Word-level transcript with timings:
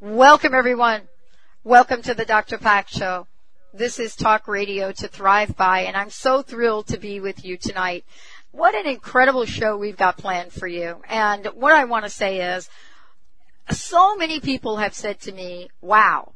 Welcome 0.00 0.54
everyone. 0.54 1.08
Welcome 1.64 2.02
to 2.02 2.14
the 2.14 2.24
Dr. 2.24 2.56
Pat 2.56 2.88
Show. 2.88 3.26
This 3.74 3.98
is 3.98 4.14
Talk 4.14 4.46
Radio 4.46 4.92
to 4.92 5.08
Thrive 5.08 5.56
By 5.56 5.80
and 5.80 5.96
I'm 5.96 6.10
so 6.10 6.40
thrilled 6.40 6.86
to 6.86 6.98
be 6.98 7.18
with 7.18 7.44
you 7.44 7.56
tonight. 7.56 8.04
What 8.52 8.76
an 8.76 8.86
incredible 8.86 9.44
show 9.44 9.76
we've 9.76 9.96
got 9.96 10.16
planned 10.16 10.52
for 10.52 10.68
you. 10.68 11.02
And 11.08 11.46
what 11.46 11.72
I 11.72 11.84
want 11.86 12.04
to 12.04 12.10
say 12.10 12.54
is, 12.54 12.70
so 13.72 14.14
many 14.14 14.38
people 14.38 14.76
have 14.76 14.94
said 14.94 15.18
to 15.22 15.32
me, 15.32 15.68
wow, 15.80 16.32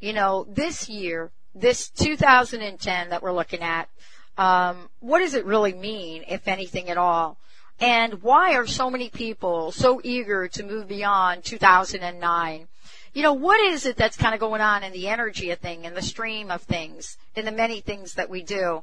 you 0.00 0.12
know, 0.12 0.48
this 0.50 0.88
year, 0.88 1.30
this 1.54 1.90
2010 1.90 3.10
that 3.10 3.22
we're 3.22 3.32
looking 3.32 3.60
at, 3.60 3.88
um, 4.36 4.88
what 4.98 5.20
does 5.20 5.34
it 5.34 5.44
really 5.44 5.72
mean, 5.72 6.24
if 6.26 6.48
anything 6.48 6.90
at 6.90 6.98
all? 6.98 7.38
And 7.78 8.24
why 8.24 8.56
are 8.56 8.66
so 8.66 8.90
many 8.90 9.08
people 9.08 9.70
so 9.70 10.00
eager 10.02 10.48
to 10.48 10.64
move 10.64 10.88
beyond 10.88 11.44
2009? 11.44 12.66
You 13.14 13.22
know, 13.22 13.32
what 13.32 13.60
is 13.60 13.86
it 13.86 13.96
that's 13.96 14.16
kind 14.16 14.34
of 14.34 14.40
going 14.40 14.60
on 14.60 14.82
in 14.82 14.92
the 14.92 15.08
energy 15.08 15.50
of 15.52 15.60
thing, 15.60 15.84
in 15.84 15.94
the 15.94 16.02
stream 16.02 16.50
of 16.50 16.62
things, 16.62 17.16
in 17.36 17.44
the 17.44 17.52
many 17.52 17.80
things 17.80 18.14
that 18.14 18.28
we 18.28 18.42
do? 18.42 18.82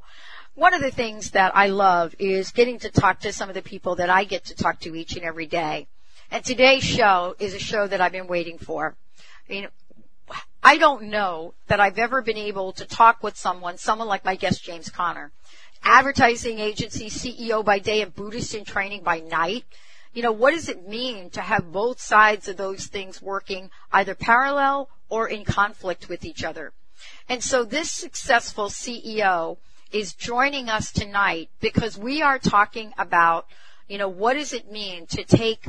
One 0.54 0.74
of 0.74 0.80
the 0.80 0.90
things 0.90 1.30
that 1.30 1.54
I 1.54 1.68
love 1.68 2.14
is 2.18 2.50
getting 2.50 2.78
to 2.80 2.90
talk 2.90 3.20
to 3.20 3.32
some 3.32 3.50
of 3.50 3.54
the 3.54 3.62
people 3.62 3.94
that 3.96 4.10
I 4.10 4.24
get 4.24 4.46
to 4.46 4.54
talk 4.54 4.80
to 4.80 4.96
each 4.96 5.16
and 5.16 5.24
every 5.24 5.46
day. 5.46 5.86
And 6.30 6.42
today's 6.42 6.82
show 6.82 7.36
is 7.38 7.52
a 7.52 7.58
show 7.58 7.86
that 7.86 8.00
I've 8.00 8.12
been 8.12 8.26
waiting 8.26 8.56
for. 8.56 8.96
I 9.48 9.52
mean, 9.52 9.68
I 10.62 10.78
don't 10.78 11.04
know 11.04 11.52
that 11.66 11.80
I've 11.80 11.98
ever 11.98 12.22
been 12.22 12.38
able 12.38 12.72
to 12.72 12.86
talk 12.86 13.22
with 13.22 13.36
someone, 13.36 13.76
someone 13.76 14.08
like 14.08 14.24
my 14.24 14.34
guest 14.34 14.64
James 14.64 14.88
Connor, 14.88 15.30
advertising 15.82 16.58
agency 16.58 17.10
CEO 17.10 17.62
by 17.62 17.78
day 17.78 18.00
and 18.00 18.14
Buddhist 18.14 18.54
in 18.54 18.64
training 18.64 19.02
by 19.02 19.20
night 19.20 19.64
you 20.12 20.22
know, 20.22 20.32
what 20.32 20.52
does 20.52 20.68
it 20.68 20.88
mean 20.88 21.30
to 21.30 21.40
have 21.40 21.72
both 21.72 22.00
sides 22.00 22.48
of 22.48 22.56
those 22.56 22.86
things 22.86 23.22
working 23.22 23.70
either 23.92 24.14
parallel 24.14 24.90
or 25.08 25.28
in 25.28 25.44
conflict 25.44 26.08
with 26.08 26.24
each 26.24 26.44
other? 26.44 26.72
And 27.28 27.42
so 27.42 27.64
this 27.64 27.90
successful 27.90 28.66
CEO 28.66 29.56
is 29.90 30.14
joining 30.14 30.68
us 30.68 30.92
tonight 30.92 31.50
because 31.60 31.98
we 31.98 32.22
are 32.22 32.38
talking 32.38 32.92
about, 32.98 33.46
you 33.88 33.98
know, 33.98 34.08
what 34.08 34.34
does 34.34 34.52
it 34.52 34.70
mean 34.70 35.06
to 35.06 35.24
take 35.24 35.66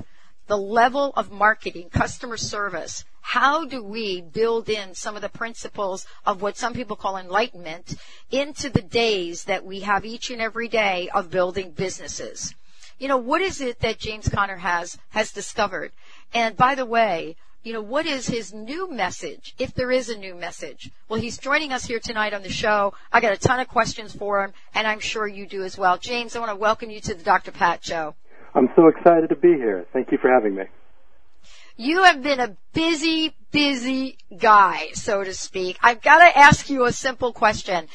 the 0.47 0.57
level 0.57 1.13
of 1.15 1.31
marketing, 1.31 1.89
customer 1.89 2.37
service, 2.37 3.05
how 3.21 3.65
do 3.65 3.81
we 3.81 4.19
build 4.21 4.67
in 4.67 4.93
some 4.93 5.15
of 5.15 5.21
the 5.21 5.29
principles 5.29 6.05
of 6.25 6.41
what 6.41 6.57
some 6.57 6.73
people 6.73 6.97
call 6.97 7.17
enlightenment 7.17 7.95
into 8.29 8.69
the 8.69 8.81
days 8.81 9.45
that 9.45 9.65
we 9.65 9.79
have 9.79 10.05
each 10.05 10.29
and 10.29 10.41
every 10.41 10.67
day 10.67 11.09
of 11.13 11.31
building 11.31 11.71
businesses? 11.71 12.53
You 12.99 13.07
know, 13.07 13.17
what 13.17 13.41
is 13.41 13.61
it 13.61 13.79
that 13.79 13.99
James 13.99 14.29
Connor 14.29 14.57
has, 14.57 14.97
has 15.09 15.31
discovered? 15.31 15.91
And 16.33 16.55
by 16.55 16.75
the 16.75 16.85
way, 16.85 17.35
you 17.63 17.71
know, 17.73 17.81
what 17.81 18.05
is 18.05 18.27
his 18.27 18.53
new 18.53 18.91
message, 18.91 19.55
if 19.57 19.73
there 19.73 19.89
is 19.89 20.09
a 20.09 20.17
new 20.17 20.35
message? 20.35 20.91
Well, 21.07 21.19
he's 21.19 21.37
joining 21.37 21.71
us 21.71 21.85
here 21.85 21.99
tonight 21.99 22.33
on 22.33 22.43
the 22.43 22.49
show. 22.49 22.93
I 23.11 23.21
got 23.21 23.33
a 23.33 23.37
ton 23.37 23.59
of 23.59 23.69
questions 23.69 24.13
for 24.13 24.43
him, 24.43 24.53
and 24.75 24.85
I'm 24.85 24.99
sure 24.99 25.27
you 25.27 25.47
do 25.47 25.63
as 25.63 25.77
well. 25.77 25.97
James, 25.97 26.35
I 26.35 26.39
want 26.39 26.51
to 26.51 26.57
welcome 26.57 26.89
you 26.89 26.99
to 27.01 27.13
the 27.13 27.23
Dr. 27.23 27.51
Pat 27.51 27.83
Show. 27.83 28.15
I'm 28.53 28.69
so 28.75 28.87
excited 28.87 29.29
to 29.29 29.35
be 29.35 29.53
here. 29.53 29.85
Thank 29.93 30.11
you 30.11 30.17
for 30.17 30.29
having 30.29 30.55
me. 30.55 30.63
You 31.75 32.03
have 32.03 32.21
been 32.21 32.39
a 32.39 32.55
busy, 32.73 33.33
busy 33.51 34.17
guy, 34.37 34.89
so 34.93 35.23
to 35.23 35.33
speak. 35.33 35.79
I've 35.81 36.01
got 36.01 36.19
to 36.19 36.37
ask 36.37 36.69
you 36.69 36.85
a 36.85 36.91
simple 36.91 37.33
question 37.33 37.87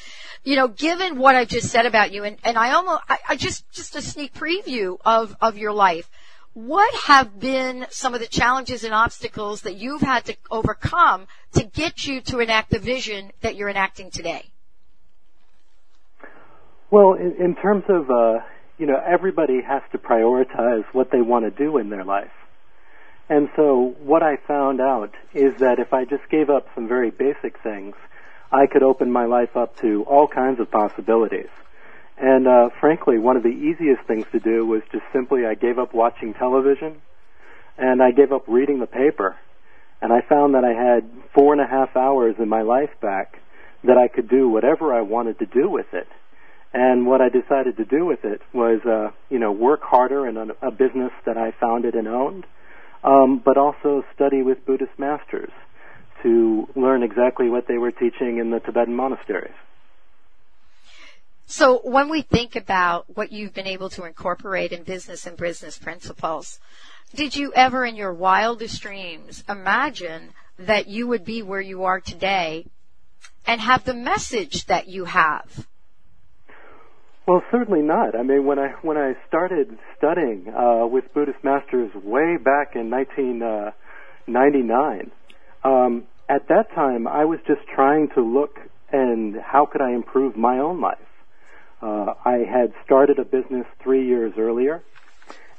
you 0.45 0.57
know, 0.57 0.69
given 0.69 1.19
what 1.19 1.37
I 1.37 1.45
just 1.45 1.69
said 1.69 1.87
about 1.87 2.13
you, 2.13 2.25
and, 2.25 2.37
and 2.45 2.57
I 2.57 2.73
almost, 2.73 3.03
I, 3.09 3.19
I 3.31 3.37
just, 3.37 3.71
just 3.73 3.97
a 3.97 4.03
sneak 4.03 4.35
preview 4.35 4.99
of, 5.05 5.37
of 5.41 5.59
your 5.59 5.73
life, 5.73 6.09
what 6.55 6.93
have 6.95 7.39
been 7.39 7.87
some 7.91 8.15
of 8.15 8.21
the 8.21 8.27
challenges 8.27 8.83
and 8.83 8.93
obstacles 8.93 9.63
that 9.63 9.77
you've 9.77 10.01
had 10.01 10.25
to 10.25 10.37
overcome 10.51 11.27
to 11.53 11.65
get 11.65 12.07
you 12.07 12.21
to 12.23 12.41
enact 12.41 12.71
the 12.71 12.79
vision 12.79 13.31
that 13.43 13.57
you're 13.57 13.69
enacting 13.69 14.11
today? 14.11 14.51
Well, 16.91 17.15
in, 17.15 17.35
in 17.39 17.55
terms 17.55 17.85
of, 17.89 18.11
uh, 18.11 18.39
you 18.79 18.87
know, 18.87 19.01
everybody 19.07 19.61
has 19.67 19.83
to 19.93 19.99
prioritize 19.99 20.85
what 20.93 21.11
they 21.13 21.21
want 21.21 21.45
to 21.45 21.51
do 21.51 21.79
in 21.79 21.91
their 21.91 22.05
life. 22.05 22.31
And 23.29 23.49
so 23.57 23.95
what 24.01 24.23
I 24.23 24.37
found 24.37 24.81
out 24.81 25.11
is 25.35 25.59
that 25.59 25.79
if 25.79 25.93
I 25.93 26.05
just 26.05 26.29
gave 26.31 26.49
up 26.49 26.67
some 26.75 26.89
very 26.89 27.11
basic 27.11 27.63
things, 27.63 27.95
I 28.51 28.67
could 28.67 28.83
open 28.83 29.11
my 29.11 29.27
life 29.27 29.57
up 29.57 29.77
to 29.81 30.05
all 30.05 30.27
kinds 30.27 30.61
of 30.61 30.71
possibilities. 30.71 31.49
And 32.17 32.49
uh, 32.49 32.71
frankly, 32.81 33.19
one 33.19 33.37
of 33.37 33.43
the 33.43 33.49
easiest 33.49 34.03
things 34.07 34.25
to 34.33 34.41
do 34.41 34.67
was 34.67 34.83
just 34.91 35.05
simply 35.13 35.47
I 35.47 35.55
gave 35.55 35.79
up 35.79 35.95
watching 35.95 36.35
television 36.35 37.01
and 37.77 38.03
I 38.03 38.11
gave 38.11 38.33
up 38.33 38.45
reading 38.49 38.81
the 38.81 38.87
paper. 38.87 39.37
And 40.01 40.13
I 40.13 40.21
found 40.23 40.55
that 40.55 40.65
I 40.65 40.73
had 40.73 41.09
four 41.35 41.53
and 41.53 41.61
a 41.61 41.67
half 41.67 41.97
hours 41.97 42.37
in 42.39 42.49
my 42.49 42.63
life 42.63 42.91
back 43.01 43.41
that 43.85 43.97
I 43.97 44.09
could 44.09 44.29
do 44.29 44.49
whatever 44.49 44.95
I 44.95 45.03
wanted 45.03 45.39
to 45.41 45.47
do 45.47 45.69
with 45.69 45.87
it. 45.93 46.09
And 46.73 47.07
what 47.07 47.21
I 47.21 47.29
decided 47.29 47.77
to 47.77 47.85
do 47.85 48.05
with 48.05 48.25
it 48.25 48.43
was, 48.53 48.81
uh, 48.85 49.11
you 49.31 49.39
know, 49.39 49.53
work 49.53 49.81
harder 49.83 50.27
in 50.27 50.37
a, 50.37 50.47
a 50.67 50.71
business 50.71 51.13
that 51.25 51.39
I 51.39 51.53
founded 51.61 51.95
and 51.95 52.09
owned, 52.09 52.47
um, 53.05 53.41
but 53.45 53.57
also 53.57 54.05
study 54.15 54.43
with 54.43 54.67
Buddhist 54.67 54.99
masters 54.99 55.51
to 56.23 56.69
learn 56.75 57.03
exactly 57.03 57.49
what 57.49 57.67
they 57.69 57.79
were 57.79 57.93
teaching 57.93 58.39
in 58.39 58.51
the 58.51 58.61
Tibetan 58.61 58.95
monasteries. 58.95 59.55
So 61.47 61.81
when 61.83 62.11
we 62.11 62.23
think 62.23 62.57
about 62.57 63.17
what 63.17 63.33
you've 63.33 63.55
been 63.55 63.67
able 63.67 63.89
to 63.91 64.05
incorporate 64.05 64.73
in 64.73 64.83
business 64.83 65.27
and 65.27 65.37
business 65.37 65.79
principles, 65.79 66.59
did 67.15 67.35
you 67.35 67.53
ever 67.55 67.87
in 67.87 67.97
your 67.97 68.13
wildest 68.13 68.83
dreams 68.83 69.43
imagine 69.49 70.35
that 70.59 70.89
you 70.89 71.07
would 71.07 71.25
be 71.25 71.43
where 71.43 71.61
you 71.61 71.85
are 71.85 72.01
today 72.01 72.67
and 73.47 73.63
have 73.63 73.85
the 73.85 73.95
message 73.95 74.67
that 74.67 74.89
you 74.89 75.07
have? 75.07 75.67
Well, 77.27 77.43
certainly 77.51 77.83
not. 77.83 78.15
I 78.15 78.23
mean, 78.23 78.45
when 78.45 78.59
I 78.59 78.75
when 78.83 78.97
I 78.97 79.15
started 79.27 79.79
studying 79.97 80.49
uh, 80.49 80.87
with 80.87 81.13
Buddhist 81.13 81.43
masters 81.45 81.91
way 81.95 82.37
back 82.37 82.75
in 82.75 82.91
1999, 82.91 85.11
um, 85.65 86.05
at 86.29 86.49
that 86.49 86.71
time, 86.75 87.07
I 87.09 87.25
was 87.25 87.39
just 87.47 87.61
trying 87.75 88.09
to 88.15 88.23
look 88.23 88.59
and 88.93 89.37
how 89.37 89.67
could 89.67 89.81
I 89.81 89.93
improve 89.93 90.37
my 90.37 90.59
own 90.59 90.81
life. 90.81 90.99
Uh, 91.81 92.15
I 92.25 92.39
had 92.51 92.73
started 92.85 93.19
a 93.19 93.25
business 93.25 93.67
three 93.83 94.07
years 94.07 94.33
earlier, 94.39 94.83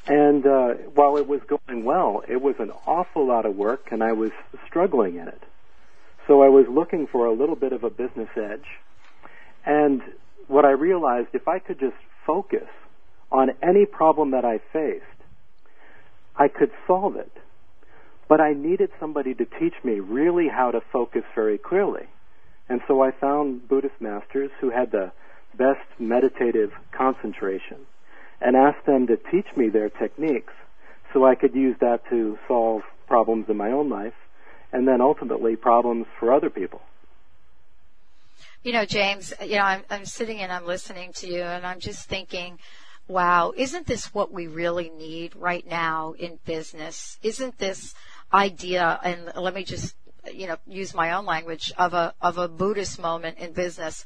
and 0.08 0.46
uh, 0.46 0.68
while 0.94 1.18
it 1.18 1.28
was 1.28 1.40
going 1.48 1.86
well, 1.86 2.24
it 2.28 2.42
was 2.42 2.56
an 2.60 2.72
awful 2.86 3.28
lot 3.28 3.46
of 3.46 3.56
work, 3.56 3.88
and 3.92 4.04
I 4.04 4.12
was 4.14 4.32
struggling 4.68 5.16
in 5.16 5.28
it. 5.28 5.42
So 6.28 6.42
I 6.42 6.50
was 6.50 6.66
looking 6.70 7.08
for 7.12 7.26
a 7.26 7.34
little 7.34 7.56
bit 7.56 7.72
of 7.72 7.84
a 7.84 7.90
business 7.90 8.30
edge, 8.36 8.66
and 9.66 10.02
what 10.48 10.66
I 10.66 10.72
realized, 10.72 11.30
if 11.34 11.48
I 11.48 11.60
could 11.60 11.80
just 11.80 11.96
focus 12.26 12.68
on 13.32 13.50
any 13.62 13.86
problem 13.86 14.32
that 14.32 14.44
I 14.44 14.60
faced, 14.74 15.06
I 16.36 16.48
could 16.48 16.72
solve 16.88 17.16
it. 17.16 17.32
But 18.30 18.40
I 18.40 18.54
needed 18.54 18.92
somebody 19.00 19.34
to 19.34 19.46
teach 19.46 19.74
me 19.84 20.00
really 20.00 20.48
how 20.48 20.72
to 20.72 20.80
focus 20.94 21.24
very 21.36 21.58
clearly. 21.58 22.08
And 22.70 22.80
so 22.88 23.02
I 23.02 23.12
found 23.12 23.68
Buddhist 23.68 24.00
masters 24.00 24.52
who 24.62 24.70
had 24.70 24.92
the 24.92 25.12
best 25.58 25.82
meditative 26.00 26.72
concentration 26.92 27.80
and 28.40 28.56
asked 28.56 28.86
them 28.86 29.08
to 29.08 29.18
teach 29.18 29.48
me 29.58 29.70
their 29.70 29.90
techniques 29.90 30.54
so 31.12 31.26
I 31.26 31.36
could 31.36 31.56
use 31.56 31.76
that 31.82 32.08
to 32.12 32.38
solve 32.48 32.84
problems 33.08 33.48
in 33.50 33.58
my 33.58 33.72
own 33.72 33.90
life 33.90 34.14
and 34.72 34.88
then 34.88 35.02
ultimately 35.02 35.56
problems 35.56 36.06
for 36.20 36.32
other 36.32 36.52
people. 36.52 36.82
You 38.64 38.74
know, 38.74 38.86
James, 38.86 39.34
you 39.42 39.56
know, 39.56 39.64
I'm, 39.64 39.84
I'm 39.90 40.06
sitting 40.06 40.40
and 40.40 40.52
I'm 40.52 40.66
listening 40.66 41.14
to 41.14 41.28
you 41.28 41.42
and 41.42 41.66
I'm 41.66 41.80
just 41.80 42.08
thinking, 42.08 42.60
wow, 43.08 43.54
isn't 43.58 43.88
this 43.88 44.14
what 44.14 44.32
we 44.32 44.48
really 44.48 44.90
need 44.90 45.36
right 45.36 45.66
now 45.68 46.14
in 46.20 46.38
business? 46.46 47.18
Isn't 47.24 47.58
this 47.58 47.96
idea, 48.34 49.00
and 49.04 49.32
let 49.36 49.54
me 49.54 49.64
just, 49.64 49.96
you 50.34 50.48
know, 50.48 50.58
use 50.68 50.94
my 50.94 51.12
own 51.12 51.26
language 51.26 51.72
of 51.78 51.94
a, 51.94 52.14
of 52.22 52.38
a 52.38 52.48
Buddhist 52.48 53.00
moment 53.00 53.38
in 53.38 53.54
business. 53.54 54.06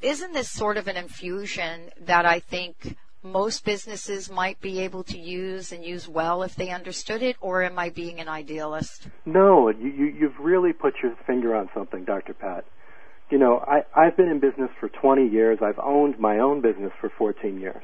Isn't 0.00 0.32
this 0.32 0.50
sort 0.50 0.76
of 0.76 0.88
an 0.88 0.96
infusion 0.96 1.90
that 2.00 2.26
I 2.26 2.40
think 2.40 2.96
most 3.22 3.64
businesses 3.64 4.30
might 4.30 4.60
be 4.60 4.80
able 4.80 5.02
to 5.04 5.18
use 5.18 5.72
and 5.72 5.82
use 5.82 6.06
well 6.06 6.42
if 6.42 6.54
they 6.56 6.70
understood 6.70 7.22
it, 7.22 7.36
or 7.40 7.62
am 7.62 7.78
I 7.78 7.88
being 7.88 8.20
an 8.20 8.28
idealist? 8.28 9.08
No, 9.24 9.70
you, 9.70 9.88
you, 9.88 10.04
you've 10.06 10.38
really 10.38 10.72
put 10.72 10.94
your 11.02 11.16
finger 11.26 11.54
on 11.56 11.70
something, 11.74 12.04
Dr. 12.04 12.34
Pat. 12.34 12.66
You 13.30 13.38
know, 13.38 13.64
I, 13.66 13.84
I've 13.96 14.16
been 14.16 14.28
in 14.28 14.40
business 14.40 14.70
for 14.78 14.90
20 14.90 15.26
years. 15.26 15.58
I've 15.62 15.78
owned 15.78 16.18
my 16.18 16.38
own 16.38 16.60
business 16.60 16.92
for 17.00 17.10
14 17.16 17.58
years. 17.58 17.82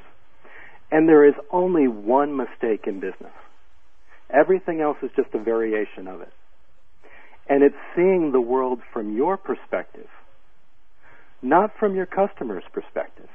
And 0.93 1.09
there 1.09 1.27
is 1.27 1.35
only 1.51 1.89
one 1.89 2.37
mistake 2.37 2.87
in 2.87 3.01
business. 3.01 3.33
Everything 4.33 4.81
else 4.81 4.97
is 5.03 5.11
just 5.17 5.35
a 5.35 5.39
variation 5.39 6.07
of 6.07 6.21
it. 6.21 6.33
And 7.49 7.63
it's 7.63 7.75
seeing 7.97 8.31
the 8.33 8.41
world 8.41 8.81
from 8.93 9.17
your 9.17 9.37
perspective, 9.37 10.07
not 11.43 11.73
from 11.79 11.97
your 11.97 12.07
customer's 12.07 12.65
perspective. 12.73 13.29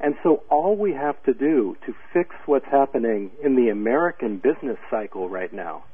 And 0.00 0.14
so 0.22 0.42
all 0.50 0.76
we 0.76 0.92
have 0.92 1.22
to 1.24 1.32
do 1.32 1.76
to 1.86 1.94
fix 2.12 2.30
what's 2.46 2.66
happening 2.70 3.30
in 3.42 3.56
the 3.56 3.70
American 3.70 4.38
business 4.38 4.78
cycle 4.90 5.28
right 5.28 5.52
now 5.52 5.84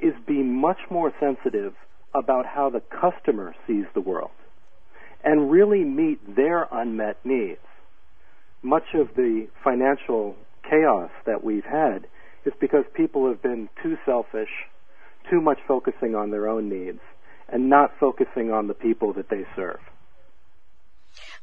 is 0.00 0.12
be 0.26 0.42
much 0.42 0.78
more 0.90 1.12
sensitive 1.20 1.74
about 2.14 2.46
how 2.46 2.70
the 2.70 2.82
customer 3.00 3.54
sees 3.66 3.84
the 3.94 4.00
world 4.00 4.30
and 5.24 5.50
really 5.50 5.84
meet 5.84 6.36
their 6.36 6.66
unmet 6.72 7.16
needs. 7.24 7.60
Much 8.62 8.94
of 8.94 9.08
the 9.16 9.46
financial 9.62 10.34
chaos 10.68 11.10
that 11.26 11.44
we've 11.44 11.64
had 11.64 12.06
is 12.44 12.52
because 12.60 12.84
people 12.94 13.28
have 13.28 13.42
been 13.42 13.68
too 13.82 13.96
selfish, 14.04 14.50
too 15.30 15.40
much 15.40 15.58
focusing 15.66 16.14
on 16.14 16.30
their 16.30 16.48
own 16.48 16.68
needs, 16.68 17.00
and 17.48 17.68
not 17.68 17.92
focusing 18.00 18.50
on 18.50 18.66
the 18.68 18.74
people 18.74 19.12
that 19.12 19.28
they 19.30 19.44
serve. 19.54 19.78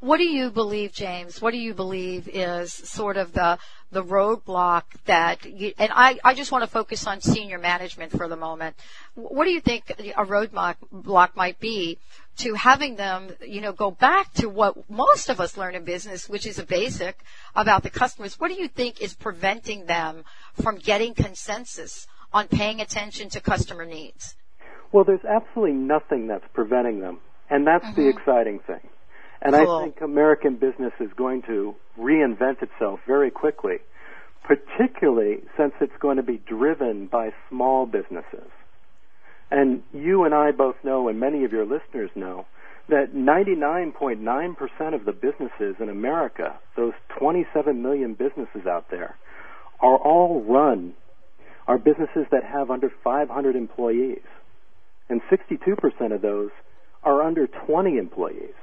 What 0.00 0.16
do 0.16 0.24
you 0.24 0.50
believe, 0.50 0.92
James? 0.92 1.42
What 1.42 1.50
do 1.50 1.58
you 1.58 1.74
believe 1.74 2.26
is 2.26 2.72
sort 2.72 3.18
of 3.18 3.34
the 3.34 3.58
the 3.92 4.02
roadblock 4.02 4.84
that? 5.04 5.44
You, 5.44 5.74
and 5.78 5.92
I 5.94 6.18
I 6.24 6.32
just 6.32 6.50
want 6.50 6.64
to 6.64 6.70
focus 6.70 7.06
on 7.06 7.20
senior 7.20 7.58
management 7.58 8.12
for 8.12 8.26
the 8.26 8.36
moment. 8.36 8.76
What 9.14 9.44
do 9.44 9.50
you 9.50 9.60
think 9.60 9.90
a 9.90 10.24
roadblock 10.24 11.36
might 11.36 11.60
be 11.60 11.98
to 12.38 12.54
having 12.54 12.96
them, 12.96 13.28
you 13.46 13.60
know, 13.60 13.72
go 13.72 13.90
back 13.90 14.32
to 14.34 14.48
what 14.48 14.88
most 14.88 15.28
of 15.28 15.38
us 15.38 15.58
learn 15.58 15.74
in 15.74 15.84
business, 15.84 16.30
which 16.30 16.46
is 16.46 16.58
a 16.58 16.64
basic 16.64 17.18
about 17.54 17.82
the 17.82 17.90
customers? 17.90 18.40
What 18.40 18.48
do 18.48 18.54
you 18.54 18.68
think 18.68 19.02
is 19.02 19.12
preventing 19.12 19.84
them 19.84 20.24
from 20.54 20.76
getting 20.76 21.12
consensus 21.12 22.06
on 22.32 22.48
paying 22.48 22.80
attention 22.80 23.28
to 23.30 23.40
customer 23.40 23.84
needs? 23.84 24.34
Well, 24.92 25.04
there's 25.04 25.24
absolutely 25.28 25.76
nothing 25.76 26.26
that's 26.26 26.46
preventing 26.54 27.00
them, 27.00 27.18
and 27.50 27.66
that's 27.66 27.84
mm-hmm. 27.84 28.00
the 28.00 28.08
exciting 28.08 28.60
thing. 28.60 28.80
And 29.42 29.54
cool. 29.54 29.76
I 29.76 29.84
think 29.84 30.00
American 30.00 30.56
business 30.56 30.92
is 31.00 31.10
going 31.16 31.42
to 31.42 31.74
reinvent 31.98 32.62
itself 32.62 33.00
very 33.06 33.30
quickly, 33.30 33.76
particularly 34.44 35.38
since 35.56 35.72
it's 35.80 35.96
going 36.00 36.18
to 36.18 36.22
be 36.22 36.38
driven 36.46 37.06
by 37.06 37.30
small 37.48 37.86
businesses. 37.86 38.50
And 39.50 39.82
you 39.92 40.24
and 40.24 40.34
I 40.34 40.52
both 40.52 40.76
know, 40.84 41.08
and 41.08 41.18
many 41.18 41.44
of 41.44 41.52
your 41.52 41.64
listeners 41.64 42.10
know, 42.14 42.46
that 42.88 43.14
99.9% 43.14 44.94
of 44.94 45.04
the 45.04 45.12
businesses 45.12 45.76
in 45.80 45.88
America, 45.88 46.58
those 46.76 46.92
27 47.18 47.82
million 47.82 48.14
businesses 48.14 48.66
out 48.68 48.90
there, 48.90 49.16
are 49.80 49.96
all 49.96 50.42
run, 50.42 50.92
are 51.66 51.78
businesses 51.78 52.26
that 52.30 52.44
have 52.44 52.70
under 52.70 52.90
500 53.02 53.56
employees. 53.56 54.22
And 55.08 55.20
62% 55.30 56.14
of 56.14 56.20
those 56.20 56.50
are 57.02 57.22
under 57.22 57.46
20 57.46 57.96
employees. 57.96 58.54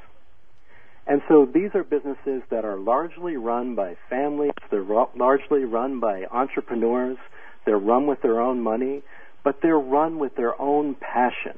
And 1.08 1.22
so 1.30 1.46
these 1.52 1.70
are 1.74 1.86
businesses 1.86 2.44
that 2.52 2.66
are 2.66 2.78
largely 2.78 3.38
run 3.38 3.76
by 3.76 3.96
families, 4.10 4.52
they're 4.70 4.84
largely 5.16 5.64
run 5.64 6.02
by 6.02 6.26
entrepreneurs, 6.30 7.18
they're 7.66 7.78
run 7.78 8.08
with 8.08 8.22
their 8.22 8.42
own 8.42 8.62
money, 8.62 9.04
but 9.44 9.60
they're 9.62 9.80
run 9.80 10.20
with 10.20 10.36
their 10.36 10.60
own 10.62 10.96
passion. 10.96 11.58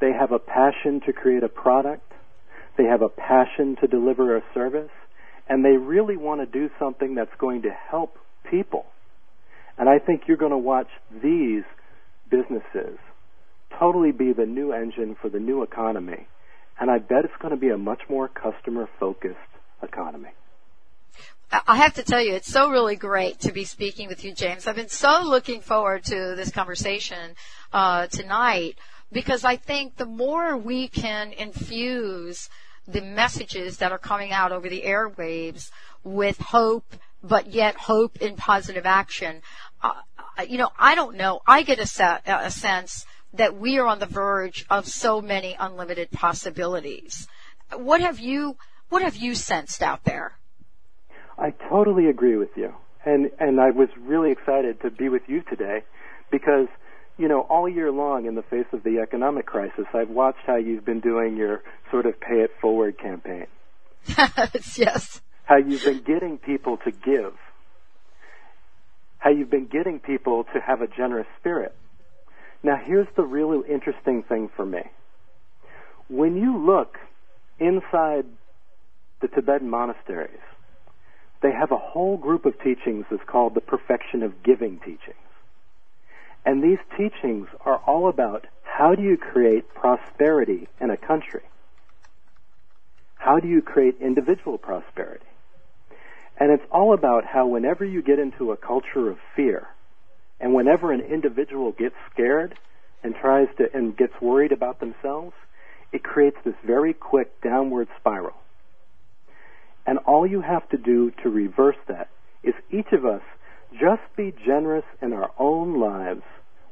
They 0.00 0.12
have 0.18 0.32
a 0.32 0.38
passion 0.38 1.02
to 1.04 1.12
create 1.12 1.42
a 1.42 1.50
product, 1.50 2.10
they 2.78 2.84
have 2.84 3.02
a 3.02 3.10
passion 3.10 3.76
to 3.82 3.86
deliver 3.86 4.36
a 4.36 4.42
service, 4.54 4.90
and 5.48 5.62
they 5.62 5.76
really 5.76 6.16
want 6.16 6.40
to 6.40 6.46
do 6.46 6.70
something 6.78 7.14
that's 7.14 7.34
going 7.38 7.62
to 7.62 7.70
help 7.90 8.16
people. 8.50 8.86
And 9.76 9.86
I 9.86 9.98
think 9.98 10.22
you're 10.26 10.38
going 10.38 10.52
to 10.52 10.58
watch 10.58 10.88
these 11.22 11.64
businesses 12.30 12.98
totally 13.78 14.12
be 14.12 14.32
the 14.32 14.46
new 14.46 14.72
engine 14.72 15.14
for 15.20 15.28
the 15.28 15.38
new 15.38 15.62
economy 15.62 16.26
and 16.78 16.90
I 16.90 16.98
bet 16.98 17.24
it's 17.24 17.36
going 17.40 17.52
to 17.52 17.60
be 17.60 17.70
a 17.70 17.78
much 17.78 18.02
more 18.08 18.28
customer 18.28 18.88
focused 18.98 19.36
economy. 19.82 20.30
I 21.66 21.76
have 21.76 21.94
to 21.94 22.02
tell 22.02 22.20
you, 22.20 22.34
it's 22.34 22.50
so 22.50 22.70
really 22.70 22.96
great 22.96 23.40
to 23.40 23.52
be 23.52 23.64
speaking 23.64 24.08
with 24.08 24.24
you, 24.24 24.34
James. 24.34 24.66
I've 24.66 24.74
been 24.74 24.88
so 24.88 25.22
looking 25.24 25.60
forward 25.60 26.02
to 26.04 26.34
this 26.34 26.50
conversation 26.50 27.36
uh, 27.72 28.08
tonight 28.08 28.76
because 29.12 29.44
I 29.44 29.56
think 29.56 29.96
the 29.96 30.06
more 30.06 30.56
we 30.56 30.88
can 30.88 31.32
infuse 31.32 32.48
the 32.88 33.00
messages 33.00 33.78
that 33.78 33.92
are 33.92 33.98
coming 33.98 34.32
out 34.32 34.50
over 34.50 34.68
the 34.68 34.82
airwaves 34.82 35.70
with 36.02 36.38
hope, 36.38 36.96
but 37.22 37.46
yet 37.52 37.76
hope 37.76 38.20
in 38.20 38.34
positive 38.34 38.84
action. 38.84 39.40
Uh, 39.82 39.92
you 40.48 40.58
know, 40.58 40.70
I 40.78 40.96
don't 40.96 41.16
know. 41.16 41.40
I 41.46 41.62
get 41.62 41.78
a, 41.78 41.86
se- 41.86 42.20
a 42.26 42.50
sense 42.50 43.06
that 43.38 43.58
we 43.58 43.78
are 43.78 43.86
on 43.86 43.98
the 43.98 44.06
verge 44.06 44.66
of 44.70 44.86
so 44.86 45.20
many 45.20 45.56
unlimited 45.58 46.10
possibilities. 46.10 47.26
What 47.74 48.00
have 48.00 48.20
you 48.20 48.56
what 48.88 49.02
have 49.02 49.16
you 49.16 49.34
sensed 49.34 49.82
out 49.82 50.04
there? 50.04 50.38
I 51.38 51.52
totally 51.68 52.06
agree 52.08 52.36
with 52.36 52.50
you. 52.56 52.74
And 53.04 53.30
and 53.38 53.60
I 53.60 53.70
was 53.70 53.88
really 53.98 54.32
excited 54.32 54.80
to 54.82 54.90
be 54.90 55.08
with 55.08 55.22
you 55.28 55.42
today 55.42 55.82
because 56.30 56.68
you 57.18 57.28
know, 57.28 57.40
all 57.40 57.68
year 57.68 57.90
long 57.90 58.26
in 58.26 58.34
the 58.34 58.42
face 58.42 58.66
of 58.72 58.82
the 58.82 58.98
economic 58.98 59.46
crisis, 59.46 59.86
I've 59.94 60.10
watched 60.10 60.40
how 60.46 60.56
you've 60.56 60.84
been 60.84 61.00
doing 61.00 61.36
your 61.36 61.62
sort 61.90 62.06
of 62.06 62.20
pay 62.20 62.40
it 62.40 62.50
forward 62.60 62.98
campaign. 62.98 63.46
yes. 64.76 65.20
How 65.44 65.56
you've 65.56 65.84
been 65.84 66.02
getting 66.02 66.38
people 66.38 66.76
to 66.78 66.90
give. 66.90 67.34
How 69.18 69.30
you've 69.30 69.50
been 69.50 69.66
getting 69.66 69.98
people 69.98 70.44
to 70.44 70.60
have 70.60 70.82
a 70.82 70.86
generous 70.86 71.26
spirit. 71.40 71.74
Now, 72.62 72.76
here's 72.76 73.08
the 73.16 73.24
really 73.24 73.60
interesting 73.68 74.22
thing 74.22 74.50
for 74.56 74.66
me. 74.66 74.82
When 76.08 76.36
you 76.36 76.58
look 76.58 76.98
inside 77.58 78.26
the 79.20 79.28
Tibetan 79.28 79.70
monasteries, 79.70 80.40
they 81.42 81.52
have 81.52 81.70
a 81.70 81.76
whole 81.76 82.16
group 82.16 82.46
of 82.46 82.60
teachings 82.60 83.06
that's 83.10 83.22
called 83.26 83.54
the 83.54 83.60
perfection 83.60 84.22
of 84.22 84.42
giving 84.42 84.78
teachings. 84.78 85.16
And 86.44 86.62
these 86.62 86.78
teachings 86.96 87.48
are 87.64 87.78
all 87.86 88.08
about 88.08 88.46
how 88.62 88.94
do 88.94 89.02
you 89.02 89.16
create 89.16 89.74
prosperity 89.74 90.68
in 90.80 90.90
a 90.90 90.96
country? 90.96 91.42
How 93.16 93.40
do 93.40 93.48
you 93.48 93.62
create 93.62 93.96
individual 94.00 94.58
prosperity? 94.58 95.26
And 96.38 96.52
it's 96.52 96.64
all 96.70 96.92
about 96.92 97.24
how 97.24 97.46
whenever 97.46 97.84
you 97.84 98.02
get 98.02 98.18
into 98.18 98.52
a 98.52 98.56
culture 98.56 99.08
of 99.08 99.18
fear, 99.34 99.66
and 100.40 100.54
whenever 100.54 100.92
an 100.92 101.00
individual 101.00 101.72
gets 101.72 101.94
scared 102.12 102.58
and 103.02 103.14
tries 103.14 103.48
to 103.58 103.64
and 103.74 103.96
gets 103.96 104.12
worried 104.20 104.52
about 104.52 104.80
themselves, 104.80 105.34
it 105.92 106.02
creates 106.02 106.36
this 106.44 106.54
very 106.64 106.92
quick 106.92 107.40
downward 107.42 107.88
spiral. 107.98 108.34
And 109.86 109.98
all 109.98 110.26
you 110.26 110.40
have 110.40 110.68
to 110.70 110.76
do 110.76 111.12
to 111.22 111.28
reverse 111.28 111.76
that 111.88 112.08
is 112.42 112.54
each 112.70 112.92
of 112.92 113.04
us 113.04 113.22
just 113.72 114.02
be 114.16 114.34
generous 114.44 114.84
in 115.00 115.12
our 115.12 115.30
own 115.38 115.80
lives 115.80 116.22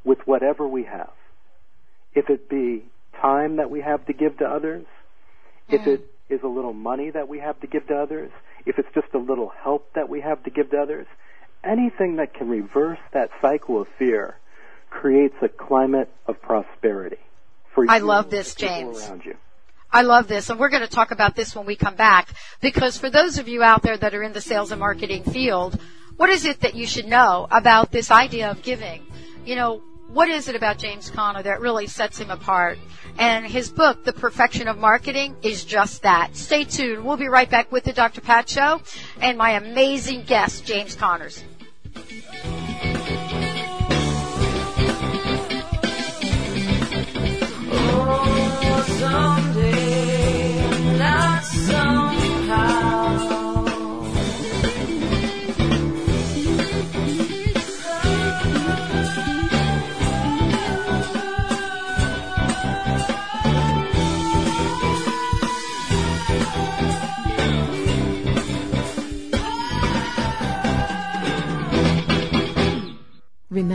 with 0.05 0.19
whatever 0.27 0.67
we 0.67 0.85
have. 0.85 1.13
If 2.15 2.29
it 2.29 2.49
be 2.49 2.85
time 3.21 3.57
that 3.57 3.71
we 3.71 3.81
have 3.81 4.05
to 4.07 4.13
give 4.13 4.39
to 4.39 4.45
others, 4.45 4.85
mm. 5.71 5.75
if 5.75 5.87
it 5.87 6.07
is 6.29 6.41
a 6.43 6.49
little 6.49 6.73
money 6.73 7.11
that 7.11 7.29
we 7.29 7.39
have 7.39 7.61
to 7.61 7.67
give 7.67 7.87
to 7.89 7.95
others, 7.95 8.31
if 8.67 8.79
it's 8.79 8.89
just 8.95 9.09
a 9.15 9.19
little 9.19 9.51
help 9.63 9.93
that 9.95 10.09
we 10.09 10.21
have 10.21 10.43
to 10.45 10.51
give 10.51 10.71
to 10.71 10.79
others, 10.79 11.07
anything 11.65 12.17
that 12.17 12.35
can 12.35 12.49
reverse 12.49 12.99
that 13.13 13.31
cycle 13.41 13.81
of 13.81 13.89
fear 13.99 14.37
creates 14.91 15.35
a 15.43 15.49
climate 15.49 16.11
of 16.27 16.41
prosperity 16.41 17.19
for 17.75 17.85
I 17.89 17.99
love 17.99 18.31
this, 18.31 18.55
James. 18.55 19.09
Around 19.09 19.25
you. 19.25 19.37
I 19.91 20.03
love 20.03 20.27
this, 20.27 20.51
and 20.51 20.59
we're 20.59 20.71
going 20.71 20.83
to 20.83 20.89
talk 20.89 21.11
about 21.11 21.37
this 21.37 21.55
when 21.55 21.67
we 21.67 21.77
come 21.77 21.95
back. 21.95 22.29
Because 22.61 22.97
for 22.97 23.11
those 23.11 23.39
of 23.39 23.49
you 23.49 23.63
out 23.63 23.83
there 23.83 23.97
that 23.97 24.15
are 24.15 24.23
in 24.23 24.33
the 24.33 24.41
sales 24.41 24.71
and 24.73 24.81
marketing 24.81 25.23
field, 25.25 25.79
what 26.17 26.31
is 26.31 26.45
it 26.45 26.61
that 26.61 26.75
you 26.75 26.87
should 26.87 27.07
know 27.07 27.47
about 27.51 27.93
this 27.93 28.11
idea 28.11 28.51
of 28.51 28.63
giving? 28.63 29.07
You 29.45 29.57
know, 29.57 29.83
what 30.09 30.29
is 30.29 30.49
it 30.49 30.57
about 30.57 30.79
James 30.79 31.11
Connor 31.11 31.43
that 31.43 31.61
really 31.61 31.87
sets 31.87 32.19
him 32.19 32.31
apart? 32.31 32.79
And 33.19 33.47
his 33.47 33.71
book, 33.71 34.05
The 34.05 34.13
Perfection 34.13 34.67
of 34.67 34.79
Marketing, 34.79 35.37
is 35.43 35.65
just 35.65 36.03
that. 36.03 36.37
Stay 36.37 36.65
tuned. 36.65 37.05
We'll 37.05 37.17
be 37.17 37.29
right 37.29 37.49
back 37.49 37.71
with 37.71 37.85
the 37.85 37.93
Dr. 37.93 38.21
Pat 38.21 38.49
Show 38.49 38.81
and 39.21 39.39
my 39.39 39.51
amazing 39.51 40.25
guest, 40.25 40.65
James 40.65 40.95
Connors. 40.97 41.45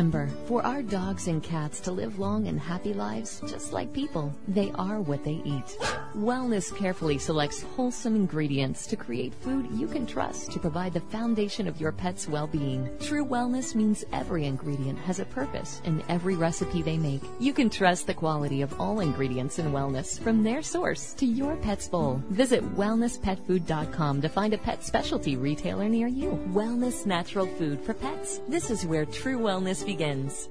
Remember, 0.09 0.35
for 0.47 0.65
our 0.65 0.81
dogs 0.81 1.27
and 1.27 1.43
cats 1.43 1.79
to 1.81 1.91
live 1.91 2.17
long 2.17 2.47
and 2.47 2.59
happy 2.59 2.95
lives, 2.95 3.43
just 3.47 3.73
like 3.73 3.93
people, 3.93 4.33
they 4.47 4.71
are 4.71 4.99
what 5.01 5.23
they 5.23 5.39
eat. 5.45 5.77
Wellness 6.15 6.75
carefully 6.75 7.19
selects 7.19 7.61
wholesome 7.61 8.15
ingredients 8.15 8.87
to 8.87 8.95
create 8.95 9.33
food 9.33 9.67
you 9.71 9.87
can 9.87 10.07
trust 10.07 10.51
to 10.51 10.59
provide 10.59 10.93
the 10.93 10.99
foundation 10.99 11.67
of 11.67 11.79
your 11.79 11.91
pet's 11.91 12.27
well-being. 12.27 12.89
True 12.99 13.23
wellness 13.23 13.75
means 13.75 14.03
every 14.11 14.45
ingredient 14.45 14.97
has 14.99 15.19
a 15.19 15.25
purpose 15.25 15.81
in 15.85 16.03
every 16.09 16.35
recipe 16.35 16.81
they 16.81 16.97
make. 16.97 17.21
You 17.39 17.53
can 17.53 17.69
trust 17.69 18.07
the 18.07 18.13
quality 18.15 18.63
of 18.63 18.79
all 18.81 19.01
ingredients 19.01 19.59
in 19.59 19.71
wellness 19.71 20.19
from 20.19 20.43
their 20.43 20.63
source 20.63 21.13
to 21.13 21.27
your 21.27 21.55
pet's 21.57 21.87
bowl. 21.87 22.23
Visit 22.29 22.63
wellnesspetfood.com 22.75 24.21
to 24.21 24.29
find 24.29 24.53
a 24.53 24.57
pet 24.57 24.83
specialty 24.83 25.37
retailer 25.37 25.87
near 25.87 26.07
you. 26.07 26.31
Wellness 26.53 27.05
natural 27.05 27.45
food 27.45 27.79
for 27.81 27.93
pets. 27.93 28.41
This 28.47 28.71
is 28.71 28.85
where 28.85 29.05
true 29.05 29.37
wellness 29.37 29.85
begins. 29.85 30.49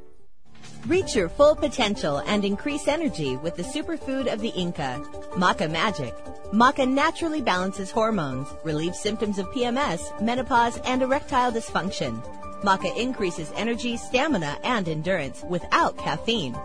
Reach 0.88 1.14
your 1.14 1.28
full 1.28 1.54
potential 1.54 2.22
and 2.26 2.46
increase 2.46 2.88
energy 2.88 3.36
with 3.36 3.56
the 3.56 3.62
superfood 3.62 4.32
of 4.32 4.40
the 4.40 4.48
Inca, 4.48 4.98
Maca 5.32 5.70
Magic. 5.70 6.14
Maca 6.50 6.88
naturally 6.88 7.42
balances 7.42 7.90
hormones, 7.90 8.48
relieves 8.64 8.98
symptoms 8.98 9.38
of 9.38 9.44
PMS, 9.48 10.18
menopause, 10.22 10.78
and 10.86 11.02
erectile 11.02 11.52
dysfunction. 11.52 12.22
Maca 12.62 12.94
increases 12.96 13.52
energy, 13.54 13.96
stamina, 13.96 14.58
and 14.64 14.88
endurance 14.88 15.44
without 15.48 15.96
caffeine. 15.96 16.56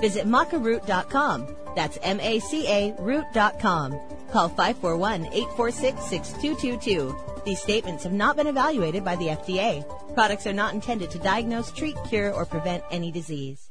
Visit 0.00 0.26
macaroot.com. 0.26 1.46
That's 1.74 1.98
M-A-C-A 2.02 2.94
root.com. 2.98 3.98
Call 4.32 4.50
541-846-6222. 4.50 7.44
These 7.44 7.60
statements 7.60 8.04
have 8.04 8.12
not 8.12 8.36
been 8.36 8.48
evaluated 8.48 9.04
by 9.04 9.16
the 9.16 9.28
FDA. 9.28 9.84
Products 10.14 10.46
are 10.46 10.52
not 10.52 10.74
intended 10.74 11.10
to 11.12 11.18
diagnose, 11.18 11.70
treat, 11.70 11.96
cure, 12.08 12.32
or 12.32 12.44
prevent 12.44 12.82
any 12.90 13.12
disease. 13.12 13.70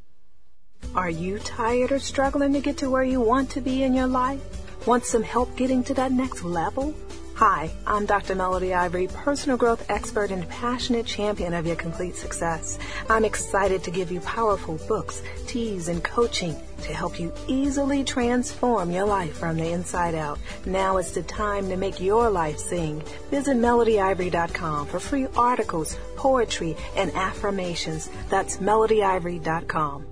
Are 0.94 1.10
you 1.10 1.40
tired 1.40 1.92
or 1.92 2.00
struggling 2.00 2.54
to 2.54 2.62
get 2.62 2.78
to 2.78 2.90
where 2.90 3.04
you 3.04 3.20
want 3.20 3.50
to 3.52 3.62
be 3.62 3.84
in 3.84 3.94
your 3.94 4.08
life? 4.08 4.42
Want 4.88 5.04
some 5.04 5.24
help 5.24 5.56
getting 5.58 5.84
to 5.86 5.94
that 5.96 6.12
next 6.12 6.44
level? 6.44 6.94
Hi, 7.36 7.70
I'm 7.86 8.06
Dr. 8.06 8.34
Melody 8.34 8.74
Ivory, 8.74 9.08
personal 9.08 9.58
growth 9.58 9.86
expert 9.90 10.32
and 10.32 10.48
passionate 10.48 11.06
champion 11.06 11.54
of 11.54 11.68
your 11.68 11.76
complete 11.76 12.16
success. 12.16 12.80
I'm 13.10 13.26
excited 13.26 13.84
to 13.84 13.92
give 13.92 14.10
you 14.10 14.22
powerful 14.22 14.80
books, 14.88 15.22
teas, 15.46 15.90
and 15.90 16.02
coaching 16.02 16.56
to 16.84 16.94
help 16.94 17.20
you 17.20 17.34
easily 17.50 18.06
transform 18.06 18.90
your 18.90 19.06
life 19.06 19.36
from 19.38 19.58
the 19.58 19.70
inside 19.70 20.16
out. 20.16 20.40
Now 20.66 20.96
is 20.96 21.12
the 21.12 21.24
time 21.24 21.68
to 21.68 21.76
make 21.76 22.00
your 22.00 22.30
life 22.30 22.58
sing. 22.58 23.04
Visit 23.32 23.58
melodyivory.com 23.58 24.88
for 24.88 25.02
free 25.02 25.28
articles, 25.36 25.98
poetry, 26.16 26.78
and 26.96 27.12
affirmations. 27.16 28.10
That's 28.30 28.60
melodyivory.com. 28.60 30.06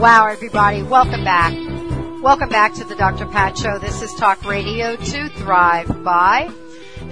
Wow, 0.00 0.28
everybody, 0.28 0.82
welcome 0.82 1.24
back. 1.24 1.52
Welcome 2.22 2.48
back 2.48 2.72
to 2.76 2.84
the 2.84 2.94
Dr. 2.94 3.26
Pat 3.26 3.58
Show. 3.58 3.78
This 3.78 4.00
is 4.00 4.14
Talk 4.14 4.42
Radio 4.46 4.96
to 4.96 5.28
Thrive 5.28 6.02
by. 6.02 6.50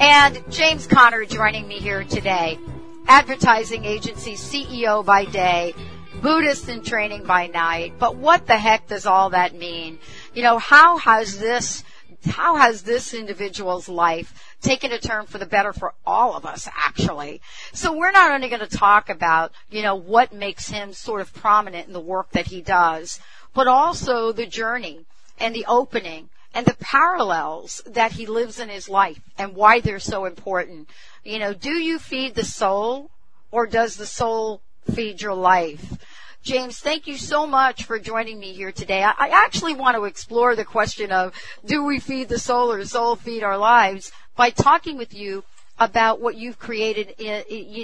And 0.00 0.42
James 0.50 0.86
Connor 0.86 1.26
joining 1.26 1.68
me 1.68 1.80
here 1.80 2.02
today. 2.04 2.58
Advertising 3.06 3.84
agency 3.84 4.36
CEO 4.36 5.04
by 5.04 5.26
day, 5.26 5.74
Buddhist 6.22 6.70
in 6.70 6.82
training 6.82 7.24
by 7.24 7.48
night. 7.48 7.92
But 7.98 8.16
what 8.16 8.46
the 8.46 8.56
heck 8.56 8.86
does 8.86 9.04
all 9.04 9.28
that 9.30 9.54
mean? 9.54 9.98
You 10.32 10.42
know, 10.42 10.56
how 10.56 10.96
has 10.96 11.38
this, 11.38 11.84
how 12.24 12.56
has 12.56 12.84
this 12.84 13.12
individual's 13.12 13.90
life 13.90 14.47
taken 14.60 14.92
a 14.92 14.98
turn 14.98 15.26
for 15.26 15.38
the 15.38 15.46
better 15.46 15.72
for 15.72 15.94
all 16.06 16.34
of 16.34 16.44
us, 16.44 16.68
actually. 16.76 17.40
So 17.72 17.96
we're 17.96 18.10
not 18.10 18.30
only 18.30 18.48
going 18.48 18.60
to 18.60 18.66
talk 18.66 19.08
about, 19.08 19.52
you 19.70 19.82
know, 19.82 19.94
what 19.94 20.32
makes 20.32 20.68
him 20.68 20.92
sort 20.92 21.20
of 21.20 21.32
prominent 21.32 21.86
in 21.86 21.92
the 21.92 22.00
work 22.00 22.30
that 22.32 22.46
he 22.46 22.60
does, 22.60 23.20
but 23.54 23.66
also 23.66 24.32
the 24.32 24.46
journey 24.46 25.04
and 25.38 25.54
the 25.54 25.66
opening 25.66 26.28
and 26.54 26.66
the 26.66 26.76
parallels 26.80 27.82
that 27.86 28.12
he 28.12 28.26
lives 28.26 28.58
in 28.58 28.68
his 28.68 28.88
life 28.88 29.20
and 29.36 29.54
why 29.54 29.80
they're 29.80 30.00
so 30.00 30.24
important. 30.24 30.88
You 31.24 31.38
know, 31.38 31.54
do 31.54 31.70
you 31.70 31.98
feed 31.98 32.34
the 32.34 32.44
soul 32.44 33.10
or 33.50 33.66
does 33.66 33.96
the 33.96 34.06
soul 34.06 34.62
feed 34.90 35.22
your 35.22 35.34
life? 35.34 35.98
James, 36.42 36.78
thank 36.78 37.06
you 37.06 37.16
so 37.16 37.46
much 37.46 37.84
for 37.84 37.98
joining 37.98 38.38
me 38.38 38.52
here 38.52 38.72
today. 38.72 39.02
I, 39.02 39.28
actually 39.28 39.74
want 39.74 39.96
to 39.96 40.04
explore 40.04 40.56
the 40.56 40.64
question 40.64 41.12
of 41.12 41.34
do 41.64 41.84
we 41.84 41.98
feed 41.98 42.28
the 42.28 42.38
soul 42.38 42.72
or 42.72 42.82
soul 42.84 43.16
feed 43.16 43.42
our 43.42 43.58
lives 43.58 44.12
by 44.38 44.50
talking 44.50 44.96
with 44.96 45.12
you 45.12 45.42
about 45.80 46.20
what 46.20 46.36
you've 46.36 46.60
created 46.60 47.12
in, 47.18 47.42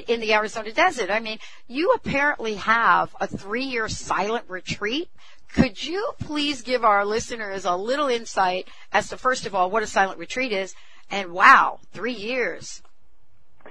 in, 0.09 0.21
the 0.21 0.33
Arizona 0.33 0.73
desert. 0.73 1.11
I 1.11 1.19
mean, 1.19 1.39
you 1.67 1.93
apparently 1.97 2.55
have 2.55 3.15
a 3.21 3.27
three-year 3.27 3.89
silent 3.89 4.45
retreat. 4.49 5.09
Could 5.53 5.85
you 5.85 6.13
please 6.21 6.63
give 6.63 6.85
our 6.85 7.05
listeners 7.05 7.65
a 7.65 7.77
little 7.77 8.07
insight 8.07 8.69
as 8.93 9.09
to, 9.09 9.17
first 9.17 9.47
of 9.47 9.55
all, 9.55 9.69
what 9.69 9.83
a 9.83 9.87
silent 9.87 10.19
retreat 10.19 10.53
is, 10.53 10.75
and 11.11 11.33
wow, 11.33 11.81
three 11.93 12.15
years. 12.15 12.83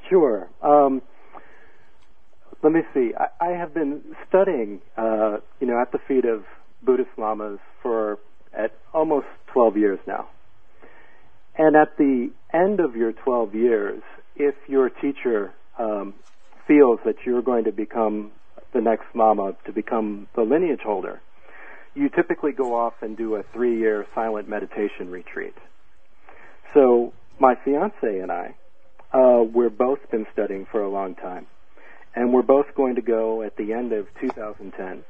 Sure. 0.10 0.50
Um, 0.62 1.02
let 2.64 2.74
me 2.74 2.82
see. 2.94 3.12
I, 3.18 3.46
I 3.46 3.50
have 3.52 3.74
been 3.74 4.02
studying, 4.28 4.82
uh, 4.98 5.38
you 5.62 5.68
know, 5.68 5.82
at 5.82 5.94
the 5.94 6.00
feet 6.06 6.26
of 6.26 6.44
Buddhist 6.82 7.12
lamas 7.18 7.60
for 7.82 8.20
at 8.54 8.74
almost 8.94 9.28
12 9.54 9.78
years 9.78 10.00
now. 10.06 10.28
And 11.56 11.76
at 11.76 11.98
the 11.98 12.32
end 12.54 12.80
of 12.80 12.96
your 12.96 13.12
12 13.12 13.54
years, 13.56 14.02
if 14.36 14.56
your 14.68 14.90
teacher 14.90 15.54
um, 15.78 16.16
feels 16.68 17.00
that 17.06 17.16
you're 17.26 17.42
going 17.42 17.66
to 17.66 17.72
become 17.72 18.32
the 18.74 18.82
next 18.82 19.06
lama, 19.14 19.56
to 19.66 19.72
become 19.72 20.28
the 20.36 20.42
lineage 20.42 20.82
holder, 20.84 21.22
you 21.94 22.10
typically 22.10 22.52
go 22.52 22.76
off 22.76 22.94
and 23.02 23.16
do 23.16 23.36
a 23.36 23.44
three-year 23.54 24.08
silent 24.16 24.50
meditation 24.50 25.12
retreat. 25.12 25.54
So 26.74 27.14
my 27.40 27.54
fiance 27.64 27.94
and 28.02 28.32
I, 28.32 28.56
uh, 29.14 29.44
we've 29.44 29.78
both 29.78 30.00
been 30.10 30.26
studying 30.34 30.66
for 30.72 30.82
a 30.82 30.90
long 30.90 31.14
time 31.14 31.46
and 32.16 32.34
we're 32.34 32.42
both 32.42 32.66
going 32.76 32.96
to 32.96 33.02
go 33.02 33.42
at 33.42 33.58
the 33.58 33.74
end 33.74 33.92
of 33.92 34.08
2010 34.20 35.04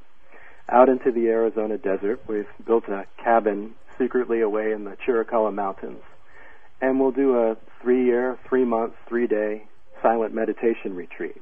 out 0.70 0.90
into 0.90 1.12
the 1.12 1.28
Arizona 1.28 1.78
desert. 1.78 2.22
We've 2.28 2.48
built 2.66 2.88
a 2.88 3.06
cabin 3.22 3.76
secretly 3.98 4.42
away 4.42 4.72
in 4.72 4.86
the 4.86 4.96
Chiricahua 5.06 5.54
Mountains, 5.54 6.02
and 6.82 7.00
we'll 7.00 7.12
do 7.12 7.38
a 7.38 7.58
three-year, 7.82 8.38
three-month, 8.48 8.94
three-day 9.08 9.64
silent 10.02 10.34
meditation 10.34 10.96
retreat. 10.96 11.42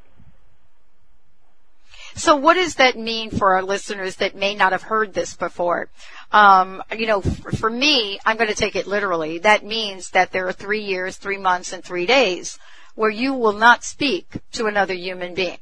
So 2.14 2.36
what 2.36 2.56
does 2.56 2.76
that 2.76 2.98
mean 2.98 3.32
for 3.32 3.54
our 3.54 3.64
listeners 3.64 4.18
that 4.18 4.36
may 4.36 4.54
not 4.54 4.72
have 4.74 4.84
heard 4.84 5.14
this 5.14 5.36
before? 5.36 5.90
Um, 6.32 6.84
you 6.96 7.08
know, 7.08 7.22
for, 7.22 7.52
for 7.52 7.70
me, 7.70 8.20
I'm 8.26 8.38
going 8.38 8.50
to 8.50 8.56
take 8.56 8.76
it 8.76 8.86
literally. 8.86 9.40
That 9.40 9.64
means 9.66 10.10
that 10.12 10.32
there 10.32 10.48
are 10.48 10.54
three 10.54 10.84
years, 10.84 11.18
three 11.18 11.38
months, 11.38 11.74
and 11.74 11.84
three 11.84 12.06
days 12.06 12.60
where 12.96 13.10
you 13.10 13.34
will 13.34 13.54
not 13.54 13.84
speak 13.84 14.42
to 14.54 14.66
another 14.66 14.94
human 14.94 15.34
being. 15.34 15.58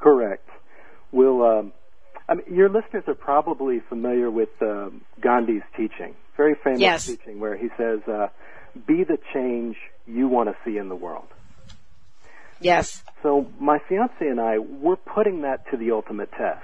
Correct. 0.00 0.48
We'll. 1.12 1.42
Um, 1.42 1.72
I 2.28 2.34
mean, 2.34 2.54
your 2.54 2.68
listeners 2.68 3.04
are 3.06 3.14
probably 3.14 3.80
familiar 3.88 4.30
with 4.30 4.50
uh, 4.60 4.90
Gandhi's 5.20 5.62
teaching, 5.76 6.14
very 6.36 6.54
famous 6.64 6.80
yes. 6.80 7.06
teaching, 7.06 7.38
where 7.38 7.56
he 7.56 7.68
says, 7.76 8.00
uh, 8.08 8.28
"Be 8.86 9.04
the 9.04 9.18
change 9.32 9.76
you 10.06 10.28
want 10.28 10.48
to 10.48 10.56
see 10.64 10.78
in 10.78 10.88
the 10.88 10.96
world." 10.96 11.28
Yes. 12.60 13.02
So 13.22 13.46
my 13.58 13.78
fiance 13.88 14.14
and 14.20 14.40
I, 14.40 14.58
we're 14.58 14.96
putting 14.96 15.42
that 15.42 15.68
to 15.70 15.76
the 15.76 15.90
ultimate 15.90 16.30
test. 16.32 16.62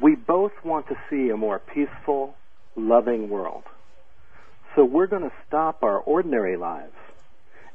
We 0.00 0.14
both 0.14 0.52
want 0.64 0.88
to 0.88 0.96
see 1.08 1.30
a 1.30 1.36
more 1.36 1.58
peaceful, 1.58 2.34
loving 2.76 3.28
world. 3.28 3.64
So 4.74 4.84
we're 4.84 5.06
going 5.06 5.22
to 5.22 5.32
stop 5.46 5.82
our 5.82 5.98
ordinary 5.98 6.56
lives 6.56 6.94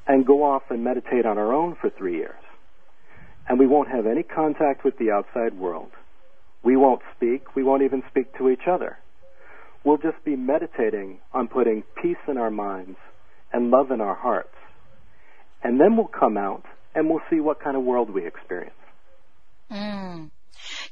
and 0.08 0.26
go 0.26 0.44
off 0.44 0.64
and 0.70 0.84
meditate 0.84 1.26
on 1.26 1.38
our 1.38 1.54
own 1.54 1.76
for 1.76 1.90
three 1.90 2.16
years. 2.16 2.40
And 3.48 3.60
we 3.60 3.68
won't 3.68 3.90
have 3.90 4.08
any 4.08 4.24
contact 4.24 4.84
with 4.84 4.98
the 4.98 5.12
outside 5.12 5.54
world. 5.54 5.92
We 6.64 6.76
won't 6.76 7.02
speak. 7.16 7.56
We 7.56 7.64
won't 7.64 7.84
even 7.84 8.04
speak 8.10 8.36
to 8.38 8.50
each 8.50 8.68
other. 8.68 8.98
We'll 9.88 9.96
just 9.96 10.22
be 10.26 10.36
meditating 10.36 11.20
on 11.34 11.48
putting 11.48 11.82
peace 12.02 12.18
in 12.28 12.38
our 12.38 12.52
minds 12.52 12.98
and 13.54 13.72
love 13.72 13.90
in 13.90 14.02
our 14.02 14.16
hearts. 14.16 14.54
And 15.64 15.80
then 15.80 15.96
we'll 15.96 16.08
come 16.08 16.36
out 16.36 16.66
and 16.94 17.10
we'll 17.10 17.22
see 17.30 17.40
what 17.40 17.62
kind 17.64 17.78
of 17.78 17.84
world 17.84 18.10
we 18.10 18.28
experience. 18.28 18.76
Mm. 19.72 20.30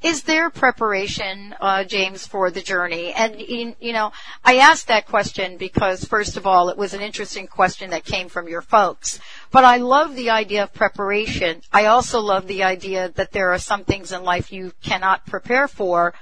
Is 0.01 0.23
there 0.23 0.49
preparation, 0.49 1.53
uh, 1.59 1.83
James, 1.83 2.25
for 2.25 2.49
the 2.49 2.61
journey? 2.61 3.11
And 3.11 3.37
you 3.81 3.91
know, 3.91 4.13
I 4.45 4.59
asked 4.59 4.87
that 4.87 5.07
question 5.07 5.57
because, 5.57 6.05
first 6.05 6.37
of 6.37 6.47
all, 6.47 6.69
it 6.69 6.77
was 6.77 6.93
an 6.93 7.01
interesting 7.01 7.47
question 7.47 7.89
that 7.89 8.05
came 8.05 8.29
from 8.29 8.47
your 8.47 8.61
folks. 8.61 9.19
But 9.51 9.65
I 9.65 9.75
love 9.75 10.15
the 10.15 10.29
idea 10.29 10.63
of 10.63 10.73
preparation. 10.73 11.63
I 11.73 11.87
also 11.87 12.21
love 12.21 12.47
the 12.47 12.63
idea 12.63 13.09
that 13.15 13.33
there 13.33 13.51
are 13.51 13.59
some 13.59 13.83
things 13.83 14.13
in 14.13 14.23
life 14.23 14.53
you 14.53 14.71
cannot 14.81 15.25
prepare 15.25 15.67
for. 15.67 16.13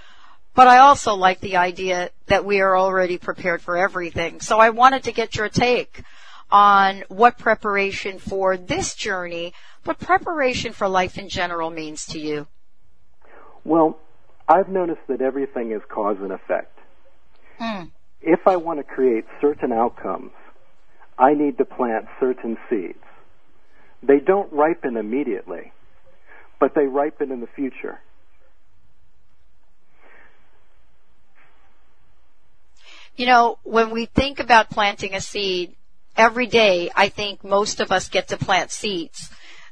But 0.56 0.68
I 0.68 0.80
also 0.80 1.16
like 1.16 1.40
the 1.40 1.58
idea 1.58 2.12
that 2.28 2.46
we 2.46 2.62
are 2.62 2.78
already 2.78 3.18
prepared 3.18 3.62
for 3.62 3.76
everything. 3.76 4.40
So 4.40 4.60
I 4.60 4.70
wanted 4.70 5.04
to 5.04 5.12
get 5.12 5.36
your 5.36 5.50
take 5.50 6.04
on 6.52 7.04
what 7.08 7.40
preparation 7.40 8.20
for 8.20 8.56
this 8.56 8.94
journey, 8.94 9.54
but 9.84 10.00
preparation 10.00 10.72
for 10.72 10.88
life 10.88 11.18
in 11.18 11.28
general 11.28 11.72
means 11.72 12.06
to 12.08 12.20
you. 12.20 12.48
Well, 13.64 13.98
I've 14.48 14.70
noticed 14.70 15.02
that 15.08 15.22
everything 15.22 15.72
is 15.72 15.82
cause 15.90 16.18
and 16.20 16.32
effect. 16.32 16.78
Mm. 17.60 17.92
If 18.22 18.42
I 18.48 18.58
want 18.58 18.80
to 18.80 18.84
create 18.84 19.26
certain 19.42 19.72
outcomes, 19.72 20.32
I 21.18 21.34
need 21.34 21.58
to 21.58 21.66
plant 21.66 22.06
certain 22.20 22.58
seeds. 22.70 23.00
They 24.02 24.20
don't 24.20 24.52
ripen 24.52 24.98
immediately, 24.98 25.72
but 26.60 26.76
they 26.76 26.86
ripen 26.86 27.32
in 27.32 27.40
the 27.40 27.48
future. 27.56 28.00
You 33.16 33.28
know, 33.28 33.60
when 33.64 33.92
we 33.92 34.08
think 34.08 34.40
about 34.40 34.70
planting 34.70 35.14
a 35.14 35.22
seed, 35.22 35.76
every 36.18 36.48
day 36.48 36.90
I 36.96 37.10
think 37.10 37.44
most 37.44 37.80
of 37.80 37.92
us 37.92 38.10
get 38.10 38.30
to 38.30 38.38
plant 38.38 38.72
seeds. 38.72 39.30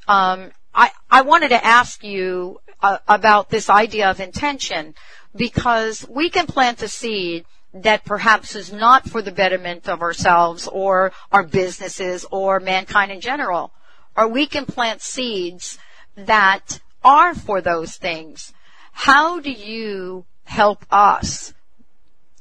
Um, 0.07 0.51
I, 0.73 0.91
I 1.09 1.21
wanted 1.21 1.49
to 1.49 1.65
ask 1.65 2.03
you 2.03 2.59
uh, 2.81 2.99
about 3.07 3.49
this 3.49 3.69
idea 3.69 4.09
of 4.09 4.19
intention 4.19 4.95
because 5.35 6.07
we 6.07 6.29
can 6.29 6.47
plant 6.47 6.81
a 6.81 6.87
seed 6.87 7.45
that 7.73 8.03
perhaps 8.05 8.55
is 8.55 8.71
not 8.71 9.09
for 9.09 9.21
the 9.21 9.31
betterment 9.31 9.87
of 9.87 10.01
ourselves 10.01 10.67
or 10.67 11.11
our 11.31 11.43
businesses 11.43 12.25
or 12.31 12.59
mankind 12.59 13.11
in 13.11 13.21
general. 13.21 13.71
Or 14.15 14.27
we 14.27 14.45
can 14.45 14.65
plant 14.65 15.01
seeds 15.01 15.79
that 16.15 16.81
are 17.03 17.33
for 17.33 17.61
those 17.61 17.95
things. 17.95 18.53
How 18.91 19.39
do 19.39 19.51
you 19.51 20.25
help 20.43 20.85
us 20.91 21.53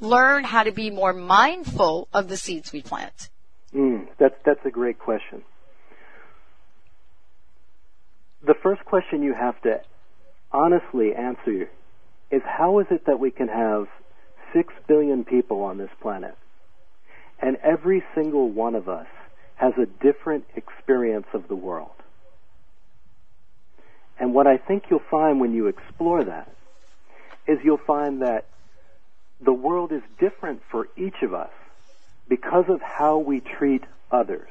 learn 0.01 0.45
how 0.45 0.63
to 0.63 0.73
be 0.73 0.91
more 0.91 1.13
mindful 1.13 2.09
of 2.13 2.29
the 2.29 2.37
seeds 2.37 2.73
we 2.73 2.83
plant? 2.83 3.29
Mm, 3.75 4.09
that's, 4.19 4.35
that's 4.45 4.65
a 4.65 4.71
great 4.71 4.99
question. 4.99 5.43
The 8.45 8.55
first 8.63 8.85
question 8.85 9.23
you 9.23 9.35
have 9.35 9.61
to 9.63 9.81
honestly 10.51 11.15
answer 11.15 11.69
is 12.31 12.43
how 12.45 12.81
is 12.81 12.87
it 12.91 13.07
that 13.07 13.21
we 13.21 13.31
can 13.31 13.49
have 13.49 13.87
six 14.55 14.73
billion 14.89 15.25
people 15.25 15.63
on 15.63 15.79
this 15.79 15.91
planet 16.01 16.35
and 17.41 17.57
every 17.63 18.03
single 18.15 18.49
one 18.51 18.75
of 18.75 18.89
us 18.89 19.07
has 19.57 19.73
a 19.77 19.87
different 20.03 20.45
experience 20.57 21.27
of 21.35 21.49
the 21.49 21.57
world? 21.57 21.91
And 24.19 24.35
what 24.35 24.47
I 24.47 24.59
think 24.59 24.85
you'll 24.91 25.01
find 25.11 25.41
when 25.41 25.55
you 25.55 25.69
explore 25.69 26.25
that 26.25 26.53
is 27.47 27.59
you'll 27.65 27.81
find 27.87 28.23
that 28.23 28.47
the 29.41 29.53
world 29.53 29.93
is 29.93 30.03
different 30.19 30.63
for 30.71 30.89
each 30.97 31.23
of 31.23 31.35
us 31.35 31.51
because 32.29 32.67
of 32.69 32.81
how 32.81 33.19
we 33.19 33.41
treat 33.41 33.85
others. 34.11 34.49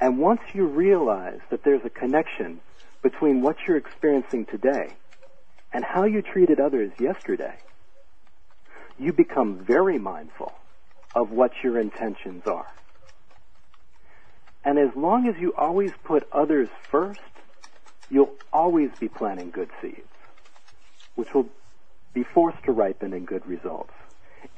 And 0.00 0.18
once 0.18 0.40
you 0.54 0.66
realize 0.66 1.40
that 1.50 1.64
there's 1.64 1.84
a 1.84 1.90
connection 1.90 2.60
between 3.02 3.42
what 3.42 3.56
you're 3.66 3.76
experiencing 3.76 4.46
today 4.46 4.94
and 5.72 5.84
how 5.84 6.04
you 6.04 6.22
treated 6.22 6.60
others 6.60 6.92
yesterday, 6.98 7.56
you 8.98 9.12
become 9.12 9.58
very 9.58 9.98
mindful 9.98 10.52
of 11.14 11.30
what 11.30 11.52
your 11.62 11.78
intentions 11.78 12.46
are. 12.46 12.66
And 14.64 14.78
as 14.78 14.94
long 14.94 15.26
as 15.26 15.36
you 15.40 15.54
always 15.56 15.92
put 16.04 16.28
others 16.32 16.68
first, 16.90 17.20
you'll 18.10 18.34
always 18.52 18.90
be 18.98 19.08
planting 19.08 19.50
good 19.50 19.70
seeds, 19.80 20.00
which 21.14 21.32
will 21.32 21.48
be 22.14 22.24
forced 22.34 22.62
to 22.64 22.72
ripen 22.72 23.12
in 23.12 23.24
good 23.24 23.46
results. 23.46 23.92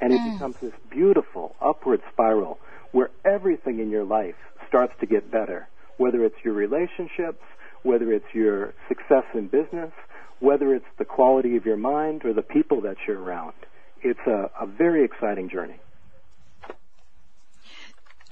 And 0.01 0.13
it 0.13 0.21
mm. 0.21 0.33
becomes 0.33 0.57
this 0.61 0.73
beautiful 0.91 1.55
upward 1.61 2.01
spiral 2.13 2.59
where 2.93 3.11
everything 3.25 3.79
in 3.79 3.91
your 3.91 4.05
life 4.05 4.37
starts 4.69 4.93
to 5.01 5.07
get 5.07 5.31
better, 5.31 5.69
whether 5.97 6.25
it's 6.25 6.37
your 6.45 6.55
relationships, 6.55 7.43
whether 7.83 8.13
it's 8.13 8.33
your 8.33 8.75
success 8.89 9.25
in 9.35 9.49
business, 9.49 9.93
whether 10.41 10.75
it's 10.75 10.87
the 10.99 11.05
quality 11.05 11.57
of 11.57 11.65
your 11.65 11.77
mind 11.77 12.25
or 12.25 12.33
the 12.33 12.43
people 12.43 12.81
that 12.83 12.97
you're 13.07 13.21
around. 13.21 13.55
It's 14.03 14.21
a, 14.27 14.51
a 14.61 14.67
very 14.67 15.05
exciting 15.05 15.49
journey. 15.49 15.81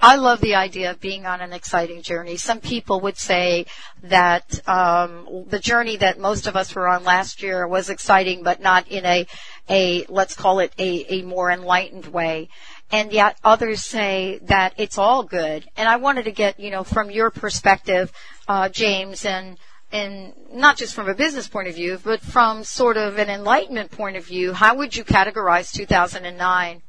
I 0.03 0.15
love 0.15 0.41
the 0.41 0.55
idea 0.55 0.89
of 0.89 0.99
being 0.99 1.27
on 1.27 1.41
an 1.41 1.53
exciting 1.53 2.01
journey. 2.01 2.35
Some 2.37 2.59
people 2.59 3.01
would 3.01 3.17
say 3.17 3.67
that 4.01 4.67
um, 4.67 5.45
the 5.47 5.59
journey 5.59 5.97
that 5.97 6.19
most 6.19 6.47
of 6.47 6.55
us 6.55 6.73
were 6.73 6.87
on 6.87 7.03
last 7.03 7.43
year 7.43 7.67
was 7.67 7.87
exciting, 7.91 8.41
but 8.41 8.59
not 8.59 8.87
in 8.87 9.05
a 9.05 9.27
a 9.69 10.05
let's 10.09 10.35
call 10.35 10.57
it 10.57 10.73
a, 10.79 11.05
a 11.13 11.21
more 11.21 11.51
enlightened 11.51 12.07
way. 12.07 12.49
And 12.91 13.13
yet 13.13 13.37
others 13.43 13.83
say 13.83 14.39
that 14.43 14.73
it's 14.77 14.97
all 14.97 15.21
good. 15.21 15.69
And 15.77 15.87
I 15.87 15.97
wanted 15.97 16.25
to 16.25 16.31
get 16.31 16.59
you 16.59 16.71
know 16.71 16.83
from 16.83 17.11
your 17.11 17.29
perspective, 17.29 18.11
uh, 18.47 18.69
James, 18.69 19.23
and 19.23 19.59
and 19.91 20.33
not 20.51 20.77
just 20.77 20.95
from 20.95 21.09
a 21.09 21.13
business 21.13 21.47
point 21.47 21.67
of 21.67 21.75
view, 21.75 21.99
but 22.03 22.21
from 22.21 22.63
sort 22.63 22.97
of 22.97 23.19
an 23.19 23.29
enlightenment 23.29 23.91
point 23.91 24.17
of 24.17 24.25
view, 24.25 24.53
how 24.53 24.75
would 24.77 24.95
you 24.95 25.03
categorize 25.03 25.71
2009? 25.71 26.81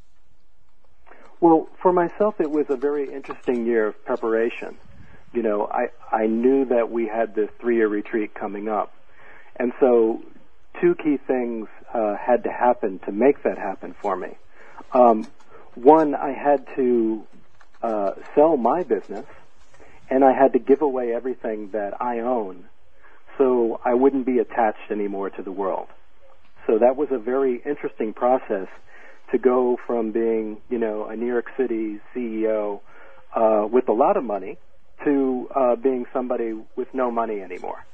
Well, 1.43 1.67
for 1.83 1.93
myself, 1.93 2.37
it 2.39 2.49
was 2.49 2.67
a 2.71 2.77
very 2.77 3.13
interesting 3.13 3.67
year 3.67 3.89
of 3.89 4.05
preparation. 4.05 4.79
You 5.35 5.43
know, 5.43 5.67
I, 5.67 5.87
I 6.15 6.27
knew 6.29 6.67
that 6.67 6.89
we 6.93 7.11
had 7.13 7.35
this 7.35 7.49
three-year 7.61 7.89
retreat 7.89 8.31
coming 8.33 8.69
up. 8.69 8.93
And 9.59 9.73
so 9.81 10.21
two 10.81 10.95
key 10.95 11.17
things 11.27 11.67
uh, 11.93 12.15
had 12.15 12.45
to 12.45 12.51
happen 12.51 13.01
to 13.07 13.13
make 13.13 13.43
that 13.43 13.59
happen 13.59 13.93
for 14.01 14.15
me. 14.15 14.29
Um, 14.95 15.27
one, 15.75 16.15
I 16.15 16.33
had 16.33 16.65
to 16.77 17.25
uh, 17.83 18.11
sell 18.37 18.57
my 18.57 18.85
business, 18.85 19.27
and 20.11 20.23
I 20.23 20.33
had 20.33 20.53
to 20.53 20.61
give 20.61 20.81
away 20.81 21.13
everything 21.13 21.71
that 21.73 22.01
I 22.01 22.21
own, 22.21 22.67
so 23.37 23.81
I 23.85 23.95
wouldn't 23.95 24.27
be 24.27 24.39
attached 24.39 24.93
anymore 24.93 25.31
to 25.31 25.43
the 25.43 25.51
world. 25.51 25.89
So 26.69 26.79
that 26.79 26.97
was 26.97 27.09
a 27.11 27.19
very 27.19 27.61
interesting 27.67 28.13
process 28.13 28.69
to 29.33 29.39
go 29.39 29.79
from 29.87 30.13
being, 30.13 30.59
you 30.71 30.79
know, 30.79 31.07
a 31.07 31.17
New 31.17 31.27
York 31.27 31.47
City 31.57 32.01
CEO 32.15 32.81
uh, 33.35 33.67
with 33.71 33.89
a 33.89 33.93
lot 33.93 34.17
of 34.17 34.25
money 34.25 34.59
to 35.05 35.49
uh, 35.55 35.75
being 35.77 36.05
somebody 36.13 36.53
with 36.77 36.89
no 36.95 37.11
money 37.11 37.41
anymore. 37.41 37.85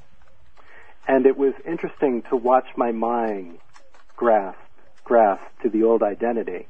And 1.06 1.24
it 1.24 1.38
was 1.38 1.54
interesting 1.66 2.22
to 2.28 2.36
watch 2.36 2.66
my 2.76 2.92
mind 2.92 3.58
grasp, 4.16 4.58
grasp 5.04 5.42
to 5.62 5.70
the 5.70 5.84
old 5.84 6.02
identity, 6.02 6.66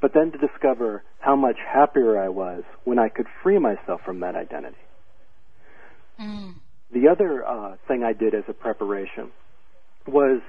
but 0.00 0.14
then 0.14 0.32
to 0.32 0.38
discover 0.38 1.02
how 1.18 1.36
much 1.36 1.58
happier 1.58 2.18
I 2.18 2.28
was 2.28 2.62
when 2.84 2.98
I 2.98 3.08
could 3.08 3.26
free 3.42 3.58
myself 3.58 4.00
from 4.04 4.20
that 4.20 4.34
identity. 4.34 4.76
Mm. 6.18 6.54
The 6.92 7.08
other 7.08 7.44
uh, 7.46 7.76
thing 7.88 8.02
I 8.02 8.12
did 8.12 8.34
as 8.34 8.44
a 8.48 8.52
preparation 8.52 9.30
was 10.06 10.40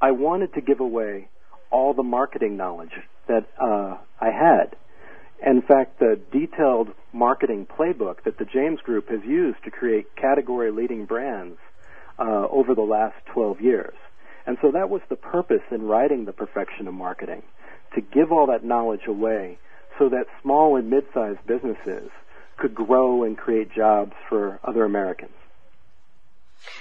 I 0.00 0.12
wanted 0.12 0.54
to 0.54 0.60
give 0.60 0.80
away 0.80 1.28
all 1.72 1.94
the 1.94 2.02
marketing 2.02 2.56
knowledge 2.56 2.92
that 3.26 3.48
uh, 3.60 3.96
I 4.20 4.30
had. 4.30 4.76
In 5.44 5.62
fact, 5.62 5.98
the 5.98 6.20
detailed 6.30 6.88
marketing 7.12 7.66
playbook 7.66 8.22
that 8.24 8.38
the 8.38 8.44
James 8.44 8.80
Group 8.80 9.08
has 9.08 9.20
used 9.24 9.64
to 9.64 9.70
create 9.70 10.14
category 10.14 10.70
leading 10.70 11.04
brands 11.06 11.58
uh, 12.18 12.46
over 12.48 12.74
the 12.74 12.82
last 12.82 13.16
12 13.32 13.60
years. 13.60 13.94
And 14.46 14.56
so 14.62 14.70
that 14.72 14.90
was 14.90 15.02
the 15.08 15.16
purpose 15.16 15.62
in 15.70 15.82
writing 15.82 16.24
The 16.24 16.32
Perfection 16.32 16.86
of 16.86 16.94
Marketing, 16.94 17.42
to 17.94 18.00
give 18.00 18.30
all 18.32 18.46
that 18.46 18.64
knowledge 18.64 19.06
away 19.06 19.58
so 19.98 20.08
that 20.08 20.26
small 20.42 20.76
and 20.76 20.90
mid-sized 20.90 21.44
businesses 21.46 22.10
could 22.56 22.74
grow 22.74 23.24
and 23.24 23.36
create 23.36 23.72
jobs 23.72 24.12
for 24.28 24.60
other 24.64 24.84
Americans. 24.84 25.32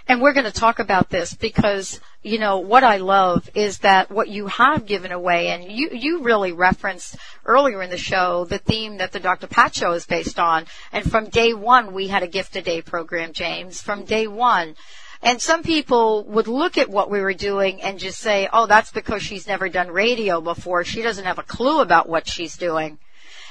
And 0.08 0.22
we're 0.22 0.34
going 0.34 0.46
to 0.46 0.52
talk 0.52 0.80
about 0.80 1.10
this 1.10 1.34
because, 1.34 2.00
you 2.24 2.40
know, 2.40 2.60
what 2.60 2.84
I 2.84 2.98
love 2.98 3.50
is 3.54 3.80
that 3.80 4.12
what 4.12 4.30
you 4.30 4.48
have 4.48 4.86
given 4.86 5.12
away, 5.12 5.50
and 5.50 5.72
you, 5.72 5.90
you 5.92 6.24
really 6.24 6.52
referenced 6.52 7.18
earlier 7.46 7.82
in 7.82 7.90
the 7.90 7.98
show 7.98 8.46
the 8.46 8.58
theme 8.58 8.98
that 8.98 9.12
the 9.12 9.20
Dr. 9.20 9.48
Pat 9.48 9.76
show 9.76 9.92
is 9.94 10.06
based 10.06 10.40
on. 10.40 10.66
And 10.92 11.10
from 11.10 11.30
day 11.30 11.54
one, 11.54 11.94
we 11.94 12.08
had 12.08 12.24
a 12.24 12.28
gift 12.28 12.56
a 12.56 12.62
day 12.62 12.82
program, 12.82 13.34
James. 13.34 13.82
From 13.82 14.06
day 14.06 14.28
one, 14.28 14.76
And 15.24 15.40
some 15.40 15.62
people 15.62 16.24
would 16.26 16.48
look 16.48 16.78
at 16.78 16.90
what 16.90 17.12
we 17.12 17.22
were 17.22 17.34
doing 17.34 17.82
and 17.82 18.00
just 18.00 18.20
say, 18.20 18.50
oh, 18.52 18.66
that's 18.66 18.92
because 18.92 19.22
she's 19.22 19.48
never 19.48 19.70
done 19.70 19.92
radio 19.92 20.42
before. 20.42 20.84
She 20.84 21.04
doesn't 21.04 21.26
have 21.26 21.38
a 21.38 21.44
clue 21.44 21.82
about 21.82 22.10
what 22.10 22.28
she's 22.28 22.58
doing. 22.58 22.98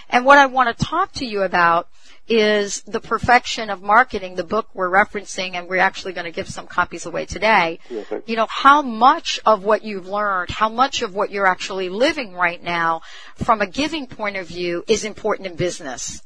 And 0.08 0.26
what 0.26 0.38
I 0.38 0.46
want 0.46 0.76
to 0.76 0.84
talk 0.84 1.12
to 1.14 1.26
you 1.26 1.42
about 1.42 1.88
is 2.30 2.82
the 2.82 3.00
perfection 3.00 3.70
of 3.70 3.82
marketing, 3.82 4.36
the 4.36 4.44
book 4.44 4.68
we're 4.72 4.88
referencing, 4.88 5.54
and 5.54 5.68
we're 5.68 5.80
actually 5.80 6.12
going 6.12 6.26
to 6.26 6.30
give 6.30 6.48
some 6.48 6.68
copies 6.68 7.04
away 7.04 7.26
today. 7.26 7.80
Yes, 7.90 8.06
you 8.24 8.36
know, 8.36 8.46
how 8.48 8.82
much 8.82 9.40
of 9.44 9.64
what 9.64 9.82
you've 9.82 10.06
learned, 10.06 10.50
how 10.50 10.68
much 10.68 11.02
of 11.02 11.12
what 11.12 11.30
you're 11.30 11.46
actually 11.46 11.88
living 11.88 12.32
right 12.32 12.62
now 12.62 13.02
from 13.34 13.60
a 13.60 13.66
giving 13.66 14.06
point 14.06 14.36
of 14.36 14.46
view 14.46 14.84
is 14.86 15.04
important 15.04 15.48
in 15.48 15.56
business? 15.56 16.22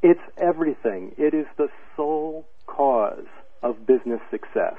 It's 0.00 0.20
everything. 0.36 1.12
It 1.18 1.34
is 1.34 1.46
the 1.56 1.68
sole 1.96 2.46
cause 2.66 3.26
of 3.64 3.84
business 3.84 4.20
success. 4.30 4.76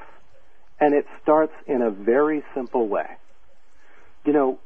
And 0.79 0.93
it 0.93 1.05
starts 1.21 1.53
in 1.67 1.81
a 1.81 1.91
very 1.91 2.41
simple 2.55 2.87
way. 2.87 3.07
You 4.25 4.31
know, 4.31 4.59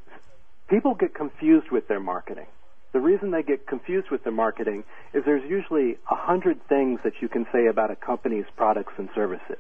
people 0.70 0.94
get 0.94 1.16
confused 1.16 1.72
with 1.72 1.88
their 1.88 2.00
marketing. 2.00 2.46
The 2.94 3.00
reason 3.00 3.32
they 3.32 3.42
get 3.42 3.68
confused 3.68 4.12
with 4.12 4.24
their 4.24 4.34
marketing 4.34 4.84
is 5.14 5.24
there's 5.26 5.50
usually 5.50 5.98
a 6.10 6.16
hundred 6.16 6.60
things 6.70 7.00
that 7.04 7.14
you 7.22 7.28
can 7.28 7.46
say 7.52 7.66
about 7.66 7.92
a 7.92 7.96
company's 7.96 8.46
products 8.56 8.94
and 8.98 9.10
services. 9.16 9.58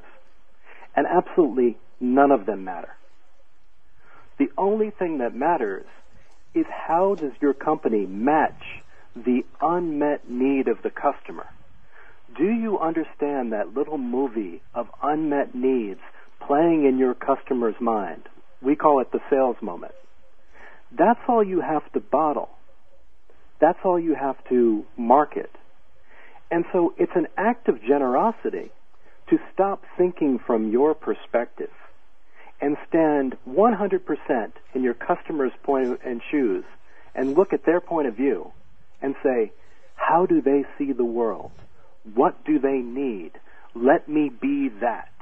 And 0.95 1.07
absolutely 1.07 1.77
none 1.99 2.31
of 2.31 2.45
them 2.45 2.63
matter. 2.63 2.95
The 4.37 4.49
only 4.57 4.91
thing 4.91 5.17
that 5.17 5.35
matters 5.35 5.85
is 6.53 6.65
how 6.69 7.15
does 7.15 7.31
your 7.41 7.53
company 7.53 8.05
match 8.05 8.61
the 9.15 9.41
unmet 9.61 10.29
need 10.29 10.67
of 10.67 10.77
the 10.83 10.91
customer? 10.91 11.47
Do 12.37 12.45
you 12.45 12.79
understand 12.79 13.51
that 13.51 13.75
little 13.75 13.97
movie 13.97 14.61
of 14.73 14.87
unmet 15.01 15.55
needs 15.55 15.99
playing 16.45 16.85
in 16.85 16.97
your 16.97 17.13
customer's 17.13 17.75
mind? 17.79 18.23
We 18.61 18.75
call 18.75 19.01
it 19.01 19.11
the 19.11 19.21
sales 19.29 19.57
moment. 19.61 19.93
That's 20.95 21.19
all 21.27 21.43
you 21.43 21.61
have 21.61 21.91
to 21.93 21.99
bottle. 21.99 22.49
That's 23.63 23.79
all 23.85 23.97
you 23.97 24.13
have 24.13 24.35
to 24.49 24.83
market. 24.97 25.49
And 26.51 26.65
so 26.73 26.93
it's 26.97 27.13
an 27.15 27.27
act 27.37 27.69
of 27.69 27.81
generosity 27.81 28.71
to 29.29 29.37
stop 29.53 29.83
thinking 29.97 30.37
from 30.45 30.69
your 30.69 30.93
perspective 30.93 31.69
and 32.59 32.75
stand 32.89 33.37
100% 33.47 34.51
in 34.75 34.83
your 34.83 34.93
customer's 34.93 35.53
point 35.63 36.01
and 36.05 36.21
shoes 36.29 36.65
and 37.15 37.37
look 37.37 37.53
at 37.53 37.65
their 37.65 37.79
point 37.79 38.09
of 38.09 38.17
view 38.17 38.51
and 39.01 39.15
say, 39.23 39.53
how 39.95 40.25
do 40.25 40.41
they 40.41 40.65
see 40.77 40.91
the 40.91 41.05
world? 41.05 41.51
What 42.15 42.43
do 42.43 42.59
they 42.59 42.79
need? 42.79 43.31
Let 43.73 44.09
me 44.09 44.29
be 44.29 44.71
that. 44.81 45.12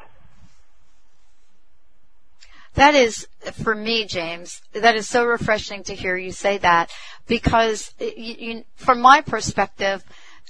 That 2.76 2.96
is, 2.96 3.28
for 3.64 3.76
me, 3.76 4.06
James, 4.06 4.62
that 4.74 4.96
is 4.96 5.08
so 5.08 5.26
refreshing 5.26 5.84
to 5.84 5.96
hear 5.96 6.16
you 6.16 6.32
say 6.32 6.58
that 6.60 6.90
because 7.28 7.94
you, 8.00 8.36
you, 8.40 8.64
from 8.76 9.02
my 9.02 9.22
perspective, 9.22 10.04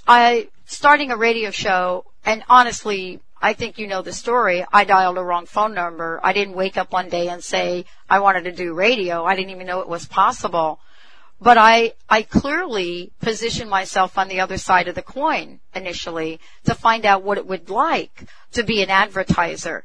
I, 0.07 0.49
starting 0.65 1.11
a 1.11 1.17
radio 1.17 1.49
show, 1.49 2.05
and 2.23 2.43
honestly, 2.47 3.21
I 3.41 3.53
think 3.53 3.79
you 3.79 3.87
know 3.87 4.03
the 4.03 4.13
story. 4.13 4.63
I 4.71 4.83
dialed 4.83 5.17
a 5.17 5.23
wrong 5.23 5.47
phone 5.47 5.73
number. 5.73 6.19
I 6.23 6.31
didn't 6.33 6.55
wake 6.55 6.77
up 6.77 6.93
one 6.93 7.09
day 7.09 7.27
and 7.27 7.43
say 7.43 7.85
I 8.07 8.19
wanted 8.19 8.43
to 8.43 8.51
do 8.51 8.73
radio. 8.73 9.25
I 9.25 9.35
didn't 9.35 9.49
even 9.49 9.65
know 9.65 9.81
it 9.81 9.89
was 9.89 10.05
possible. 10.05 10.79
But 11.39 11.57
I, 11.57 11.93
I 12.07 12.21
clearly 12.21 13.13
positioned 13.19 13.69
myself 13.69 14.19
on 14.19 14.27
the 14.27 14.41
other 14.41 14.59
side 14.59 14.87
of 14.87 14.93
the 14.93 15.01
coin 15.01 15.59
initially 15.73 16.39
to 16.65 16.75
find 16.75 17.03
out 17.03 17.23
what 17.23 17.39
it 17.39 17.47
would 17.47 17.71
like 17.71 18.25
to 18.51 18.61
be 18.61 18.83
an 18.83 18.91
advertiser. 18.91 19.83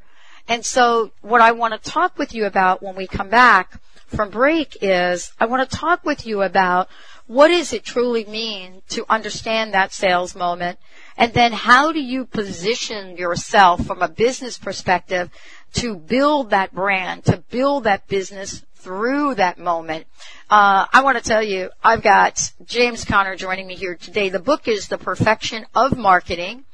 And 0.48 0.64
so 0.64 1.10
what 1.22 1.40
I 1.40 1.52
want 1.52 1.74
to 1.74 1.90
talk 1.90 2.18
with 2.18 2.34
you 2.34 2.46
about 2.46 2.82
when 2.82 2.94
we 2.94 3.06
come 3.06 3.28
back 3.28 3.80
from 4.06 4.30
break 4.30 4.76
is 4.80 5.32
I 5.40 5.46
want 5.46 5.68
to 5.68 5.76
talk 5.76 6.04
with 6.04 6.26
you 6.26 6.42
about 6.42 6.88
what 7.26 7.48
does 7.48 7.72
it 7.72 7.84
truly 7.84 8.24
mean 8.24 8.82
to 8.90 9.04
understand 9.08 9.74
that 9.74 9.92
sales 9.92 10.36
moment 10.36 10.78
and 11.16 11.32
then 11.32 11.52
how 11.52 11.90
do 11.90 12.00
you 12.00 12.24
position 12.24 13.16
yourself 13.16 13.84
from 13.84 14.02
a 14.02 14.08
business 14.08 14.58
perspective 14.58 15.30
to 15.74 15.96
build 15.96 16.50
that 16.50 16.72
brand, 16.72 17.24
to 17.24 17.38
build 17.50 17.84
that 17.84 18.06
business 18.06 18.64
through 18.76 19.34
that 19.34 19.58
moment. 19.58 20.06
Uh, 20.48 20.86
I 20.92 21.02
want 21.02 21.18
to 21.18 21.24
tell 21.24 21.42
you, 21.42 21.70
I've 21.82 22.02
got 22.02 22.52
James 22.64 23.04
Connor 23.04 23.34
joining 23.34 23.66
me 23.66 23.74
here 23.74 23.96
today. 23.96 24.28
The 24.28 24.38
book 24.38 24.68
is 24.68 24.86
The 24.86 24.98
Perfection 24.98 25.66
of 25.74 25.98
Marketing 25.98 26.64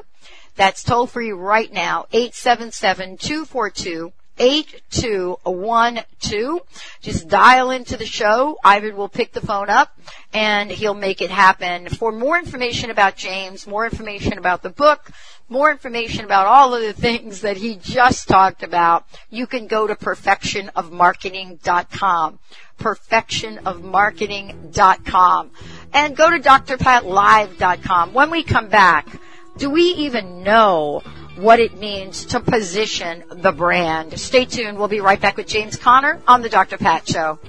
That's 0.56 0.84
toll 0.84 1.08
free 1.08 1.32
right 1.32 1.72
now. 1.72 2.08
877-242 2.12 4.12
8212. 4.38 6.62
Just 7.02 7.28
dial 7.28 7.72
into 7.72 7.98
the 7.98 8.06
show. 8.06 8.58
Ivan 8.64 8.96
will 8.96 9.10
pick 9.10 9.34
the 9.34 9.42
phone 9.42 9.70
up 9.70 10.00
and 10.34 10.72
he'll 10.72 10.94
make 10.94 11.22
it 11.22 11.30
happen. 11.30 11.90
For 11.90 12.10
more 12.12 12.38
information 12.38 12.90
about 12.90 13.16
James, 13.18 13.68
more 13.68 13.86
information 13.86 14.38
about 14.38 14.64
the 14.64 14.70
book, 14.70 15.12
more 15.50 15.70
information 15.70 16.24
about 16.26 16.48
all 16.48 16.74
of 16.74 16.82
the 16.82 16.94
things 16.94 17.42
that 17.42 17.58
he 17.58 17.76
just 17.76 18.30
talked 18.30 18.64
about, 18.64 19.06
you 19.30 19.46
can 19.46 19.68
go 19.68 19.86
to 19.86 19.96
perfectionofmarketing.com. 19.96 22.40
Perfectionofmarketing.com. 22.80 25.52
And 25.94 26.16
go 26.16 26.30
to 26.30 26.40
drpatlive.com. 26.40 28.14
When 28.14 28.32
we 28.32 28.44
come 28.44 28.70
back, 28.70 29.20
do 29.58 29.70
we 29.70 29.84
even 29.84 30.44
know 30.44 31.04
what 31.42 31.60
it 31.60 31.78
means 31.80 32.26
to 32.26 32.40
position 32.40 33.24
the 33.32 33.52
brand. 33.52 34.20
Stay 34.20 34.46
tuned. 34.46 34.78
We'll 34.78 34.88
be 34.88 35.00
right 35.00 35.20
back 35.20 35.38
with 35.38 35.48
James 35.48 35.76
Connor 35.76 36.22
on 36.28 36.44
the 36.44 36.50
Dr. 36.50 36.78
Pat 36.78 37.08
Show. 37.08 37.40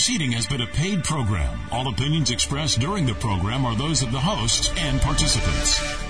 Proceeding 0.00 0.32
has 0.32 0.46
been 0.46 0.62
a 0.62 0.66
paid 0.66 1.04
program. 1.04 1.60
All 1.70 1.86
opinions 1.86 2.30
expressed 2.30 2.80
during 2.80 3.04
the 3.04 3.12
program 3.12 3.66
are 3.66 3.76
those 3.76 4.00
of 4.00 4.10
the 4.12 4.18
host 4.18 4.72
and 4.78 4.98
participants. 4.98 6.09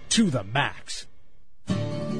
to 0.11 0.29
the 0.29 0.43
max. 0.43 1.07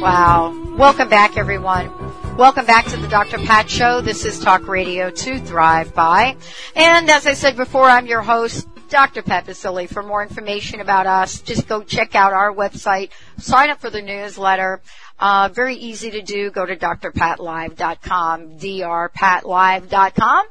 Wow. 0.00 0.54
Welcome 0.76 1.08
back, 1.08 1.36
everyone. 1.36 1.90
Welcome 2.36 2.66
back 2.66 2.86
to 2.86 2.96
the 2.96 3.08
Dr. 3.08 3.38
Pat 3.38 3.68
Show. 3.68 4.00
This 4.00 4.24
is 4.24 4.38
Talk 4.38 4.68
Radio 4.68 5.10
to 5.10 5.40
Thrive 5.40 5.92
By. 5.92 6.36
And 6.76 7.10
as 7.10 7.26
I 7.26 7.32
said 7.32 7.56
before, 7.56 7.86
I'm 7.86 8.06
your 8.06 8.22
host, 8.22 8.68
Dr. 8.90 9.22
Pat 9.22 9.46
Baccili. 9.46 9.88
For 9.88 10.04
more 10.04 10.22
information 10.22 10.80
about 10.80 11.08
us, 11.08 11.40
just 11.40 11.66
go 11.66 11.82
check 11.82 12.14
out 12.14 12.32
our 12.32 12.54
website, 12.54 13.10
sign 13.38 13.70
up 13.70 13.80
for 13.80 13.90
the 13.90 14.00
newsletter. 14.00 14.80
Uh, 15.18 15.48
very 15.52 15.74
easy 15.74 16.12
to 16.12 16.22
do. 16.22 16.52
Go 16.52 16.64
to 16.64 16.76
drpatlive.com, 16.76 18.50
drpatlive.com. 18.56 20.46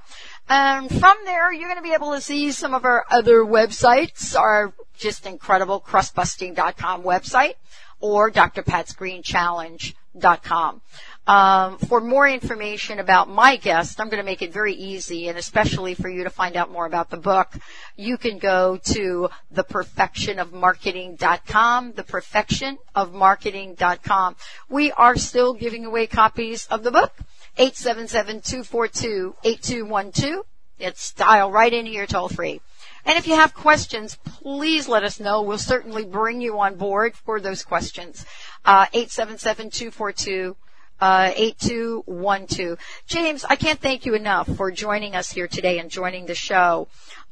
And 0.50 0.90
from 0.90 1.18
there, 1.24 1.54
you're 1.54 1.70
going 1.70 1.82
to 1.82 1.84
be 1.84 1.94
able 1.94 2.12
to 2.16 2.20
see 2.20 2.52
some 2.52 2.74
of 2.74 2.84
our 2.84 3.06
other 3.10 3.46
websites, 3.46 4.38
our 4.38 4.74
just 4.98 5.26
incredible 5.26 5.80
crustbusting.com 5.80 7.04
website 7.04 7.54
or 8.00 8.32
drpatsgreenchallenge.com. 8.32 10.82
Um, 11.28 11.78
for 11.78 12.00
more 12.00 12.28
information 12.28 13.00
about 13.00 13.30
my 13.30 13.58
guest, 13.58 14.00
I'm 14.00 14.08
going 14.08 14.22
to 14.22 14.26
make 14.26 14.42
it 14.42 14.54
very 14.54 14.74
easy, 14.74 15.28
and 15.28 15.38
especially 15.38 15.94
for 15.94 16.08
you 16.08 16.24
to 16.24 16.30
find 16.30 16.56
out 16.56 16.72
more 16.72 16.86
about 16.86 17.10
the 17.10 17.18
book, 17.18 17.50
you 17.98 18.18
can 18.18 18.38
go 18.38 18.78
to 18.78 19.30
theperfectionofmarketing.com, 19.54 21.94
theperfectionofmarketing.com. 21.94 24.36
We 24.70 24.92
are 24.94 25.18
still 25.18 25.54
giving 25.54 25.86
away 25.86 26.08
copies 26.08 26.66
of 26.68 26.84
the 26.84 26.92
book, 26.92 27.12
877-242-8212. 27.58 30.44
It's 30.80 31.12
dial 31.12 31.52
right 31.52 31.74
into 31.74 31.92
your 31.92 32.06
toll 32.06 32.30
free. 32.30 32.62
And 33.08 33.18
if 33.18 33.26
you 33.26 33.36
have 33.36 33.54
questions, 33.54 34.18
please 34.26 34.90
let 34.90 35.04
us 35.04 35.18
know. 35.20 35.42
We'll 35.42 35.58
certainly 35.58 36.04
bring 36.04 36.42
you 36.42 36.60
on 36.60 36.76
board 36.76 37.16
for 37.16 37.40
those 37.40 37.64
questions. 37.64 38.26
Uh, 38.66 38.86
877-242 38.88 40.56
uh, 41.00 41.32
8212. 41.36 42.78
James, 43.08 43.46
I 43.46 43.56
can't 43.56 43.80
thank 43.80 44.06
you 44.06 44.14
enough 44.14 44.48
for 44.56 44.72
joining 44.72 45.16
us 45.16 45.32
here 45.32 45.48
today 45.48 45.80
and 45.80 45.90
joining 45.90 46.26
the 46.26 46.36
show. 46.36 46.88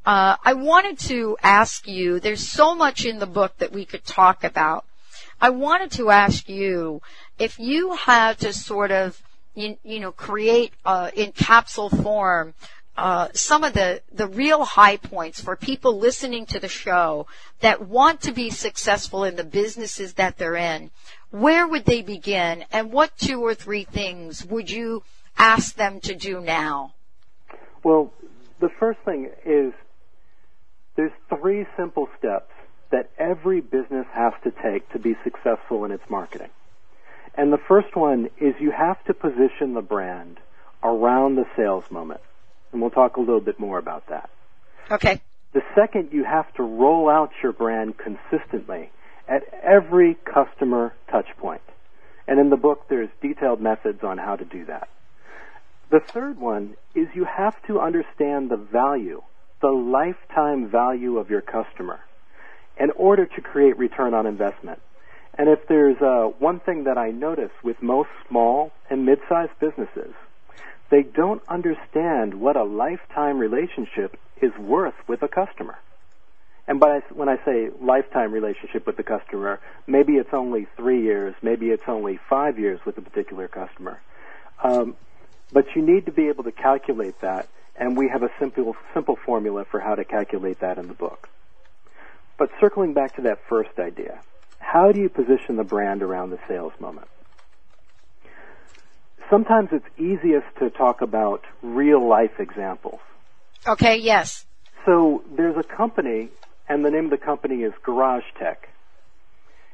Uh, 0.06 0.38
I 0.44 0.54
wanted 0.54 1.00
to 1.00 1.36
ask 1.42 1.88
you, 1.88 2.20
there's 2.20 2.48
so 2.48 2.76
much 2.76 3.06
in 3.06 3.20
the 3.20 3.26
book 3.26 3.58
that 3.58 3.72
we 3.72 3.86
could 3.86 4.06
talk 4.06 4.44
about. 4.44 4.86
I 5.42 5.50
wanted 5.50 5.92
to 5.94 6.10
ask 6.10 6.48
you 6.48 7.02
if 7.38 7.60
you 7.60 7.96
had 7.96 8.38
to 8.40 8.54
sort 8.54 8.92
of, 8.92 9.22
you, 9.56 9.78
you 9.84 10.00
know, 10.00 10.12
create 10.12 10.74
uh, 10.86 11.12
in 11.16 11.32
capsule 11.32 11.90
form 11.90 12.54
uh, 12.98 13.28
some 13.34 13.64
of 13.64 13.74
the, 13.74 14.02
the 14.14 14.28
real 14.28 14.64
high 14.64 14.98
points 14.98 15.42
for 15.42 15.56
people 15.56 15.98
listening 15.98 16.46
to 16.46 16.60
the 16.60 16.70
show 16.70 17.28
that 17.60 17.88
want 17.88 18.22
to 18.22 18.32
be 18.32 18.50
successful 18.50 19.24
in 19.24 19.36
the 19.36 19.44
businesses 19.44 20.14
that 20.14 20.38
they're 20.38 20.56
in, 20.56 20.92
where 21.30 21.68
would 21.68 21.86
they 21.86 22.02
begin 22.02 22.64
and 22.72 22.92
what 22.92 23.18
two 23.18 23.42
or 23.44 23.54
three 23.54 23.84
things 23.84 24.46
would 24.46 24.70
you 24.70 25.04
ask 25.38 25.76
them 25.76 26.00
to 26.00 26.16
do 26.16 26.40
now? 26.40 26.94
Well, 27.84 28.14
the 28.60 28.70
first 28.80 29.00
thing 29.06 29.30
is 29.46 29.74
there's 30.96 31.12
three 31.30 31.66
simple 31.78 32.08
steps 32.18 32.52
that 32.92 33.10
every 33.18 33.60
business 33.60 34.06
has 34.14 34.34
to 34.44 34.52
take 34.64 34.90
to 34.94 35.00
be 35.00 35.16
successful 35.24 35.84
in 35.84 35.92
its 35.92 36.04
marketing. 36.10 36.50
And 37.38 37.52
the 37.52 37.60
first 37.68 37.96
one 37.96 38.30
is 38.40 38.56
you 38.60 38.72
have 38.72 39.04
to 39.06 39.14
position 39.14 39.74
the 39.74 39.82
brand 39.82 40.40
around 40.82 41.36
the 41.36 41.46
sales 41.58 41.84
moment. 41.92 42.22
And 42.72 42.82
we'll 42.82 42.92
talk 42.92 43.18
a 43.18 43.20
little 43.20 43.42
bit 43.42 43.60
more 43.60 43.78
about 43.78 44.08
that. 44.10 44.30
Okay. 44.92 45.22
The 45.54 45.62
second, 45.74 46.10
you 46.12 46.24
have 46.24 46.54
to 46.56 46.64
roll 46.64 47.10
out 47.10 47.32
your 47.42 47.54
brand 47.54 47.96
consistently 47.98 48.92
at 49.28 49.44
every 49.64 50.18
customer 50.26 50.94
touch 51.10 51.28
point. 51.38 51.62
And 52.28 52.40
in 52.40 52.50
the 52.50 52.58
book, 52.58 52.88
there's 52.90 53.10
detailed 53.22 53.62
methods 53.62 54.00
on 54.04 54.18
how 54.18 54.36
to 54.36 54.46
do 54.46 54.66
that. 54.66 54.90
The 55.92 56.00
third 56.00 56.40
one 56.40 56.76
is 56.96 57.08
you 57.14 57.26
have 57.26 57.56
to 57.68 57.80
understand 57.80 58.50
the 58.50 58.58
value, 58.58 59.22
the 59.62 59.70
lifetime 59.70 60.70
value 60.70 61.18
of 61.18 61.30
your 61.30 61.42
customer 61.42 62.00
in 62.80 62.92
order 62.92 63.26
to 63.26 63.42
create 63.42 63.78
return 63.78 64.14
on 64.14 64.26
investment. 64.26 64.82
And 65.38 65.50
if 65.50 65.60
there's 65.68 66.02
uh, 66.02 66.32
one 66.40 66.60
thing 66.60 66.86
that 66.86 66.98
I 66.98 67.12
notice 67.12 67.52
with 67.64 67.82
most 67.82 68.10
small 68.28 68.72
and 68.90 69.06
mid-sized 69.06 69.52
businesses, 69.60 70.14
they 70.92 71.04
don't 71.04 71.42
understand 71.50 72.36
what 72.36 72.56
a 72.56 72.64
lifetime 72.64 73.38
relationship 73.38 74.18
is 74.42 74.52
worth 74.60 74.96
with 75.08 75.22
a 75.24 75.28
customer. 75.28 75.78
And 76.68 76.80
by 76.80 77.02
when 77.14 77.30
I 77.30 77.38
say 77.46 77.70
lifetime 77.82 78.32
relationship 78.32 78.88
with 78.88 78.98
the 78.98 79.04
customer, 79.04 79.60
maybe 79.88 80.14
it's 80.14 80.34
only 80.34 80.68
three 80.76 81.04
years, 81.04 81.36
maybe 81.42 81.68
it's 81.68 81.84
only 81.88 82.20
five 82.30 82.58
years 82.58 82.80
with 82.86 82.98
a 82.98 83.02
particular 83.02 83.48
customer. 83.48 84.02
Um, 84.64 84.96
but 85.52 85.66
you 85.76 85.86
need 85.86 86.08
to 86.08 86.12
be 86.12 86.28
able 86.28 86.44
to 86.44 86.52
calculate 86.52 87.22
that, 87.22 87.50
and 87.76 87.96
we 87.96 88.10
have 88.12 88.24
a 88.24 88.30
simple 88.40 88.76
simple 88.94 89.18
formula 89.26 89.66
for 89.70 89.80
how 89.80 89.96
to 89.96 90.04
calculate 90.04 90.62
that 90.62 90.78
in 90.78 90.88
the 90.88 90.94
book. 90.94 91.28
But 92.38 92.50
circling 92.60 92.94
back 92.94 93.16
to 93.16 93.22
that 93.24 93.40
first 93.48 93.78
idea, 93.80 94.22
how 94.60 94.92
do 94.92 95.00
you 95.00 95.10
position 95.10 95.58
the 95.58 95.64
brand 95.64 96.02
around 96.02 96.32
the 96.32 96.40
sales 96.48 96.74
moment? 96.80 97.08
Sometimes 99.30 99.70
it's 99.72 99.86
easiest 99.98 100.48
to 100.60 100.70
talk 100.70 101.02
about 101.02 101.42
real 101.62 102.08
life 102.08 102.40
examples. 102.40 103.00
Okay, 103.68 103.98
yes. 103.98 104.46
So 104.86 105.24
there's 105.36 105.58
a 105.58 105.64
company 105.64 106.30
and 106.68 106.84
the 106.84 106.90
name 106.90 107.06
of 107.06 107.12
the 107.12 107.18
company 107.18 107.64
is 107.64 107.74
Garage 107.84 108.24
Tech. 108.40 108.70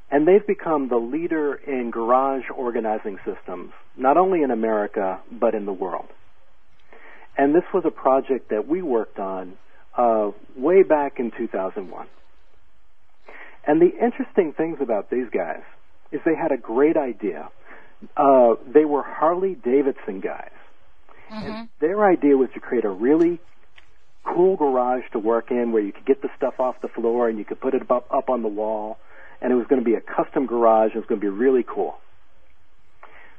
And 0.10 0.28
they've 0.28 0.46
become 0.46 0.90
the 0.90 0.98
leader 0.98 1.54
in 1.56 1.90
garage 1.90 2.44
organizing 2.56 3.18
systems, 3.26 3.72
not 3.96 4.18
only 4.18 4.44
in 4.44 4.52
America, 4.52 5.20
but 5.32 5.56
in 5.56 5.66
the 5.66 5.74
world. 5.74 6.08
And 7.38 7.56
this 7.56 7.64
was 7.74 7.84
a 7.86 7.92
project 7.92 8.50
that 8.50 8.68
we 8.68 8.82
worked 8.82 9.20
on 9.20 9.54
uh, 9.98 10.32
way 10.58 10.84
back 10.84 11.20
in 11.20 11.32
2001. 11.32 12.08
And 13.66 13.82
the 13.82 13.92
interesting 14.04 14.54
things 14.54 14.80
about 14.82 15.10
these 15.10 15.30
guys 15.34 15.62
is 16.12 16.20
they 16.26 16.36
had 16.36 16.52
a 16.52 16.58
great 16.58 16.98
idea. 16.98 17.48
Uh, 18.18 18.56
they 18.68 18.86
were 18.86 19.04
Harley 19.04 19.56
Davidson 19.56 20.20
guys. 20.20 20.52
Mm-hmm. 21.32 21.52
And 21.52 21.70
their 21.80 22.06
idea 22.06 22.36
was 22.36 22.50
to 22.54 22.60
create 22.60 22.86
a 22.86 22.90
really 22.90 23.40
cool 24.24 24.56
garage 24.56 25.04
to 25.14 25.20
work 25.20 25.52
in 25.52 25.72
where 25.72 25.82
you 25.82 25.92
could 25.92 26.06
get 26.06 26.22
the 26.22 26.30
stuff 26.38 26.60
off 26.60 26.76
the 26.82 26.88
floor 26.88 27.30
and 27.30 27.40
you 27.40 27.46
could 27.46 27.60
put 27.60 27.74
it 27.74 27.90
up, 27.90 28.08
up 28.12 28.30
on 28.30 28.42
the 28.42 28.48
wall. 28.48 28.98
And 29.42 29.52
it 29.52 29.56
was 29.56 29.66
going 29.68 29.82
to 29.82 29.86
be 29.86 29.96
a 29.96 30.02
custom 30.02 30.46
garage. 30.46 30.92
It 30.94 30.98
was 30.98 31.06
going 31.08 31.20
to 31.20 31.26
be 31.26 31.30
really 31.30 31.64
cool. 31.64 31.96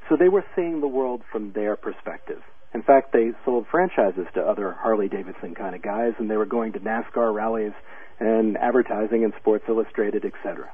So 0.09 0.17
they 0.17 0.29
were 0.29 0.45
seeing 0.57 0.81
the 0.81 0.89
world 0.89 1.23
from 1.31 1.53
their 1.53 1.77
perspective. 1.77 2.43
In 2.75 2.83
fact, 2.83 3.13
they 3.13 3.33
sold 3.45 3.67
franchises 3.71 4.27
to 4.35 4.41
other 4.41 4.73
Harley 4.73 5.09
Davidson 5.09 5.55
kind 5.55 5.75
of 5.75 5.83
guys, 5.83 6.15
and 6.19 6.31
they 6.31 6.37
were 6.37 6.47
going 6.47 6.73
to 6.73 6.81
NASCAR 6.81 7.33
rallies 7.33 7.73
and 8.19 8.57
advertising 8.57 9.23
in 9.23 9.33
Sports 9.39 9.65
Illustrated, 9.69 10.25
etc. 10.25 10.71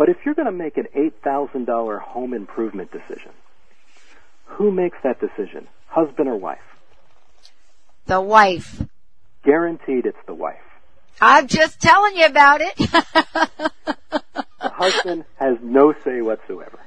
But 0.00 0.08
if 0.08 0.16
you're 0.24 0.34
going 0.34 0.46
to 0.46 0.50
make 0.50 0.78
an 0.78 0.86
$8,000 0.96 2.00
home 2.00 2.32
improvement 2.32 2.90
decision, 2.90 3.32
who 4.46 4.72
makes 4.72 4.96
that 5.04 5.20
decision? 5.20 5.68
Husband 5.88 6.26
or 6.26 6.36
wife? 6.36 6.56
The 8.06 8.18
wife. 8.18 8.82
Guaranteed 9.44 10.06
it's 10.06 10.16
the 10.26 10.32
wife. 10.32 10.56
I'm 11.20 11.48
just 11.48 11.82
telling 11.82 12.16
you 12.16 12.24
about 12.24 12.62
it. 12.62 12.76
the 12.78 13.72
husband 14.62 15.26
has 15.38 15.58
no 15.62 15.92
say 16.02 16.22
whatsoever. 16.22 16.78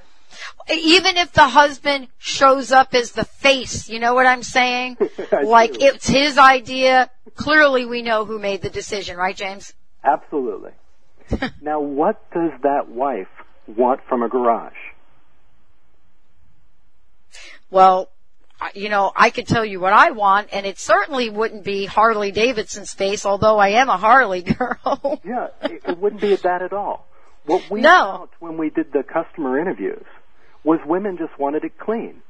Even 0.71 1.17
if 1.17 1.33
the 1.33 1.47
husband 1.47 2.07
shows 2.17 2.71
up 2.71 2.95
as 2.95 3.11
the 3.11 3.25
face, 3.25 3.89
you 3.89 3.99
know 3.99 4.15
what 4.15 4.25
I'm 4.25 4.41
saying? 4.41 4.97
like 5.43 5.73
do. 5.73 5.85
it's 5.85 6.07
his 6.07 6.39
idea. 6.39 7.11
Clearly 7.35 7.85
we 7.85 8.01
know 8.01 8.25
who 8.25 8.39
made 8.39 8.63
the 8.63 8.71
decision, 8.71 9.17
right 9.17 9.35
James? 9.35 9.71
Absolutely. 10.03 10.71
now 11.61 11.79
what 11.79 12.29
does 12.31 12.51
that 12.63 12.89
wife 12.89 13.27
want 13.67 14.01
from 14.07 14.23
a 14.23 14.29
garage? 14.29 14.73
Well, 17.69 18.09
you 18.75 18.89
know, 18.89 19.11
I 19.15 19.29
could 19.29 19.47
tell 19.47 19.65
you 19.65 19.79
what 19.79 19.93
I 19.93 20.11
want, 20.11 20.49
and 20.53 20.65
it 20.65 20.79
certainly 20.79 21.29
wouldn't 21.29 21.63
be 21.63 21.85
Harley 21.85 22.31
Davidson's 22.31 22.93
face, 22.93 23.25
although 23.25 23.57
I 23.57 23.69
am 23.69 23.89
a 23.89 23.97
Harley 23.97 24.41
girl. 24.43 25.19
yeah, 25.25 25.47
it, 25.63 25.81
it 25.87 25.97
wouldn't 25.97 26.21
be 26.21 26.35
that 26.35 26.61
at 26.61 26.71
all. 26.73 27.05
What 27.45 27.69
we 27.69 27.81
No. 27.81 27.89
found 27.89 28.29
when 28.39 28.57
we 28.57 28.69
did 28.69 28.93
the 28.93 29.03
customer 29.03 29.59
interviews 29.59 30.05
was 30.63 30.79
women 30.85 31.17
just 31.17 31.37
wanted 31.37 31.63
it 31.65 31.77
clean. 31.77 32.21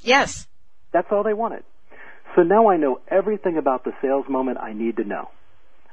yes. 0.00 0.46
That's 0.92 1.06
all 1.12 1.22
they 1.22 1.34
wanted. 1.34 1.62
So 2.34 2.42
now 2.42 2.68
I 2.68 2.76
know 2.76 3.00
everything 3.08 3.56
about 3.56 3.84
the 3.84 3.92
sales 4.02 4.24
moment 4.28 4.58
I 4.60 4.72
need 4.72 4.96
to 4.96 5.04
know. 5.04 5.30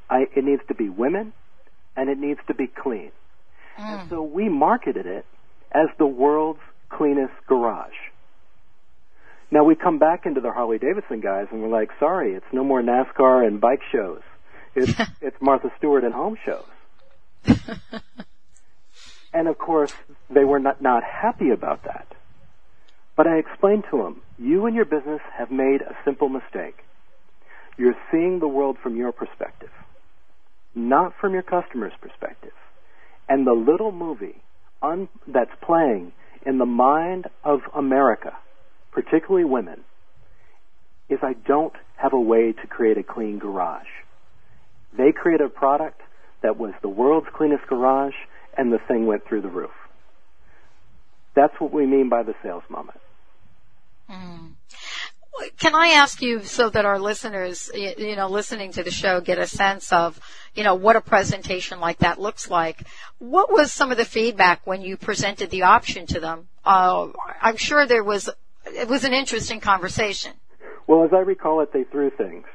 I, 0.09 0.25
it 0.35 0.43
needs 0.43 0.63
to 0.69 0.73
be 0.75 0.89
women, 0.89 1.33
and 1.97 2.09
it 2.09 2.17
needs 2.17 2.39
to 2.47 2.53
be 2.53 2.67
clean. 2.67 3.11
And 3.77 4.01
mm. 4.01 4.09
so 4.09 4.21
we 4.21 4.47
marketed 4.47 5.05
it 5.05 5.25
as 5.71 5.87
the 5.97 6.05
world's 6.05 6.61
cleanest 6.89 7.33
garage. 7.47 7.91
Now 9.49 9.63
we 9.63 9.75
come 9.75 9.97
back 9.97 10.25
into 10.25 10.41
the 10.41 10.51
Harley 10.51 10.77
Davidson 10.77 11.21
guys 11.21 11.47
and 11.51 11.61
we're 11.61 11.69
like, 11.69 11.89
sorry, 11.99 12.33
it's 12.33 12.45
no 12.51 12.63
more 12.63 12.81
NASCAR 12.81 13.45
and 13.45 13.59
bike 13.59 13.81
shows. 13.91 14.21
It's, 14.75 14.93
it's 15.21 15.37
Martha 15.41 15.71
Stewart 15.77 16.03
and 16.03 16.13
home 16.13 16.37
shows. 16.45 16.65
and 19.33 19.47
of 19.47 19.57
course, 19.57 19.93
they 20.29 20.43
were 20.43 20.59
not, 20.59 20.81
not 20.81 21.03
happy 21.03 21.49
about 21.49 21.83
that. 21.83 22.07
But 23.15 23.25
I 23.25 23.37
explained 23.37 23.85
to 23.89 23.97
them, 23.97 24.21
you 24.37 24.65
and 24.67 24.75
your 24.75 24.85
business 24.85 25.21
have 25.35 25.49
made 25.49 25.81
a 25.81 25.95
simple 26.05 26.29
mistake. 26.29 26.77
You're 27.77 27.95
seeing 28.11 28.39
the 28.39 28.47
world 28.47 28.77
from 28.81 28.95
your 28.95 29.11
perspective, 29.11 29.71
not 30.77 31.13
from 31.19 31.33
your 31.33 31.43
customer's 31.43 31.93
perspective. 31.99 32.53
And 33.27 33.45
the 33.45 33.53
little 33.53 33.91
movie 33.91 34.41
un- 34.81 35.09
that's 35.27 35.51
playing 35.61 36.13
in 36.45 36.59
the 36.59 36.65
mind 36.65 37.25
of 37.43 37.61
America, 37.75 38.33
particularly 38.91 39.43
women, 39.43 39.83
is 41.09 41.19
I 41.21 41.33
don't 41.33 41.73
have 41.95 42.13
a 42.13 42.19
way 42.19 42.53
to 42.53 42.67
create 42.67 42.97
a 42.97 43.03
clean 43.03 43.39
garage. 43.39 43.87
They 44.95 45.11
created 45.11 45.45
a 45.45 45.49
product 45.49 46.01
that 46.43 46.57
was 46.57 46.73
the 46.81 46.89
world's 46.89 47.27
cleanest 47.35 47.67
garage, 47.67 48.13
and 48.57 48.71
the 48.71 48.79
thing 48.87 49.07
went 49.07 49.25
through 49.27 49.41
the 49.41 49.49
roof. 49.49 49.71
That's 51.35 51.53
what 51.59 51.73
we 51.73 51.85
mean 51.85 52.09
by 52.09 52.23
the 52.23 52.33
sales 52.43 52.63
moment. 52.69 52.99
Mm. 54.09 54.51
Can 55.59 55.75
I 55.75 55.89
ask 55.89 56.21
you 56.21 56.43
so 56.43 56.69
that 56.69 56.85
our 56.85 56.99
listeners, 56.99 57.69
you 57.73 58.15
know, 58.15 58.27
listening 58.27 58.71
to 58.73 58.83
the 58.83 58.91
show 58.91 59.21
get 59.21 59.37
a 59.37 59.47
sense 59.47 59.91
of, 59.91 60.19
you 60.55 60.63
know, 60.63 60.75
what 60.75 60.95
a 60.95 61.01
presentation 61.01 61.79
like 61.79 61.99
that 61.99 62.19
looks 62.19 62.49
like? 62.49 62.83
What 63.19 63.51
was 63.51 63.71
some 63.71 63.91
of 63.91 63.97
the 63.97 64.05
feedback 64.05 64.65
when 64.65 64.81
you 64.81 64.97
presented 64.97 65.49
the 65.49 65.63
option 65.63 66.05
to 66.07 66.19
them? 66.19 66.47
Uh, 66.65 67.09
I'm 67.41 67.57
sure 67.57 67.85
there 67.85 68.03
was, 68.03 68.29
it 68.65 68.87
was 68.87 69.03
an 69.03 69.13
interesting 69.13 69.59
conversation. 69.59 70.33
Well, 70.87 71.03
as 71.03 71.13
I 71.13 71.19
recall 71.19 71.61
it, 71.61 71.73
they 71.73 71.83
threw 71.83 72.11
things. 72.11 72.45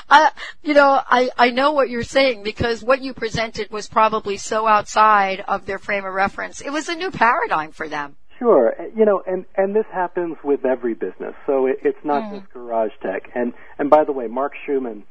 Uh, 0.09 0.29
you 0.63 0.73
know, 0.73 1.01
I, 1.05 1.29
I 1.37 1.49
know 1.49 1.73
what 1.73 1.89
you're 1.89 2.03
saying 2.03 2.43
because 2.43 2.81
what 2.81 3.01
you 3.01 3.13
presented 3.13 3.69
was 3.71 3.89
probably 3.89 4.37
so 4.37 4.65
outside 4.65 5.43
of 5.47 5.65
their 5.65 5.79
frame 5.79 6.05
of 6.05 6.13
reference. 6.13 6.61
It 6.61 6.69
was 6.69 6.87
a 6.87 6.95
new 6.95 7.11
paradigm 7.11 7.71
for 7.71 7.89
them. 7.89 8.15
Sure, 8.39 8.75
you 8.95 9.05
know, 9.05 9.23
and 9.25 9.45
and 9.55 9.75
this 9.75 9.85
happens 9.91 10.37
with 10.43 10.63
every 10.63 10.93
business, 10.93 11.33
so 11.47 11.65
it, 11.65 11.79
it's 11.83 12.03
not 12.03 12.31
just 12.31 12.53
Garage 12.53 12.91
Tech. 13.01 13.29
And 13.33 13.53
and 13.79 13.89
by 13.89 14.03
the 14.03 14.11
way, 14.11 14.27
Marc 14.27 14.53
Shuman, 14.67 15.03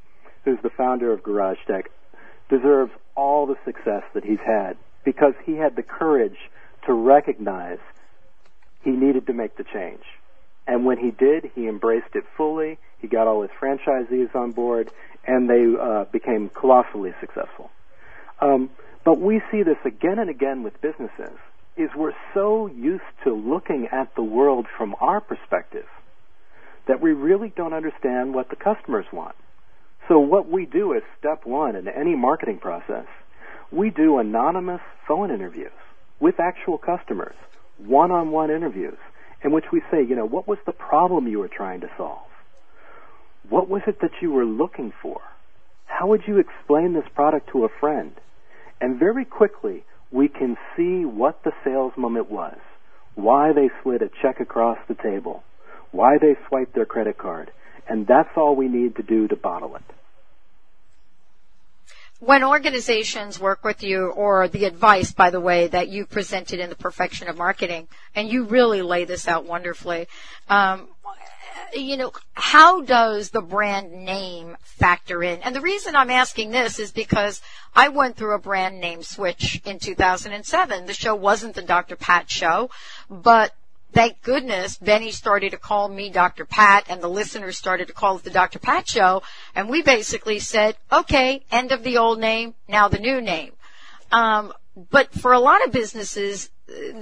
who's 0.44 0.58
the 0.62 0.70
founder 0.70 1.12
of 1.12 1.22
GarageTek, 1.22 1.86
deserves 2.48 2.92
all 3.16 3.46
the 3.46 3.56
success 3.64 4.04
that 4.14 4.24
he's 4.24 4.38
had 4.46 4.76
because 5.04 5.34
he 5.44 5.54
had 5.54 5.74
the 5.74 5.82
courage 5.82 6.36
to 6.86 6.92
recognize 6.92 7.78
he 8.82 8.90
needed 8.90 9.26
to 9.26 9.32
make 9.32 9.56
the 9.56 9.64
change. 9.64 10.02
And 10.68 10.84
when 10.84 10.98
he 10.98 11.10
did, 11.10 11.50
he 11.54 11.66
embraced 11.66 12.14
it 12.14 12.24
fully. 12.36 12.78
He 13.00 13.08
got 13.08 13.26
all 13.26 13.42
his 13.42 13.50
franchisees 13.60 14.34
on 14.34 14.52
board, 14.52 14.90
and 15.26 15.50
they 15.50 15.64
uh, 15.80 16.04
became 16.04 16.48
colossally 16.48 17.12
successful. 17.20 17.70
Um, 18.40 18.70
but 19.04 19.18
we 19.18 19.40
see 19.50 19.62
this 19.62 19.78
again 19.84 20.18
and 20.18 20.30
again 20.30 20.62
with 20.62 20.80
businesses. 20.80 21.38
Is 21.76 21.90
we're 21.94 22.12
so 22.32 22.66
used 22.68 23.02
to 23.24 23.34
looking 23.34 23.88
at 23.92 24.14
the 24.14 24.22
world 24.22 24.66
from 24.78 24.94
our 25.00 25.20
perspective 25.20 25.84
that 26.88 27.02
we 27.02 27.12
really 27.12 27.52
don't 27.54 27.74
understand 27.74 28.34
what 28.34 28.48
the 28.48 28.56
customers 28.56 29.06
want. 29.12 29.34
So 30.08 30.18
what 30.18 30.48
we 30.48 30.66
do 30.66 30.92
is 30.92 31.02
step 31.18 31.44
one 31.44 31.76
in 31.76 31.88
any 31.88 32.14
marketing 32.14 32.58
process. 32.58 33.06
We 33.70 33.90
do 33.90 34.18
anonymous 34.18 34.80
phone 35.06 35.30
interviews 35.30 35.72
with 36.20 36.36
actual 36.38 36.78
customers, 36.78 37.34
one-on-one 37.78 38.50
interviews, 38.50 38.98
in 39.44 39.52
which 39.52 39.66
we 39.72 39.82
say, 39.90 40.02
you 40.02 40.16
know, 40.16 40.26
what 40.26 40.48
was 40.48 40.58
the 40.64 40.72
problem 40.72 41.26
you 41.26 41.40
were 41.40 41.50
trying 41.54 41.80
to 41.80 41.90
solve? 41.96 42.26
What 43.48 43.68
was 43.68 43.82
it 43.86 44.00
that 44.00 44.22
you 44.22 44.30
were 44.32 44.46
looking 44.46 44.92
for? 45.02 45.20
How 45.84 46.06
would 46.06 46.22
you 46.26 46.38
explain 46.38 46.94
this 46.94 47.08
product 47.14 47.50
to 47.52 47.64
a 47.64 47.68
friend? 47.80 48.12
And 48.80 48.98
very 48.98 49.24
quickly, 49.24 49.84
we 50.16 50.28
can 50.28 50.56
see 50.74 51.04
what 51.04 51.44
the 51.44 51.52
sales 51.62 51.92
moment 51.98 52.30
was, 52.30 52.56
why 53.16 53.52
they 53.52 53.68
slid 53.82 54.00
a 54.00 54.08
check 54.22 54.40
across 54.40 54.78
the 54.88 54.94
table, 54.94 55.42
why 55.92 56.16
they 56.18 56.34
swiped 56.48 56.74
their 56.74 56.86
credit 56.86 57.18
card, 57.18 57.50
and 57.86 58.06
that's 58.06 58.30
all 58.34 58.56
we 58.56 58.66
need 58.66 58.96
to 58.96 59.02
do 59.02 59.28
to 59.28 59.36
bottle 59.36 59.76
it. 59.76 59.82
When 62.18 62.42
organizations 62.42 63.38
work 63.38 63.62
with 63.62 63.82
you 63.82 64.06
or 64.06 64.48
the 64.48 64.64
advice, 64.64 65.12
by 65.12 65.30
the 65.30 65.40
way, 65.40 65.66
that 65.66 65.88
you 65.88 66.06
presented 66.06 66.60
in 66.60 66.70
the 66.70 66.76
perfection 66.76 67.28
of 67.28 67.36
marketing, 67.36 67.88
and 68.14 68.28
you 68.28 68.44
really 68.44 68.80
lay 68.80 69.04
this 69.04 69.28
out 69.28 69.44
wonderfully, 69.44 70.08
um, 70.48 70.88
you 71.74 71.96
know, 71.96 72.12
how 72.34 72.80
does 72.82 73.30
the 73.30 73.42
brand 73.42 73.92
name 73.92 74.56
factor 74.62 75.22
in? 75.22 75.40
And 75.42 75.54
the 75.54 75.60
reason 75.60 75.96
I'm 75.96 76.10
asking 76.10 76.50
this 76.50 76.78
is 76.78 76.92
because 76.92 77.42
I 77.74 77.88
went 77.88 78.16
through 78.16 78.34
a 78.34 78.38
brand 78.38 78.80
name 78.80 79.02
switch 79.02 79.60
in 79.64 79.78
2007. 79.78 80.86
The 80.86 80.94
show 80.94 81.14
wasn't 81.14 81.54
the 81.54 81.62
Dr. 81.62 81.96
Pat 81.96 82.30
show, 82.30 82.70
but 83.10 83.52
thank 83.92 84.22
goodness 84.22 84.76
Benny 84.78 85.10
started 85.10 85.50
to 85.50 85.56
call 85.58 85.88
me 85.88 86.10
Dr. 86.10 86.44
Pat 86.44 86.86
and 86.88 87.00
the 87.00 87.08
listeners 87.08 87.56
started 87.56 87.88
to 87.88 87.94
call 87.94 88.16
it 88.16 88.24
the 88.24 88.30
Dr. 88.30 88.58
Pat 88.58 88.88
show. 88.88 89.22
And 89.54 89.68
we 89.68 89.82
basically 89.82 90.38
said, 90.38 90.76
okay, 90.92 91.44
end 91.50 91.72
of 91.72 91.82
the 91.82 91.98
old 91.98 92.18
name, 92.18 92.54
now 92.68 92.88
the 92.88 92.98
new 92.98 93.20
name. 93.20 93.52
Um, 94.12 94.52
but 94.90 95.12
for 95.12 95.32
a 95.32 95.40
lot 95.40 95.64
of 95.64 95.72
businesses, 95.72 96.50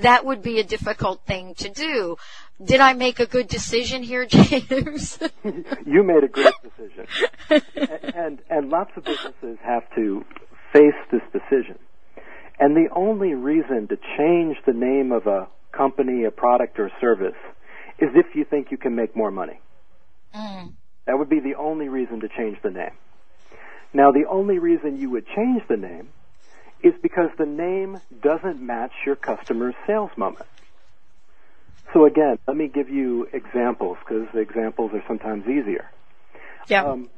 that 0.02 0.24
would 0.24 0.42
be 0.42 0.60
a 0.60 0.64
difficult 0.64 1.24
thing 1.26 1.54
to 1.56 1.68
do. 1.68 2.16
Did 2.62 2.80
I 2.80 2.92
make 2.92 3.18
a 3.18 3.26
good 3.26 3.48
decision 3.48 4.02
here, 4.02 4.26
James? 4.28 5.18
you 5.86 6.02
made 6.02 6.24
a 6.24 6.28
great 6.28 6.54
decision. 6.62 7.06
and, 7.50 7.64
and 8.14 8.38
and 8.50 8.70
lots 8.70 8.90
of 8.96 9.04
businesses 9.04 9.58
have 9.62 9.82
to 9.96 10.24
face 10.72 10.94
this 11.10 11.22
decision. 11.32 11.78
And 12.58 12.76
the 12.76 12.88
only 12.94 13.34
reason 13.34 13.88
to 13.88 13.96
change 14.16 14.56
the 14.66 14.72
name 14.72 15.10
of 15.10 15.26
a 15.26 15.48
company, 15.76 16.24
a 16.24 16.30
product 16.30 16.78
or 16.78 16.90
service 17.00 17.38
is 18.00 18.10
if 18.14 18.26
you 18.34 18.44
think 18.48 18.68
you 18.70 18.78
can 18.78 18.94
make 18.96 19.16
more 19.16 19.30
money. 19.30 19.60
That 21.06 21.18
would 21.18 21.28
be 21.28 21.40
the 21.40 21.54
only 21.58 21.88
reason 21.88 22.20
to 22.20 22.28
change 22.28 22.56
the 22.62 22.70
name. 22.70 22.96
Now 23.92 24.10
the 24.12 24.24
only 24.30 24.58
reason 24.58 24.98
you 24.98 25.10
would 25.10 25.26
change 25.36 25.62
the 25.68 25.76
name 25.76 26.08
is 26.82 26.92
because 27.02 27.30
the 27.38 27.46
name 27.46 28.00
doesn't 28.22 28.60
match 28.64 28.92
your 29.06 29.16
customer's 29.16 29.74
sales 29.86 30.10
moment. 30.16 30.46
So 31.92 32.06
again, 32.06 32.38
let 32.48 32.56
me 32.56 32.68
give 32.72 32.88
you 32.88 33.28
examples 33.32 33.98
because 34.06 34.26
examples 34.34 34.90
are 34.94 35.02
sometimes 35.06 35.44
easier. 35.46 35.86
yeah. 36.68 36.84
Um, 36.84 37.10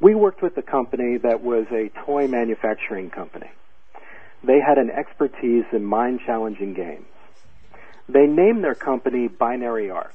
we 0.00 0.14
worked 0.14 0.42
with 0.42 0.56
a 0.56 0.62
company 0.62 1.18
that 1.22 1.42
was 1.42 1.66
a 1.72 1.90
toy 2.06 2.26
manufacturing 2.28 3.10
company. 3.10 3.50
They 4.46 4.58
had 4.66 4.78
an 4.78 4.90
expertise 4.90 5.64
in 5.72 5.84
mind 5.84 6.20
challenging 6.26 6.74
games. 6.74 7.06
They 8.12 8.26
name 8.26 8.62
their 8.62 8.74
company 8.74 9.28
Binary 9.28 9.90
Arts. 9.90 10.14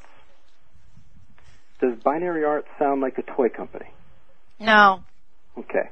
Does 1.81 1.95
Binary 2.03 2.43
Arts 2.43 2.67
sound 2.79 3.01
like 3.01 3.17
a 3.17 3.21
toy 3.21 3.49
company? 3.49 3.87
no. 4.59 5.03
Okay. 5.57 5.89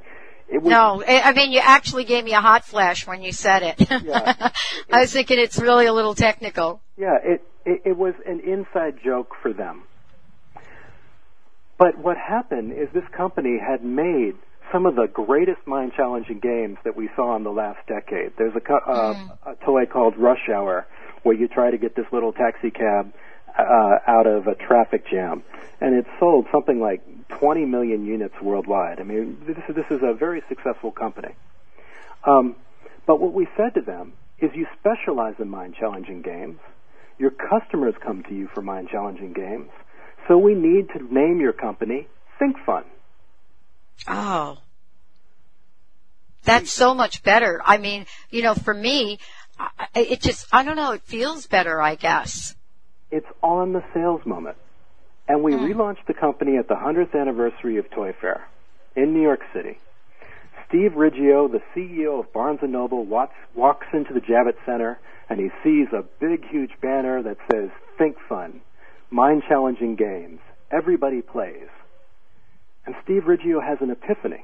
It 0.50 0.62
was, 0.62 0.70
No, 0.70 1.02
I 1.08 1.22
I 1.22 1.32
mean, 1.34 1.52
you 1.54 1.60
actually 1.64 2.04
gave 2.04 2.26
me 2.26 2.34
a 2.34 2.42
hot 2.42 2.66
flash 2.66 3.08
when 3.08 3.22
you 3.24 3.32
said 3.32 3.64
it. 3.64 3.76
Yeah. 4.04 4.50
I 4.92 5.00
was 5.02 5.14
thinking 5.14 5.40
it's 5.40 5.58
really 5.58 5.86
a 5.86 5.94
little 5.94 6.16
technical. 6.16 6.82
Yeah, 6.98 7.18
it, 7.24 7.42
it, 7.66 7.82
it 7.86 7.98
was 7.98 8.14
an 8.26 8.42
inside 8.42 9.00
joke 9.04 9.32
for 9.42 9.54
them. 9.54 9.84
But 11.78 11.98
what 11.98 12.18
happened 12.18 12.74
is 12.74 12.90
this 12.94 13.08
company 13.16 13.58
had 13.58 13.84
made 13.84 14.36
some 14.72 14.86
of 14.86 14.96
the 14.96 15.08
greatest 15.08 15.66
mind 15.66 15.94
challenging 15.96 16.40
games 16.40 16.78
that 16.84 16.96
we 16.96 17.10
saw 17.16 17.36
in 17.38 17.44
the 17.44 17.52
last 17.52 17.80
decade. 17.88 18.34
There's 18.38 18.54
a, 18.56 18.74
uh, 18.74 19.14
Mm. 19.14 19.38
a 19.46 19.66
toy 19.66 19.86
called 19.86 20.18
Rush 20.18 20.50
Hour 20.54 20.86
where 21.24 21.36
you 21.36 21.48
try 21.48 21.72
to 21.72 21.78
get 21.78 21.96
this 21.96 22.06
little 22.12 22.34
taxi 22.34 22.72
cab 22.72 23.14
uh, 23.58 23.98
out 24.08 24.28
of 24.28 24.48
a 24.48 24.56
traffic 24.56 25.06
jam, 25.10 25.44
and 25.82 25.96
it 25.96 26.06
sold 26.20 26.48
something 26.52 26.80
like 26.80 27.02
20 27.40 27.66
million 27.66 28.06
units 28.06 28.36
worldwide. 28.42 29.00
I 29.00 29.04
mean, 29.04 29.38
this 29.46 29.58
is, 29.70 29.76
this 29.76 29.86
is 29.90 30.02
a 30.04 30.14
very 30.14 30.42
successful 30.50 30.92
company. 30.92 31.34
Um, 32.26 32.56
but 33.06 33.20
what 33.20 33.34
we 33.34 33.48
said 33.58 33.74
to 33.76 33.82
them 33.82 34.14
is 34.40 34.52
you 34.54 34.68
specialize 34.80 35.36
in 35.40 35.50
mind 35.50 35.76
challenging 35.80 36.22
games. 36.22 36.60
Your 37.18 37.32
customers 37.32 37.94
come 38.04 38.24
to 38.24 38.34
you 38.34 38.50
for 38.54 38.62
mind 38.62 38.90
challenging 38.90 39.34
games. 39.34 39.70
So 40.28 40.38
we 40.38 40.56
need 40.56 40.88
to 40.98 41.14
name 41.14 41.40
your 41.40 41.54
company 41.54 42.08
Think 42.40 42.58
Fun. 42.66 42.84
Oh. 44.08 44.58
That's 46.44 46.72
so 46.72 46.94
much 46.94 47.24
better. 47.24 47.62
I 47.64 47.78
mean, 47.78 48.06
you 48.30 48.42
know, 48.42 48.54
for 48.54 48.74
me, 48.74 49.20
it 49.96 50.22
just, 50.22 50.48
I 50.52 50.64
don't 50.64 50.76
know, 50.76 50.92
it 50.92 51.04
feels 51.04 51.48
better, 51.48 51.82
I 51.82 51.96
guess. 51.96 52.56
It's 53.12 53.28
on 53.42 53.74
the 53.74 53.84
sales 53.94 54.22
moment. 54.26 54.58
And 55.28 55.44
we 55.44 55.54
hmm. 55.54 55.64
relaunched 55.64 56.06
the 56.08 56.14
company 56.14 56.58
at 56.58 56.68
the 56.68 56.76
100th 56.76 57.20
anniversary 57.20 57.78
of 57.78 57.90
Toy 57.92 58.14
Fair 58.20 58.48
in 58.96 59.14
New 59.14 59.22
York 59.22 59.42
City. 59.54 59.78
Steve 60.68 60.94
Riggio, 60.94 61.48
the 61.52 61.62
CEO 61.76 62.20
of 62.20 62.34
Barnes 62.34 62.60
& 62.62 62.64
Noble, 62.64 63.06
walks, 63.06 63.36
walks 63.56 63.88
into 63.94 64.14
the 64.14 64.20
Javits 64.20 64.64
Center 64.66 65.00
and 65.30 65.40
he 65.40 65.50
sees 65.64 65.88
a 65.94 66.04
big, 66.20 66.48
huge 66.50 66.72
banner 66.82 67.22
that 67.24 67.38
says 67.52 67.70
Think 67.98 68.18
Fun, 68.28 68.62
Mind 69.10 69.44
Challenging 69.48 69.96
Games, 69.96 70.40
Everybody 70.72 71.22
Plays. 71.22 71.70
And 72.86 72.96
Steve 73.04 73.24
Riggio 73.24 73.64
has 73.64 73.78
an 73.82 73.92
epiphany. 73.92 74.44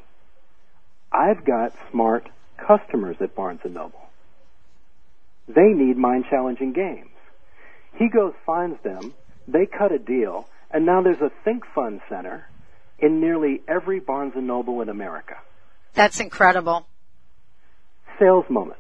I've 1.12 1.44
got 1.44 1.74
smart 1.92 2.30
customers 2.58 3.18
at 3.20 3.36
Barnes 3.36 3.62
& 3.64 3.66
Noble. 3.66 4.09
They 5.50 5.74
need 5.74 5.98
mind 5.98 6.26
challenging 6.30 6.74
games. 6.74 7.10
He 7.98 8.08
goes, 8.08 8.34
finds 8.46 8.82
them, 8.84 9.14
they 9.48 9.66
cut 9.66 9.92
a 9.92 9.98
deal, 9.98 10.48
and 10.72 10.86
now 10.86 11.02
there's 11.02 11.22
a 11.22 11.32
Think 11.44 11.64
Fun 11.74 12.02
Center 12.08 12.46
in 13.00 13.20
nearly 13.20 13.62
every 13.68 14.00
Barnes 14.00 14.34
& 14.34 14.36
Noble 14.36 14.82
in 14.82 14.90
America. 14.90 15.36
That's 15.96 16.20
incredible. 16.20 16.86
Sales 18.20 18.46
moment. 18.50 18.80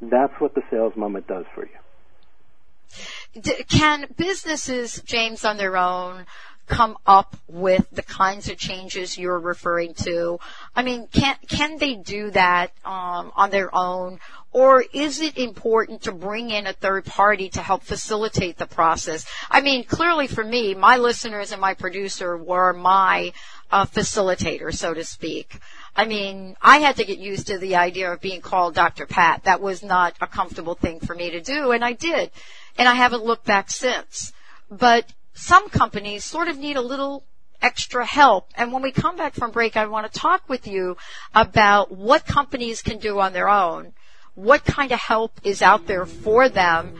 That's 0.00 0.32
what 0.38 0.54
the 0.54 0.62
sales 0.70 0.92
moment 0.96 1.26
does 1.26 1.46
for 1.54 1.64
you. 1.64 3.40
D- 3.40 3.64
can 3.64 4.06
businesses, 4.16 5.02
James, 5.04 5.44
on 5.44 5.56
their 5.56 5.76
own, 5.76 6.26
come 6.66 6.96
up 7.06 7.36
with 7.48 7.88
the 7.90 8.02
kinds 8.02 8.48
of 8.48 8.58
changes 8.58 9.16
you're 9.16 9.38
referring 9.38 9.94
to? 9.94 10.38
I 10.74 10.82
mean, 10.82 11.06
can 11.08 11.36
can 11.48 11.78
they 11.78 11.94
do 11.94 12.30
that 12.32 12.72
um, 12.84 13.32
on 13.36 13.50
their 13.50 13.74
own, 13.74 14.20
or 14.52 14.84
is 14.92 15.20
it 15.20 15.38
important 15.38 16.02
to 16.02 16.12
bring 16.12 16.50
in 16.50 16.66
a 16.66 16.72
third 16.72 17.04
party 17.04 17.48
to 17.50 17.62
help 17.62 17.82
facilitate 17.82 18.56
the 18.56 18.66
process? 18.66 19.26
I 19.50 19.60
mean, 19.60 19.84
clearly 19.84 20.26
for 20.26 20.44
me, 20.44 20.74
my 20.74 20.96
listeners 20.96 21.52
and 21.52 21.60
my 21.60 21.74
producer 21.74 22.36
were 22.36 22.72
my 22.72 23.32
uh, 23.70 23.86
facilitator, 23.86 24.74
so 24.74 24.94
to 24.94 25.04
speak. 25.04 25.58
I 25.94 26.04
mean, 26.04 26.56
I 26.60 26.78
had 26.78 26.96
to 26.96 27.04
get 27.04 27.18
used 27.18 27.46
to 27.46 27.58
the 27.58 27.76
idea 27.76 28.12
of 28.12 28.20
being 28.20 28.40
called 28.40 28.74
Dr. 28.74 29.06
Pat. 29.06 29.44
That 29.44 29.60
was 29.60 29.82
not 29.82 30.14
a 30.20 30.26
comfortable 30.26 30.74
thing 30.74 31.00
for 31.00 31.14
me 31.14 31.30
to 31.30 31.40
do, 31.40 31.72
and 31.72 31.84
I 31.84 31.94
did. 31.94 32.30
And 32.78 32.86
I 32.86 32.94
haven't 32.94 33.24
looked 33.24 33.46
back 33.46 33.70
since. 33.70 34.32
But 34.70 35.06
some 35.36 35.68
companies 35.68 36.24
sort 36.24 36.48
of 36.48 36.58
need 36.58 36.76
a 36.76 36.80
little 36.80 37.24
extra 37.62 38.04
help. 38.04 38.50
And 38.56 38.72
when 38.72 38.82
we 38.82 38.90
come 38.90 39.16
back 39.16 39.34
from 39.34 39.50
break, 39.50 39.76
I 39.76 39.86
want 39.86 40.10
to 40.10 40.18
talk 40.18 40.48
with 40.48 40.66
you 40.66 40.96
about 41.34 41.92
what 41.92 42.26
companies 42.26 42.82
can 42.82 42.98
do 42.98 43.20
on 43.20 43.32
their 43.32 43.48
own, 43.48 43.92
what 44.34 44.64
kind 44.64 44.92
of 44.92 44.98
help 44.98 45.40
is 45.44 45.62
out 45.62 45.86
there 45.86 46.06
for 46.06 46.48
them, 46.48 46.94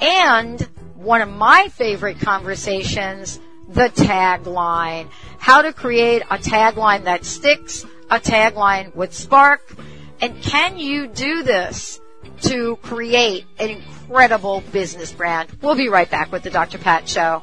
and 0.00 0.60
one 0.94 1.22
of 1.22 1.28
my 1.28 1.68
favorite 1.68 2.20
conversations, 2.20 3.40
the 3.68 3.88
tagline. 3.88 5.08
How 5.38 5.62
to 5.62 5.72
create 5.72 6.22
a 6.30 6.38
tagline 6.38 7.04
that 7.04 7.24
sticks, 7.24 7.84
a 8.10 8.18
tagline 8.18 8.94
with 8.94 9.14
spark, 9.14 9.76
and 10.20 10.42
can 10.42 10.78
you 10.78 11.06
do 11.06 11.42
this 11.42 12.00
to 12.42 12.76
create 12.76 13.44
an 13.58 13.70
incredible 13.70 14.62
business 14.72 15.12
brand? 15.12 15.50
We'll 15.62 15.76
be 15.76 15.88
right 15.88 16.10
back 16.10 16.32
with 16.32 16.42
the 16.42 16.50
Dr. 16.50 16.78
Pat 16.78 17.08
Show. 17.08 17.42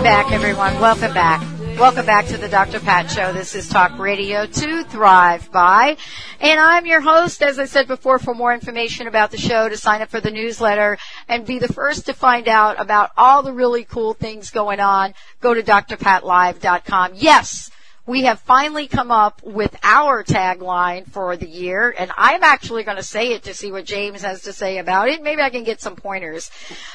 Welcome 0.00 0.22
back, 0.22 0.32
everyone. 0.32 0.80
Welcome 0.80 1.12
back. 1.12 1.78
Welcome 1.78 2.06
back 2.06 2.24
to 2.28 2.38
the 2.38 2.48
Dr. 2.48 2.80
Pat 2.80 3.10
Show. 3.10 3.34
This 3.34 3.54
is 3.54 3.68
Talk 3.68 3.98
Radio 3.98 4.46
to 4.46 4.82
Thrive 4.84 5.52
By. 5.52 5.98
And 6.40 6.58
I'm 6.58 6.86
your 6.86 7.02
host, 7.02 7.42
as 7.42 7.58
I 7.58 7.66
said 7.66 7.86
before, 7.86 8.18
for 8.18 8.32
more 8.32 8.54
information 8.54 9.08
about 9.08 9.30
the 9.30 9.36
show, 9.36 9.68
to 9.68 9.76
sign 9.76 10.00
up 10.00 10.08
for 10.08 10.18
the 10.18 10.30
newsletter 10.30 10.96
and 11.28 11.44
be 11.44 11.58
the 11.58 11.70
first 11.70 12.06
to 12.06 12.14
find 12.14 12.48
out 12.48 12.80
about 12.80 13.10
all 13.18 13.42
the 13.42 13.52
really 13.52 13.84
cool 13.84 14.14
things 14.14 14.48
going 14.48 14.80
on, 14.80 15.12
go 15.42 15.52
to 15.52 15.62
drpatlive.com. 15.62 17.12
Yes, 17.16 17.70
we 18.10 18.24
have 18.24 18.40
finally 18.40 18.88
come 18.88 19.12
up 19.12 19.40
with 19.44 19.76
our 19.84 20.24
tagline 20.24 21.08
for 21.08 21.36
the 21.36 21.46
year, 21.46 21.94
and 21.96 22.10
I'm 22.16 22.42
actually 22.42 22.82
going 22.82 22.96
to 22.96 23.04
say 23.04 23.34
it 23.34 23.44
to 23.44 23.54
see 23.54 23.70
what 23.70 23.84
James 23.84 24.22
has 24.22 24.42
to 24.42 24.52
say 24.52 24.78
about 24.78 25.08
it. 25.08 25.22
Maybe 25.22 25.42
I 25.42 25.48
can 25.48 25.62
get 25.62 25.80
some 25.80 25.94
pointers. 25.94 26.50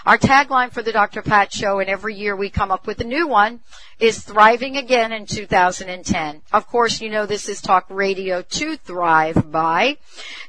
Our 0.05 0.18
tagline 0.18 0.74
for 0.74 0.84
the 0.84 0.91
Dr. 0.91 1.22
Pat 1.22 1.53
Show, 1.53 1.80
and 1.80 1.89
every 1.89 2.16
year 2.16 2.36
we 2.36 2.49
come 2.49 2.70
up 2.70 2.86
with 2.86 2.99
a 2.99 3.05
new 3.05 3.28
one, 3.28 3.61
is 3.97 4.26
Thriving 4.26 4.76
Again 4.76 5.13
in 5.13 5.26
2010. 5.26 6.41
Of 6.51 6.68
course, 6.68 6.99
you 6.99 7.09
know 7.09 7.26
this 7.26 7.47
is 7.47 7.61
Talk 7.61 7.86
Radio 7.89 8.41
to 8.41 8.76
Thrive 8.76 9.49
by. 9.49 9.95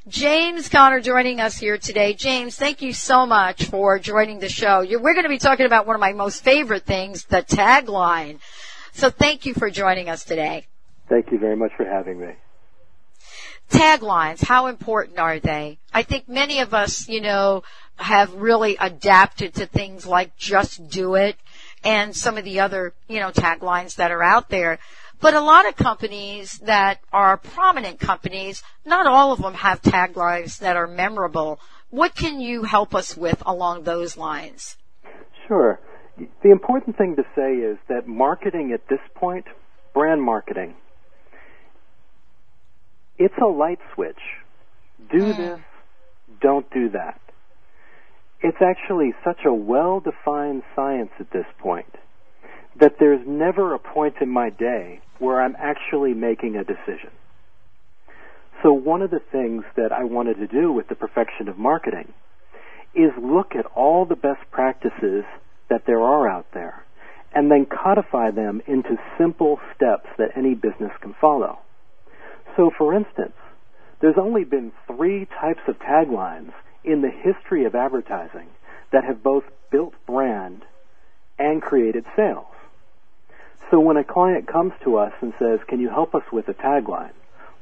James 0.09 0.67
Connor 0.67 0.99
joining 0.99 1.39
us 1.39 1.57
here 1.57 1.77
today. 1.77 2.13
James, 2.13 2.57
thank 2.57 2.81
you 2.81 2.91
so 2.91 3.25
much 3.25 3.67
for 3.67 3.99
joining 3.99 4.39
the 4.39 4.49
show. 4.49 4.81
We're 4.81 5.13
going 5.13 5.23
to 5.23 5.29
be 5.29 5.37
talking 5.37 5.65
about 5.65 5.87
one 5.87 5.95
of 5.95 6.01
my 6.01 6.11
most 6.11 6.43
favorite 6.43 6.83
things, 6.83 7.23
the 7.23 7.41
tagline. 7.41 8.39
So 8.97 9.11
thank 9.11 9.45
you 9.45 9.53
for 9.53 9.69
joining 9.69 10.09
us 10.09 10.23
today. 10.23 10.65
Thank 11.07 11.31
you 11.31 11.37
very 11.37 11.55
much 11.55 11.71
for 11.77 11.85
having 11.85 12.19
me. 12.19 12.33
Taglines, 13.69 14.43
how 14.43 14.65
important 14.65 15.19
are 15.19 15.39
they? 15.39 15.77
I 15.93 16.01
think 16.01 16.27
many 16.27 16.61
of 16.61 16.73
us, 16.73 17.07
you 17.07 17.21
know, 17.21 17.61
have 17.97 18.33
really 18.33 18.75
adapted 18.79 19.53
to 19.53 19.67
things 19.67 20.07
like 20.07 20.35
just 20.35 20.89
do 20.89 21.13
it 21.13 21.35
and 21.83 22.15
some 22.15 22.39
of 22.39 22.43
the 22.43 22.59
other, 22.59 22.95
you 23.07 23.19
know, 23.19 23.29
taglines 23.29 23.97
that 23.97 24.09
are 24.09 24.23
out 24.23 24.49
there. 24.49 24.79
But 25.21 25.35
a 25.35 25.41
lot 25.41 25.67
of 25.67 25.75
companies 25.75 26.57
that 26.63 26.99
are 27.13 27.37
prominent 27.37 27.99
companies, 27.99 28.63
not 28.83 29.05
all 29.05 29.31
of 29.31 29.43
them 29.43 29.53
have 29.53 29.79
taglines 29.83 30.57
that 30.57 30.75
are 30.75 30.87
memorable. 30.87 31.59
What 31.91 32.15
can 32.15 32.39
you 32.39 32.63
help 32.63 32.95
us 32.95 33.15
with 33.15 33.43
along 33.45 33.83
those 33.83 34.17
lines? 34.17 34.75
Sure. 35.47 35.79
The 36.17 36.51
important 36.51 36.97
thing 36.97 37.15
to 37.15 37.23
say 37.35 37.53
is 37.55 37.77
that 37.89 38.07
marketing 38.07 38.71
at 38.73 38.87
this 38.89 38.99
point, 39.15 39.45
brand 39.93 40.21
marketing, 40.21 40.75
it's 43.17 43.37
a 43.41 43.45
light 43.45 43.79
switch. 43.93 44.21
Do 45.11 45.33
Mm. 45.33 45.37
this, 45.37 45.59
don't 46.39 46.69
do 46.71 46.89
that. 46.89 47.19
It's 48.41 48.61
actually 48.61 49.13
such 49.23 49.45
a 49.45 49.53
well-defined 49.53 50.63
science 50.75 51.11
at 51.19 51.29
this 51.31 51.47
point 51.57 51.95
that 52.75 52.99
there's 52.99 53.25
never 53.25 53.73
a 53.73 53.79
point 53.79 54.15
in 54.21 54.29
my 54.29 54.49
day 54.51 55.01
where 55.17 55.41
I'm 55.41 55.55
actually 55.57 56.13
making 56.13 56.55
a 56.55 56.63
decision. 56.63 57.11
So 58.61 58.73
one 58.73 59.01
of 59.01 59.09
the 59.09 59.19
things 59.19 59.63
that 59.75 59.91
I 59.91 60.03
wanted 60.03 60.37
to 60.37 60.47
do 60.47 60.71
with 60.71 60.87
the 60.87 60.95
perfection 60.95 61.47
of 61.47 61.57
marketing 61.57 62.13
is 62.93 63.11
look 63.17 63.55
at 63.55 63.65
all 63.75 64.05
the 64.05 64.15
best 64.15 64.49
practices 64.51 65.25
that 65.69 65.85
there 65.85 66.01
are 66.01 66.29
out 66.29 66.47
there 66.53 66.83
and 67.33 67.51
then 67.51 67.65
codify 67.65 68.31
them 68.31 68.61
into 68.67 68.97
simple 69.17 69.59
steps 69.75 70.07
that 70.17 70.31
any 70.35 70.55
business 70.55 70.91
can 71.01 71.13
follow. 71.19 71.59
So 72.55 72.71
for 72.75 72.93
instance, 72.93 73.35
there's 73.99 74.17
only 74.17 74.43
been 74.43 74.71
three 74.87 75.25
types 75.25 75.61
of 75.67 75.77
taglines 75.79 76.53
in 76.83 77.01
the 77.01 77.09
history 77.09 77.65
of 77.65 77.75
advertising 77.75 78.47
that 78.91 79.03
have 79.03 79.21
both 79.21 79.43
built 79.71 79.93
brand 80.05 80.63
and 81.37 81.61
created 81.61 82.05
sales. 82.15 82.45
So 83.69 83.79
when 83.79 83.97
a 83.97 84.03
client 84.03 84.47
comes 84.47 84.73
to 84.83 84.97
us 84.97 85.13
and 85.21 85.33
says, 85.37 85.59
can 85.67 85.79
you 85.79 85.89
help 85.89 86.15
us 86.15 86.23
with 86.31 86.47
a 86.47 86.53
tagline? 86.53 87.11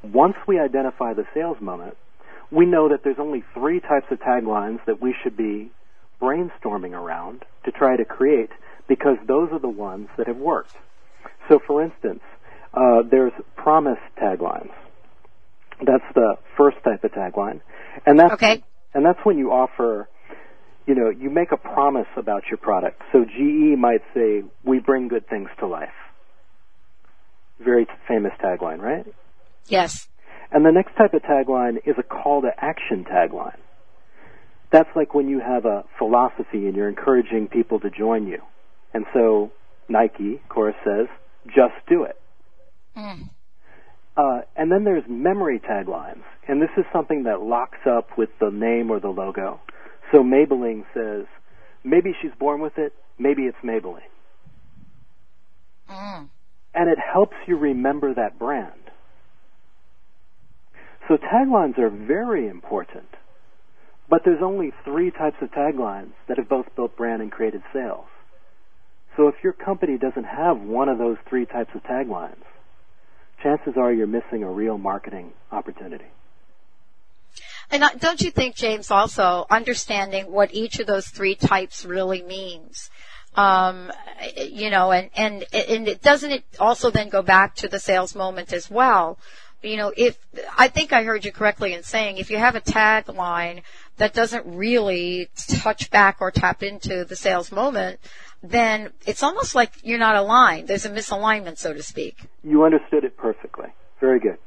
Once 0.04 0.36
we 0.48 0.60
identify 0.60 1.14
the 1.14 1.26
sales 1.34 1.60
moment, 1.60 1.98
we 2.52 2.66
know 2.66 2.90
that 2.90 3.04
there's 3.04 3.18
only 3.18 3.44
three 3.54 3.80
types 3.80 4.06
of 4.12 4.20
taglines 4.20 4.80
that 4.86 5.02
we 5.02 5.16
should 5.24 5.36
be 5.36 5.72
brainstorming 6.22 6.92
around 6.92 7.44
to 7.66 7.72
try 7.72 7.96
to 7.96 8.06
create 8.06 8.50
because 8.88 9.18
those 9.28 9.50
are 9.52 9.60
the 9.60 9.70
ones 9.70 10.08
that 10.18 10.28
have 10.28 10.38
worked. 10.38 10.76
So 11.50 11.60
for 11.66 11.84
instance, 11.84 12.22
uh, 12.74 13.04
there's 13.10 13.34
promise 13.56 14.00
taglines. 14.22 14.72
That's 15.86 16.04
the 16.14 16.36
first 16.58 16.78
type 16.84 17.04
of 17.04 17.12
tagline. 17.12 17.62
And 18.06 18.20
that's, 18.20 18.34
okay. 18.34 18.64
and 18.94 19.06
that's 19.06 19.20
when 19.24 19.38
you 19.38 19.52
offer, 19.52 20.08
you 20.86 20.96
know, 20.96 21.10
you 21.10 21.30
make 21.30 21.52
a 21.52 21.58
promise 21.58 22.08
about 22.16 22.44
your 22.50 22.58
product. 22.58 23.02
So 23.12 23.26
GE 23.26 23.78
might 23.78 24.02
say, 24.14 24.44
we 24.64 24.80
bring 24.80 25.08
good 25.08 25.28
things 25.28 25.50
to 25.60 25.68
life. 25.68 25.90
Very 27.60 27.88
famous 28.08 28.34
tagline, 28.42 28.80
right? 28.80 29.06
Yes. 29.68 30.08
And 30.52 30.66
the 30.66 30.72
next 30.72 30.96
type 30.96 31.14
of 31.14 31.22
tagline 31.24 31.78
is 31.86 31.96
a 31.98 32.04
call 32.04 32.42
to 32.42 32.52
action 32.58 33.06
tagline. 33.06 33.58
That's 34.72 34.90
like 34.96 35.14
when 35.14 35.30
you 35.30 35.40
have 35.40 35.66
a 35.66 35.86
philosophy 35.98 36.68
and 36.68 36.76
you're 36.76 36.90
encouraging 36.90 37.48
people 37.48 37.80
to 37.82 37.90
join 37.90 38.28
you. 38.28 38.42
And 38.94 39.06
so 39.14 39.52
Nike, 39.88 40.36
of 40.36 40.50
course, 40.50 40.76
says, 40.84 41.08
just 41.48 41.76
do 41.88 42.04
it. 42.04 42.20
Mm. 42.98 43.30
Uh, 44.18 44.42
and 44.56 44.72
then 44.72 44.84
there's 44.86 45.04
memory 45.10 45.60
taglines, 45.60 46.24
and 46.48 46.62
this 46.62 46.70
is 46.78 46.86
something 46.94 47.24
that 47.24 47.42
locks 47.42 47.80
up 47.86 48.18
with 48.18 48.30
the 48.40 48.50
name 48.50 48.90
or 48.90 49.00
the 49.00 49.10
logo. 49.10 49.60
So 50.12 50.24
Maybelline 50.24 50.86
says, 50.94 51.26
maybe 51.84 52.16
she's 52.22 52.32
born 52.40 52.62
with 52.62 52.78
it, 52.78 52.94
maybe 53.20 53.44
it's 53.44 53.58
Maybelline. 53.64 54.00
Mm. 55.90 56.30
And 56.74 56.90
it 56.90 56.98
helps 56.98 57.36
you 57.46 57.58
remember 57.58 58.14
that 58.14 58.40
brand. 58.40 58.72
So 61.08 61.18
taglines 61.18 61.78
are 61.78 61.90
very 61.90 62.48
important, 62.48 63.10
but 64.10 64.22
there's 64.24 64.42
only 64.42 64.72
three 64.84 65.12
types 65.12 65.38
of 65.42 65.52
taglines 65.52 66.14
that 66.28 66.38
have 66.38 66.50
both 66.50 66.68
built 66.76 66.96
brand 66.96 67.22
and 67.22 67.32
created 67.32 67.62
sales. 67.74 68.06
So 69.18 69.28
if 69.28 69.36
your 69.44 69.54
company 69.54 69.98
doesn't 69.98 70.26
have 70.26 70.60
one 70.60 70.90
of 70.90 70.98
those 70.98 71.18
three 71.30 71.46
types 71.46 71.72
of 71.74 71.84
taglines, 71.84 72.44
chances 73.42 73.74
are 73.78 73.92
you're 73.92 74.08
missing 74.08 74.44
a 74.44 74.50
real 74.50 74.78
marketing 74.78 75.32
opportunity. 75.52 76.06
And 77.72 77.84
don't 78.00 78.22
you 78.22 78.32
think, 78.32 78.56
James, 78.56 78.92
also 78.92 79.46
understanding 79.50 80.32
what 80.32 80.54
each 80.54 80.80
of 80.80 80.88
those 80.88 81.08
three 81.08 81.36
types 81.36 81.86
really 81.86 82.22
means? 82.22 82.90
Um, 83.36 83.92
you 84.38 84.70
know, 84.70 84.92
and, 84.92 85.10
and, 85.16 85.46
and 85.54 85.88
it 85.88 86.02
doesn't 86.02 86.32
it 86.32 86.44
also 86.60 86.90
then 86.90 87.10
go 87.10 87.22
back 87.22 87.56
to 87.56 87.68
the 87.68 87.80
sales 87.80 88.16
moment 88.16 88.54
as 88.54 88.70
well? 88.70 89.18
You 89.62 89.78
know, 89.78 89.92
if, 89.98 90.18
I 90.58 90.68
think 90.68 90.94
I 90.94 91.04
heard 91.04 91.26
you 91.26 91.32
correctly 91.32 91.74
in 91.74 91.84
saying 91.84 92.18
if 92.18 92.30
you 92.30 92.38
have 92.38 92.56
a 92.56 92.62
tagline 92.62 93.64
that 93.98 94.14
doesn't 94.14 94.46
really 94.46 95.30
touch 95.48 95.90
back 95.90 96.18
or 96.20 96.32
tap 96.32 96.64
into 96.64 97.06
the 97.06 97.16
sales 97.16 97.52
moment, 97.52 98.00
then 98.44 98.92
it's 99.06 99.24
almost 99.24 99.56
like 99.56 99.72
you're 99.84 100.00
not 100.00 100.16
aligned. 100.16 100.68
There's 100.68 100.86
a 100.86 100.90
misalignment, 100.90 101.58
so 101.58 101.74
to 101.74 101.82
speak. 101.82 102.18
You 102.44 102.64
understood 102.64 103.04
it 103.04 103.18
perfectly. 103.18 103.68
Very 104.00 104.20
good. 104.20 104.38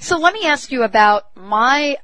So 0.00 0.18
let 0.18 0.34
me 0.34 0.46
ask 0.46 0.70
you 0.70 0.82
about 0.82 1.34
my 1.36 1.96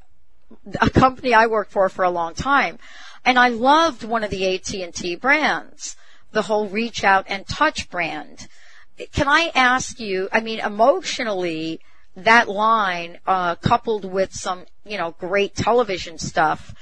a 0.81 0.89
company 0.89 1.35
I 1.35 1.47
worked 1.47 1.73
for 1.73 1.89
for 1.89 2.05
a 2.05 2.11
long 2.11 2.35
time, 2.35 2.79
and 3.25 3.39
I 3.39 3.49
loved 3.49 4.05
one 4.05 4.23
of 4.23 4.31
the 4.31 4.55
AT&T 4.55 5.17
brands, 5.17 5.97
the 6.33 6.43
whole 6.43 6.69
reach 6.69 7.03
out 7.03 7.27
and 7.29 7.47
touch 7.47 7.91
brand. 7.91 8.47
Can 9.13 9.29
I 9.29 9.51
ask 9.55 9.99
you? 9.99 10.29
I 10.33 10.41
mean, 10.41 10.61
emotionally, 10.61 11.81
that 12.17 12.49
line 12.49 13.19
uh, 13.27 13.55
coupled 13.57 14.05
with 14.05 14.33
some, 14.35 14.65
you 14.85 14.97
know, 14.97 15.15
great 15.19 15.55
television 15.55 16.19
stuff, 16.19 16.75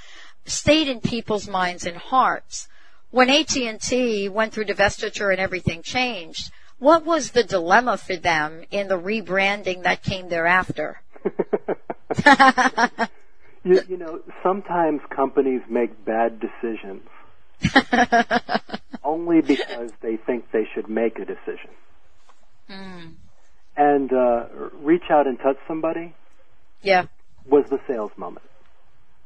stayed 0.47 0.89
in 0.89 1.01
people's 1.01 1.49
minds 1.49 1.87
and 1.87 1.97
hearts. 1.97 2.68
When 3.11 3.30
AT&T 3.30 4.28
went 4.28 4.53
through 4.53 4.64
divestiture 4.66 5.30
and 5.30 5.41
everything 5.41 5.82
changed, 5.82 6.51
what 6.78 7.05
was 7.05 7.30
the 7.30 7.45
dilemma 7.45 7.97
for 7.97 8.16
them 8.16 8.64
in 8.70 8.89
the 8.89 8.99
rebranding 8.99 9.85
that 9.85 10.03
came 10.03 10.28
thereafter? 10.28 11.01
you, 13.64 13.80
you 13.89 13.97
know, 13.97 14.20
sometimes 14.43 15.01
companies 15.14 15.62
make 15.68 16.05
bad 16.05 16.41
decisions 16.41 17.03
only 19.05 19.41
because 19.41 19.91
they 20.03 20.16
think 20.16 20.51
they 20.53 20.68
should 20.74 20.89
make 20.89 21.18
a 21.18 21.24
decision. 21.24 21.70
Mm. 22.70 23.14
And 23.77 24.12
uh, 24.12 24.47
reach 24.81 25.05
out 25.11 25.27
and 25.27 25.39
touch 25.39 25.57
somebody. 25.66 26.14
Yeah. 26.83 27.07
Was 27.47 27.64
the 27.70 27.79
sales 27.89 28.12
moment. 28.16 28.47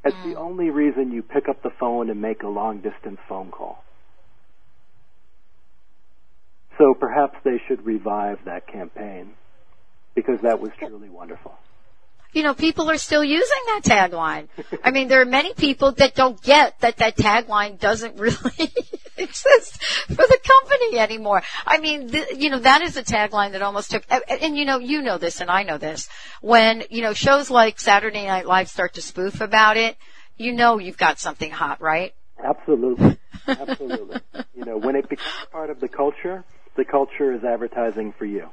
It's 0.04 0.16
mm. 0.16 0.32
the 0.32 0.38
only 0.38 0.70
reason 0.70 1.12
you 1.12 1.22
pick 1.22 1.48
up 1.48 1.62
the 1.62 1.70
phone 1.78 2.08
and 2.08 2.20
make 2.20 2.42
a 2.42 2.48
long 2.48 2.78
distance 2.80 3.18
phone 3.28 3.50
call. 3.50 3.84
So 6.78 6.94
perhaps 6.94 7.36
they 7.44 7.60
should 7.66 7.84
revive 7.84 8.38
that 8.44 8.68
campaign 8.68 9.32
because 10.14 10.40
that 10.42 10.60
was 10.60 10.70
truly 10.78 11.08
wonderful. 11.08 11.52
You 12.32 12.42
know, 12.42 12.54
people 12.54 12.90
are 12.90 12.98
still 12.98 13.24
using 13.24 13.62
that 13.66 13.82
tagline. 13.84 14.48
I 14.84 14.90
mean, 14.90 15.08
there 15.08 15.20
are 15.20 15.26
many 15.26 15.54
people 15.54 15.92
that 15.92 16.14
don't 16.14 16.40
get 16.40 16.78
that 16.80 16.98
that 16.98 17.16
tagline 17.16 17.80
doesn't 17.80 18.18
really 18.18 18.72
exist 19.22 19.82
for 19.82 20.14
the 20.14 20.38
company 20.44 20.98
anymore. 20.98 21.42
I 21.66 21.78
mean, 21.78 22.10
th- 22.10 22.36
you 22.36 22.50
know, 22.50 22.60
that 22.60 22.82
is 22.82 22.96
a 22.96 23.02
tagline 23.02 23.52
that 23.52 23.62
almost 23.62 23.90
took, 23.90 24.04
and, 24.10 24.22
and 24.28 24.56
you 24.56 24.64
know, 24.64 24.78
you 24.78 25.02
know 25.02 25.18
this 25.18 25.40
and 25.40 25.50
I 25.50 25.62
know 25.62 25.78
this. 25.78 26.08
When, 26.40 26.84
you 26.90 27.02
know, 27.02 27.12
shows 27.12 27.50
like 27.50 27.80
Saturday 27.80 28.26
Night 28.26 28.46
Live 28.46 28.68
start 28.68 28.94
to 28.94 29.02
spoof 29.02 29.40
about 29.40 29.76
it, 29.76 29.96
you 30.36 30.52
know 30.52 30.78
you've 30.78 30.98
got 30.98 31.18
something 31.18 31.50
hot, 31.50 31.80
right? 31.80 32.14
Absolutely. 32.42 33.18
Absolutely. 33.48 34.20
you 34.56 34.64
know, 34.64 34.78
when 34.78 34.96
it 34.96 35.08
becomes 35.08 35.46
part 35.50 35.70
of 35.70 35.80
the 35.80 35.88
culture, 35.88 36.44
the 36.76 36.84
culture 36.84 37.32
is 37.32 37.44
advertising 37.44 38.12
for 38.16 38.24
you. 38.24 38.48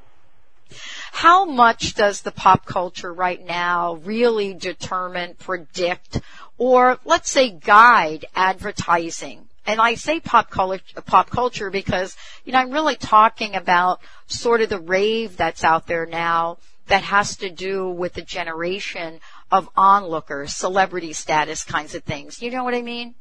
How 1.11 1.45
much 1.45 1.93
does 1.93 2.22
the 2.22 2.32
pop 2.32 2.66
culture 2.66 3.13
right 3.13 3.43
now 3.43 3.95
really 4.03 4.53
determine, 4.55 5.36
predict, 5.36 6.20
or 6.57 6.97
let's 7.05 7.30
say 7.30 7.51
guide 7.51 8.26
advertising? 8.36 9.47
And 9.68 9.82
I 9.82 9.95
say 9.95 10.20
pop 10.20 10.49
culture, 10.49 11.01
pop 11.05 11.30
culture 11.30 11.70
because, 11.70 12.16
you 12.43 12.53
know, 12.53 12.59
I'm 12.59 12.72
really 12.72 12.95
talking 12.95 13.55
about 13.55 13.99
sort 14.28 14.61
of 14.61 14.70
the 14.70 14.80
rave 14.80 15.38
that's 15.38 15.63
out 15.63 15.88
there 15.88 16.05
now 16.05 16.57
that 16.88 17.03
has 17.03 17.38
to 17.38 17.49
do 17.49 17.89
with 17.89 18.13
the 18.13 18.22
generation 18.22 19.20
of 19.51 19.70
onlookers, 19.76 20.53
celebrity 20.53 21.13
status 21.13 21.63
kinds 21.63 21.95
of 21.95 22.03
things. 22.03 22.41
You 22.41 22.51
know 22.51 22.63
what 22.63 22.76
I 22.76 22.82
mean? 22.82 23.16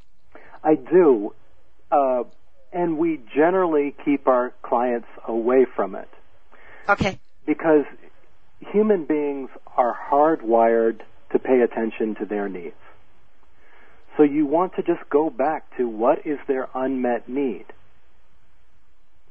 I 0.62 0.74
do. 0.74 1.34
Uh, 1.90 2.24
and 2.72 2.98
we 2.98 3.20
generally 3.34 3.94
keep 4.04 4.26
our 4.26 4.52
clients 4.62 5.08
away 5.26 5.64
from 5.76 5.94
it. 5.94 6.08
Okay. 6.88 7.18
Because 7.46 7.84
human 8.58 9.04
beings 9.04 9.48
are 9.76 9.96
hardwired 10.10 11.00
to 11.32 11.38
pay 11.38 11.60
attention 11.60 12.16
to 12.16 12.26
their 12.26 12.48
needs. 12.48 12.74
So 14.16 14.22
you 14.22 14.46
want 14.46 14.74
to 14.76 14.82
just 14.82 15.08
go 15.10 15.30
back 15.30 15.76
to 15.76 15.88
what 15.88 16.26
is 16.26 16.38
their 16.46 16.68
unmet 16.74 17.28
need. 17.28 17.66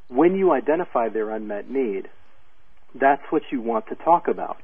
When 0.10 0.36
you 0.36 0.52
identify 0.52 1.10
their 1.10 1.30
unmet 1.30 1.70
need, 1.70 2.10
that's 2.94 3.24
what 3.30 3.44
you 3.52 3.62
want 3.62 3.88
to 3.88 3.96
talk 3.96 4.28
about. 4.28 4.62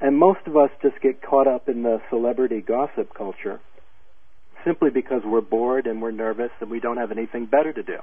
And 0.00 0.16
most 0.16 0.40
of 0.46 0.56
us 0.56 0.70
just 0.82 1.00
get 1.00 1.22
caught 1.22 1.46
up 1.46 1.68
in 1.68 1.82
the 1.82 2.00
celebrity 2.10 2.60
gossip 2.60 3.14
culture 3.14 3.60
simply 4.64 4.90
because 4.90 5.22
we're 5.24 5.40
bored 5.40 5.86
and 5.86 6.00
we're 6.00 6.10
nervous 6.10 6.50
and 6.60 6.70
we 6.70 6.80
don't 6.80 6.96
have 6.96 7.12
anything 7.12 7.46
better 7.46 7.72
to 7.72 7.82
do. 7.82 7.98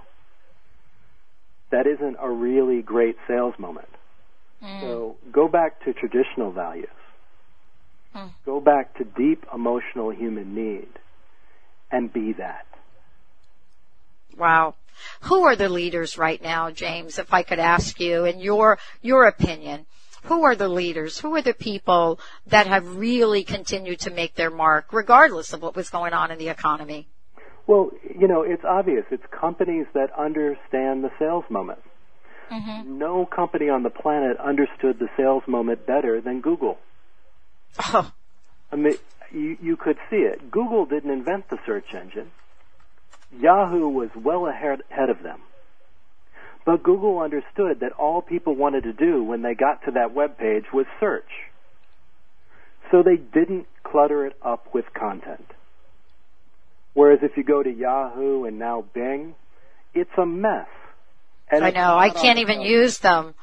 That 1.72 1.88
isn't 1.88 2.18
a 2.20 2.30
really 2.30 2.82
great 2.82 3.16
sales 3.28 3.54
moment. 3.58 3.90
Mm. 4.64 4.82
So 4.82 5.16
go 5.32 5.48
back 5.48 5.84
to 5.86 5.94
traditional 5.94 6.52
values. 6.52 6.88
Mm. 8.16 8.32
Go 8.46 8.60
back 8.60 8.98
to 8.98 9.04
deep 9.04 9.46
emotional 9.54 10.10
human 10.12 10.56
need 10.56 10.90
and 11.92 12.12
be 12.12 12.34
that. 12.34 12.66
Wow. 14.38 14.76
Who 15.22 15.44
are 15.44 15.56
the 15.56 15.70
leaders 15.70 16.18
right 16.18 16.42
now, 16.42 16.72
James, 16.72 17.20
if 17.20 17.34
I 17.34 17.44
could 17.44 17.60
ask 17.60 18.00
you 18.00 18.26
in 18.26 18.40
your, 18.40 18.80
your 19.02 19.26
opinion? 19.28 19.86
Who 20.24 20.44
are 20.44 20.56
the 20.56 20.68
leaders? 20.68 21.20
Who 21.20 21.36
are 21.36 21.42
the 21.42 21.54
people 21.54 22.20
that 22.48 22.68
have 22.68 22.98
really 22.98 23.44
continued 23.44 24.02
to 24.02 24.12
make 24.12 24.36
their 24.36 24.50
mark 24.50 24.92
regardless 24.92 25.54
of 25.54 25.62
what 25.62 25.76
was 25.76 25.90
going 25.90 26.14
on 26.14 26.32
in 26.32 26.38
the 26.38 26.50
economy? 26.50 27.08
Well, 27.68 27.92
you 28.20 28.28
know, 28.28 28.42
it's 28.42 28.64
obvious. 28.68 29.06
It's 29.12 29.24
companies 29.32 29.86
that 29.94 30.10
understand 30.18 31.04
the 31.04 31.12
sales 31.20 31.46
moment. 31.50 31.80
Mm-hmm. 32.52 32.98
No 32.98 33.26
company 33.26 33.70
on 33.70 33.84
the 33.84 33.92
planet 33.92 34.38
understood 34.38 34.98
the 35.00 35.08
sales 35.16 35.44
moment 35.48 35.86
better 35.86 36.20
than 36.20 36.42
Google. 36.42 36.78
Oh. 37.78 38.12
I 38.72 38.76
mean, 38.76 38.96
you, 39.32 39.58
you 39.62 39.78
could 39.78 39.98
see 40.10 40.18
it. 40.18 40.52
Google 40.52 40.86
didn't 40.86 41.12
invent 41.12 41.50
the 41.50 41.58
search 41.66 41.94
engine. 41.94 42.32
Yahoo 43.38 43.88
was 43.90 44.10
well 44.16 44.48
ahead, 44.48 44.82
ahead 44.92 45.10
of 45.10 45.22
them. 45.22 45.40
But 46.66 46.84
Google 46.84 47.20
understood 47.20 47.80
that 47.82 47.94
all 47.94 48.22
people 48.22 48.56
wanted 48.56 48.84
to 48.84 48.94
do 48.94 49.24
when 49.24 49.42
they 49.42 49.56
got 49.56 49.86
to 49.86 49.92
that 49.92 50.14
web 50.14 50.38
page 50.38 50.66
was 50.74 50.86
search. 51.00 51.30
So 52.92 53.04
they 53.04 53.18
didn't 53.18 53.68
clutter 53.84 54.26
it 54.26 54.36
up 54.42 54.74
with 54.74 54.86
content. 54.94 55.46
Whereas 56.94 57.20
if 57.22 57.38
you 57.38 57.44
go 57.44 57.62
to 57.64 57.72
Yahoo 57.72 58.46
and 58.46 58.60
now 58.60 58.84
Bing, 58.94 59.36
it's 59.94 60.12
a 60.18 60.26
mess. 60.26 60.68
And 61.52 61.64
I 61.64 61.72
know. 61.72 61.98
I 61.98 62.10
can't 62.10 62.40
even 62.40 62.62
use 62.62 63.00
them. 63.00 63.34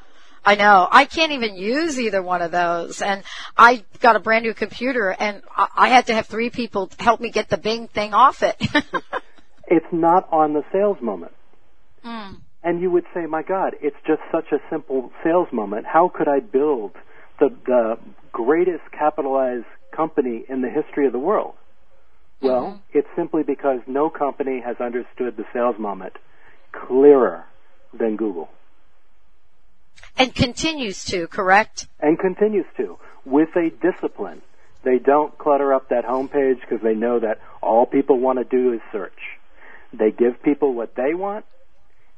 I 0.47 0.55
know. 0.55 0.87
I 0.89 1.03
can't 1.03 1.33
even 1.33 1.57
use 1.57 1.99
either 1.99 2.23
one 2.23 2.41
of 2.41 2.51
those. 2.51 3.01
And 3.01 3.21
I 3.57 3.83
got 3.99 4.15
a 4.15 4.19
brand 4.19 4.45
new 4.45 4.53
computer 4.53 5.09
and 5.09 5.41
I 5.53 5.89
had 5.89 6.07
to 6.07 6.13
have 6.13 6.27
three 6.27 6.49
people 6.49 6.89
help 6.97 7.19
me 7.19 7.31
get 7.31 7.49
the 7.49 7.57
Bing 7.57 7.89
thing 7.89 8.13
off 8.13 8.43
it. 8.43 8.55
it's 9.67 9.85
not 9.91 10.31
on 10.31 10.53
the 10.53 10.63
sales 10.71 10.99
moment. 11.01 11.33
Mm. 12.05 12.37
And 12.63 12.81
you 12.81 12.89
would 12.91 13.03
say, 13.13 13.25
my 13.25 13.43
God, 13.43 13.75
it's 13.81 13.97
just 14.07 14.21
such 14.31 14.45
a 14.53 14.59
simple 14.69 15.11
sales 15.21 15.49
moment. 15.51 15.85
How 15.85 16.07
could 16.07 16.29
I 16.29 16.39
build 16.39 16.93
the, 17.41 17.49
the 17.65 17.97
greatest 18.31 18.83
capitalized 18.97 19.65
company 19.93 20.45
in 20.47 20.61
the 20.61 20.69
history 20.69 21.07
of 21.07 21.11
the 21.11 21.19
world? 21.19 21.55
Well, 22.41 22.61
mm-hmm. 22.61 22.97
it's 22.97 23.07
simply 23.17 23.43
because 23.43 23.81
no 23.85 24.09
company 24.09 24.61
has 24.65 24.77
understood 24.79 25.35
the 25.35 25.43
sales 25.51 25.75
moment 25.77 26.13
clearer 26.71 27.43
than 27.99 28.15
Google. 28.15 28.47
And 30.17 30.33
continues 30.33 31.05
to, 31.05 31.27
correct? 31.27 31.87
And 31.99 32.17
continues 32.17 32.65
to, 32.77 32.97
with 33.25 33.49
a 33.55 33.69
discipline. 33.69 34.41
They 34.83 34.99
don't 34.99 35.37
clutter 35.37 35.73
up 35.73 35.89
that 35.89 36.05
homepage 36.05 36.61
because 36.61 36.81
they 36.81 36.95
know 36.95 37.19
that 37.19 37.39
all 37.61 37.85
people 37.85 38.19
want 38.19 38.39
to 38.39 38.45
do 38.45 38.73
is 38.73 38.81
search. 38.91 39.19
They 39.93 40.11
give 40.11 40.41
people 40.43 40.73
what 40.73 40.95
they 40.95 41.13
want, 41.13 41.45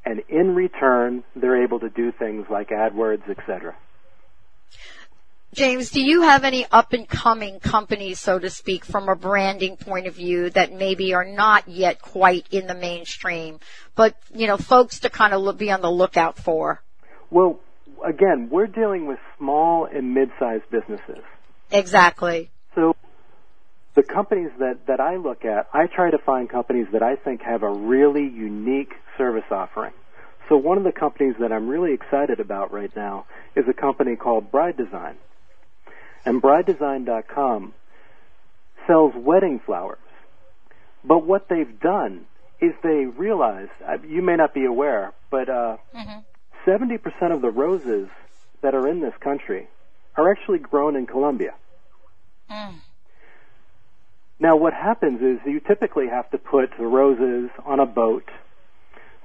and 0.06 0.22
in 0.30 0.56
return, 0.56 1.24
they're 1.36 1.64
able 1.64 1.80
to 1.80 1.89
do 1.89 2.12
things 2.12 2.47
like 2.50 2.70
AdWords, 2.70 3.30
etc. 3.30 3.76
James, 5.54 5.89
do 5.89 6.00
you 6.00 6.22
have 6.22 6.43
any 6.43 6.66
up 6.72 6.93
and 6.93 7.08
coming 7.08 7.60
companies, 7.60 8.20
so 8.20 8.38
to 8.38 8.50
speak, 8.50 8.86
from 8.86 9.10
a 9.10 9.16
branding 9.16 9.78
point 9.78 10.06
of 10.06 10.16
view 10.16 10.52
that 10.52 10.72
maybe 10.72 11.14
are 11.16 11.26
not 11.26 11.68
yet 11.68 12.02
quite 12.02 12.45
in 12.52 12.68
the 12.68 12.76
mainstream, 12.76 13.60
but, 13.95 14.16
you 14.34 14.45
know, 14.45 14.58
folks 14.58 15.00
to 15.00 15.10
kind 15.10 15.34
of 15.34 15.58
be 15.58 15.72
on 15.72 15.82
the 15.82 15.91
lookout 15.91 16.38
for? 16.38 16.84
Well, 17.32 17.60
again, 18.06 18.50
we're 18.52 18.68
dealing 18.68 19.08
with 19.08 19.20
small 19.38 19.86
and 19.86 20.14
mid-sized 20.14 20.70
businesses. 20.72 21.24
Exactly. 21.72 22.50
So 22.76 22.95
the 23.95 24.04
companies 24.04 24.52
that, 24.60 24.88
that 24.88 25.00
I 25.00 25.18
look 25.18 25.45
at, 25.45 25.68
I 25.74 25.88
try 25.88 26.12
to 26.12 26.18
find 26.18 26.50
companies 26.50 26.88
that 26.93 27.04
I 27.04 27.16
think 27.16 27.41
have 27.41 27.64
a 27.64 27.70
really 27.70 28.24
unique 28.24 28.93
service 29.18 29.43
offering. 29.52 29.93
So 30.47 30.58
one 30.58 30.78
of 30.78 30.84
the 30.84 30.91
companies 30.91 31.36
that 31.39 31.52
I'm 31.52 31.68
really 31.68 31.93
excited 31.93 32.39
about 32.39 32.74
right 32.74 32.93
now 32.95 33.26
is 33.56 33.66
a 33.70 33.74
company 33.74 34.16
called 34.16 34.52
Bride 34.52 34.78
Design. 34.78 35.16
And 36.26 36.41
bridedesign.com 36.41 37.74
sells 38.88 39.14
wedding 39.16 39.62
flowers. 39.66 40.00
But 41.04 41.26
what 41.26 41.47
they've 41.50 41.80
done 41.80 42.26
is 42.62 42.72
they 42.84 43.06
realize, 43.06 43.70
uh, 43.88 43.97
you 44.08 44.22
may 44.22 44.36
not 44.36 44.54
be 44.54 44.66
aware, 44.66 45.14
but 45.32 45.47
uh, 45.50 45.78
mm-hmm. 45.95 46.20
70% 46.66 46.99
of 47.34 47.41
the 47.41 47.49
roses 47.49 48.10
that 48.62 48.76
are 48.76 48.88
in 48.88 49.01
this 49.01 49.14
country 49.20 49.68
are 50.16 50.32
actually 50.32 50.60
grown 50.60 50.95
in 50.95 51.05
Colombia. 51.05 51.53
Mm. 52.49 52.76
Now 54.39 54.55
what 54.55 54.74
happens 54.74 55.22
is 55.22 55.39
you 55.45 55.60
typically 55.60 56.07
have 56.07 56.30
to 56.32 56.38
put 56.38 56.72
the 56.78 56.86
roses 56.86 57.49
on 57.66 57.80
a 57.80 57.86
boat. 57.86 58.30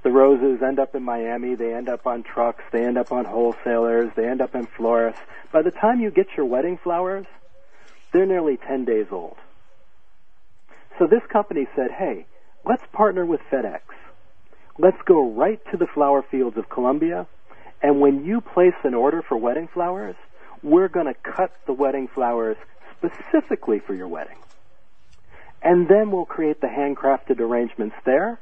The 0.03 0.11
roses 0.11 0.61
end 0.61 0.79
up 0.79 0.93
in 0.93 1.03
Miami, 1.03 1.55
they 1.55 1.73
end 1.73 1.89
up 1.89 2.05
on 2.05 2.23
trucks, 2.23 2.63
they 2.71 2.85
end 2.85 2.97
up 2.97 3.11
on 3.11 3.25
wholesalers, 3.25 4.11
they 4.15 4.27
end 4.27 4.41
up 4.41 4.53
in 4.53 4.67
florists. 4.67 5.21
By 5.51 5.63
the 5.63 5.71
time 5.71 5.99
you 5.99 6.11
get 6.11 6.27
your 6.37 6.45
wedding 6.45 6.77
flowers, 6.77 7.25
they're 8.11 8.25
nearly 8.25 8.57
10 8.57 8.85
days 8.85 9.07
old. 9.11 9.37
So 10.99 11.07
this 11.07 11.23
company 11.31 11.67
said, 11.75 11.91
hey, 11.91 12.25
let's 12.63 12.83
partner 12.93 13.25
with 13.25 13.41
FedEx. 13.51 13.81
Let's 14.77 14.97
go 15.05 15.31
right 15.31 15.59
to 15.71 15.77
the 15.77 15.87
flower 15.93 16.23
fields 16.29 16.57
of 16.57 16.69
Colombia, 16.69 17.27
and 17.81 18.01
when 18.01 18.25
you 18.25 18.41
place 18.41 18.73
an 18.83 18.93
order 18.93 19.21
for 19.21 19.37
wedding 19.37 19.69
flowers, 19.73 20.15
we're 20.63 20.87
going 20.89 21.05
to 21.05 21.13
cut 21.13 21.51
the 21.65 21.73
wedding 21.73 22.07
flowers 22.13 22.57
specifically 22.97 23.79
for 23.79 23.93
your 23.93 24.07
wedding. 24.07 24.37
And 25.61 25.87
then 25.87 26.11
we'll 26.11 26.25
create 26.25 26.61
the 26.61 26.67
handcrafted 26.67 27.39
arrangements 27.39 27.95
there. 28.05 28.39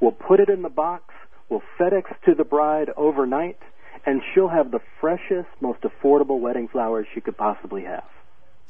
We'll 0.00 0.12
put 0.12 0.40
it 0.40 0.48
in 0.48 0.62
the 0.62 0.68
box. 0.68 1.04
We'll 1.48 1.62
FedEx 1.78 2.04
to 2.26 2.34
the 2.34 2.44
bride 2.44 2.90
overnight 2.96 3.58
and 4.04 4.20
she'll 4.34 4.48
have 4.48 4.70
the 4.70 4.80
freshest, 5.00 5.48
most 5.60 5.80
affordable 5.82 6.40
wedding 6.40 6.68
flowers 6.68 7.06
she 7.14 7.20
could 7.20 7.36
possibly 7.36 7.84
have. 7.84 8.04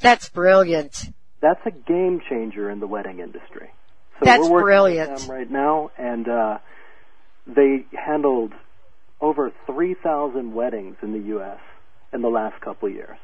That's 0.00 0.28
brilliant. 0.28 1.10
That's 1.40 1.60
a 1.64 1.70
game 1.70 2.20
changer 2.28 2.70
in 2.70 2.80
the 2.80 2.86
wedding 2.86 3.20
industry. 3.20 3.70
So 4.18 4.24
That's 4.24 4.42
we're 4.42 4.50
working 4.50 4.66
brilliant. 4.66 5.12
with 5.12 5.20
them 5.22 5.30
right 5.30 5.50
now, 5.50 5.90
and 5.96 6.28
uh, 6.28 6.58
they 7.46 7.86
handled 7.92 8.52
over 9.20 9.52
3,000 9.66 10.54
weddings 10.54 10.96
in 11.02 11.12
the 11.12 11.28
U.S. 11.28 11.58
in 12.12 12.22
the 12.22 12.28
last 12.28 12.60
couple 12.60 12.88
of 12.88 12.94
years. 12.94 13.16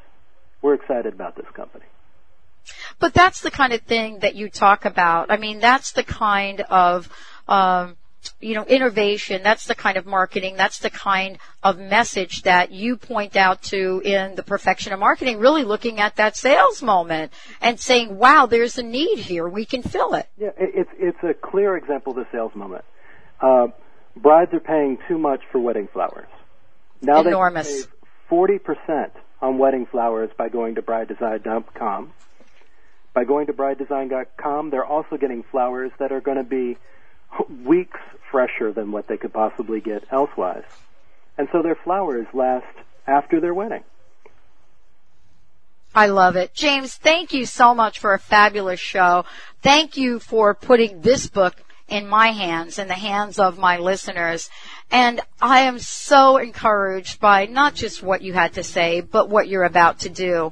We're 0.61 0.75
excited 0.75 1.13
about 1.13 1.35
this 1.35 1.45
company. 1.53 1.85
But 2.99 3.13
that's 3.13 3.41
the 3.41 3.51
kind 3.51 3.73
of 3.73 3.81
thing 3.81 4.19
that 4.19 4.35
you 4.35 4.49
talk 4.49 4.85
about. 4.85 5.31
I 5.31 5.37
mean, 5.37 5.59
that's 5.59 5.93
the 5.93 6.03
kind 6.03 6.61
of 6.61 7.09
um, 7.47 7.95
you 8.39 8.53
know, 8.53 8.63
innovation. 8.65 9.41
That's 9.43 9.65
the 9.65 9.75
kind 9.75 9.97
of 9.97 10.05
marketing. 10.05 10.55
That's 10.55 10.79
the 10.79 10.89
kind 10.89 11.37
of 11.63 11.77
message 11.77 12.43
that 12.43 12.71
you 12.71 12.97
point 12.97 13.35
out 13.35 13.61
to 13.63 14.01
in 14.03 14.35
the 14.35 14.43
perfection 14.43 14.93
of 14.93 14.99
marketing, 14.99 15.39
really 15.39 15.63
looking 15.63 15.99
at 15.99 16.15
that 16.17 16.35
sales 16.35 16.81
moment 16.81 17.31
and 17.61 17.79
saying, 17.79 18.17
wow, 18.17 18.45
there's 18.45 18.77
a 18.77 18.83
need 18.83 19.19
here. 19.19 19.47
We 19.47 19.65
can 19.65 19.83
fill 19.83 20.13
it. 20.13 20.27
Yeah, 20.37 20.49
it's, 20.57 20.89
it's 20.97 21.17
a 21.23 21.33
clear 21.33 21.77
example 21.77 22.11
of 22.11 22.17
the 22.17 22.27
sales 22.31 22.51
moment. 22.55 22.83
Uh, 23.41 23.67
brides 24.21 24.53
are 24.53 24.59
paying 24.59 24.97
too 25.07 25.17
much 25.17 25.41
for 25.51 25.59
wedding 25.59 25.87
flowers. 25.91 26.27
Now 27.01 27.21
Enormous. 27.21 27.67
they 27.67 27.81
save 27.81 27.89
40% 28.29 29.11
on 29.41 29.57
wedding 29.57 29.85
flowers 29.85 30.29
by 30.37 30.49
going 30.49 30.75
to 30.75 30.81
bridedesign.com. 30.81 32.11
By 33.13 33.23
going 33.23 33.47
to 33.47 33.53
bridedesign.com, 33.53 34.69
they're 34.69 34.85
also 34.85 35.17
getting 35.17 35.43
flowers 35.43 35.91
that 35.99 36.11
are 36.11 36.21
going 36.21 36.37
to 36.37 36.43
be 36.43 36.77
weeks 37.65 37.99
fresher 38.31 38.71
than 38.71 38.91
what 38.91 39.07
they 39.07 39.17
could 39.17 39.33
possibly 39.33 39.81
get 39.81 40.03
elsewise. 40.11 40.63
And 41.37 41.47
so 41.51 41.61
their 41.61 41.75
flowers 41.75 42.27
last 42.33 42.67
after 43.07 43.39
their 43.39 43.53
wedding. 43.53 43.83
I 45.95 46.07
love 46.07 46.35
it. 46.35 46.53
James, 46.53 46.95
thank 46.95 47.33
you 47.33 47.45
so 47.45 47.73
much 47.73 47.99
for 47.99 48.13
a 48.13 48.19
fabulous 48.19 48.79
show. 48.79 49.25
Thank 49.63 49.97
you 49.97 50.19
for 50.19 50.53
putting 50.53 51.01
this 51.01 51.27
book 51.27 51.55
in 51.89 52.07
my 52.07 52.29
hands, 52.29 52.79
in 52.79 52.87
the 52.87 52.93
hands 52.93 53.39
of 53.39 53.57
my 53.57 53.77
listeners. 53.77 54.49
And 54.91 55.21
I 55.41 55.61
am 55.61 55.79
so 55.79 56.37
encouraged 56.37 57.19
by 57.19 57.45
not 57.45 57.75
just 57.75 58.01
what 58.01 58.21
you 58.21 58.33
had 58.33 58.53
to 58.53 58.63
say, 58.63 59.01
but 59.01 59.29
what 59.29 59.47
you're 59.47 59.63
about 59.63 59.99
to 59.99 60.09
do. 60.09 60.51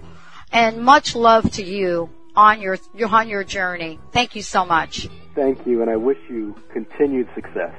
And 0.51 0.83
much 0.83 1.15
love 1.15 1.51
to 1.53 1.63
you 1.63 2.09
on 2.35 2.61
your, 2.61 2.77
on 3.07 3.29
your 3.29 3.43
journey. 3.43 3.99
Thank 4.11 4.35
you 4.35 4.41
so 4.41 4.65
much. 4.65 5.09
Thank 5.35 5.65
you, 5.67 5.81
and 5.81 5.89
I 5.89 5.95
wish 5.95 6.17
you 6.29 6.55
continued 6.73 7.27
success. 7.35 7.73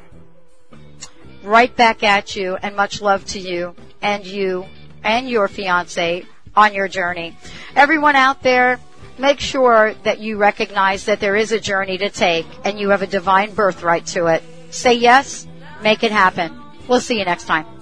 right 1.42 1.74
back 1.76 2.02
at 2.02 2.36
you 2.36 2.56
and 2.56 2.76
much 2.76 3.00
love 3.00 3.24
to 3.26 3.38
you 3.38 3.74
and 4.02 4.26
you 4.26 4.66
and 5.04 5.28
your 5.28 5.48
fiance 5.48 6.24
on 6.56 6.74
your 6.74 6.88
journey. 6.88 7.36
Everyone 7.76 8.16
out 8.16 8.42
there, 8.42 8.80
make 9.18 9.40
sure 9.40 9.94
that 10.04 10.18
you 10.18 10.36
recognize 10.36 11.04
that 11.06 11.20
there 11.20 11.36
is 11.36 11.52
a 11.52 11.60
journey 11.60 11.98
to 11.98 12.10
take 12.10 12.46
and 12.64 12.78
you 12.78 12.90
have 12.90 13.02
a 13.02 13.06
divine 13.06 13.54
birthright 13.54 14.06
to 14.06 14.26
it. 14.26 14.42
Say 14.70 14.94
yes, 14.94 15.46
make 15.82 16.02
it 16.02 16.12
happen. 16.12 16.58
We'll 16.88 17.00
see 17.00 17.18
you 17.18 17.24
next 17.24 17.44
time. 17.44 17.77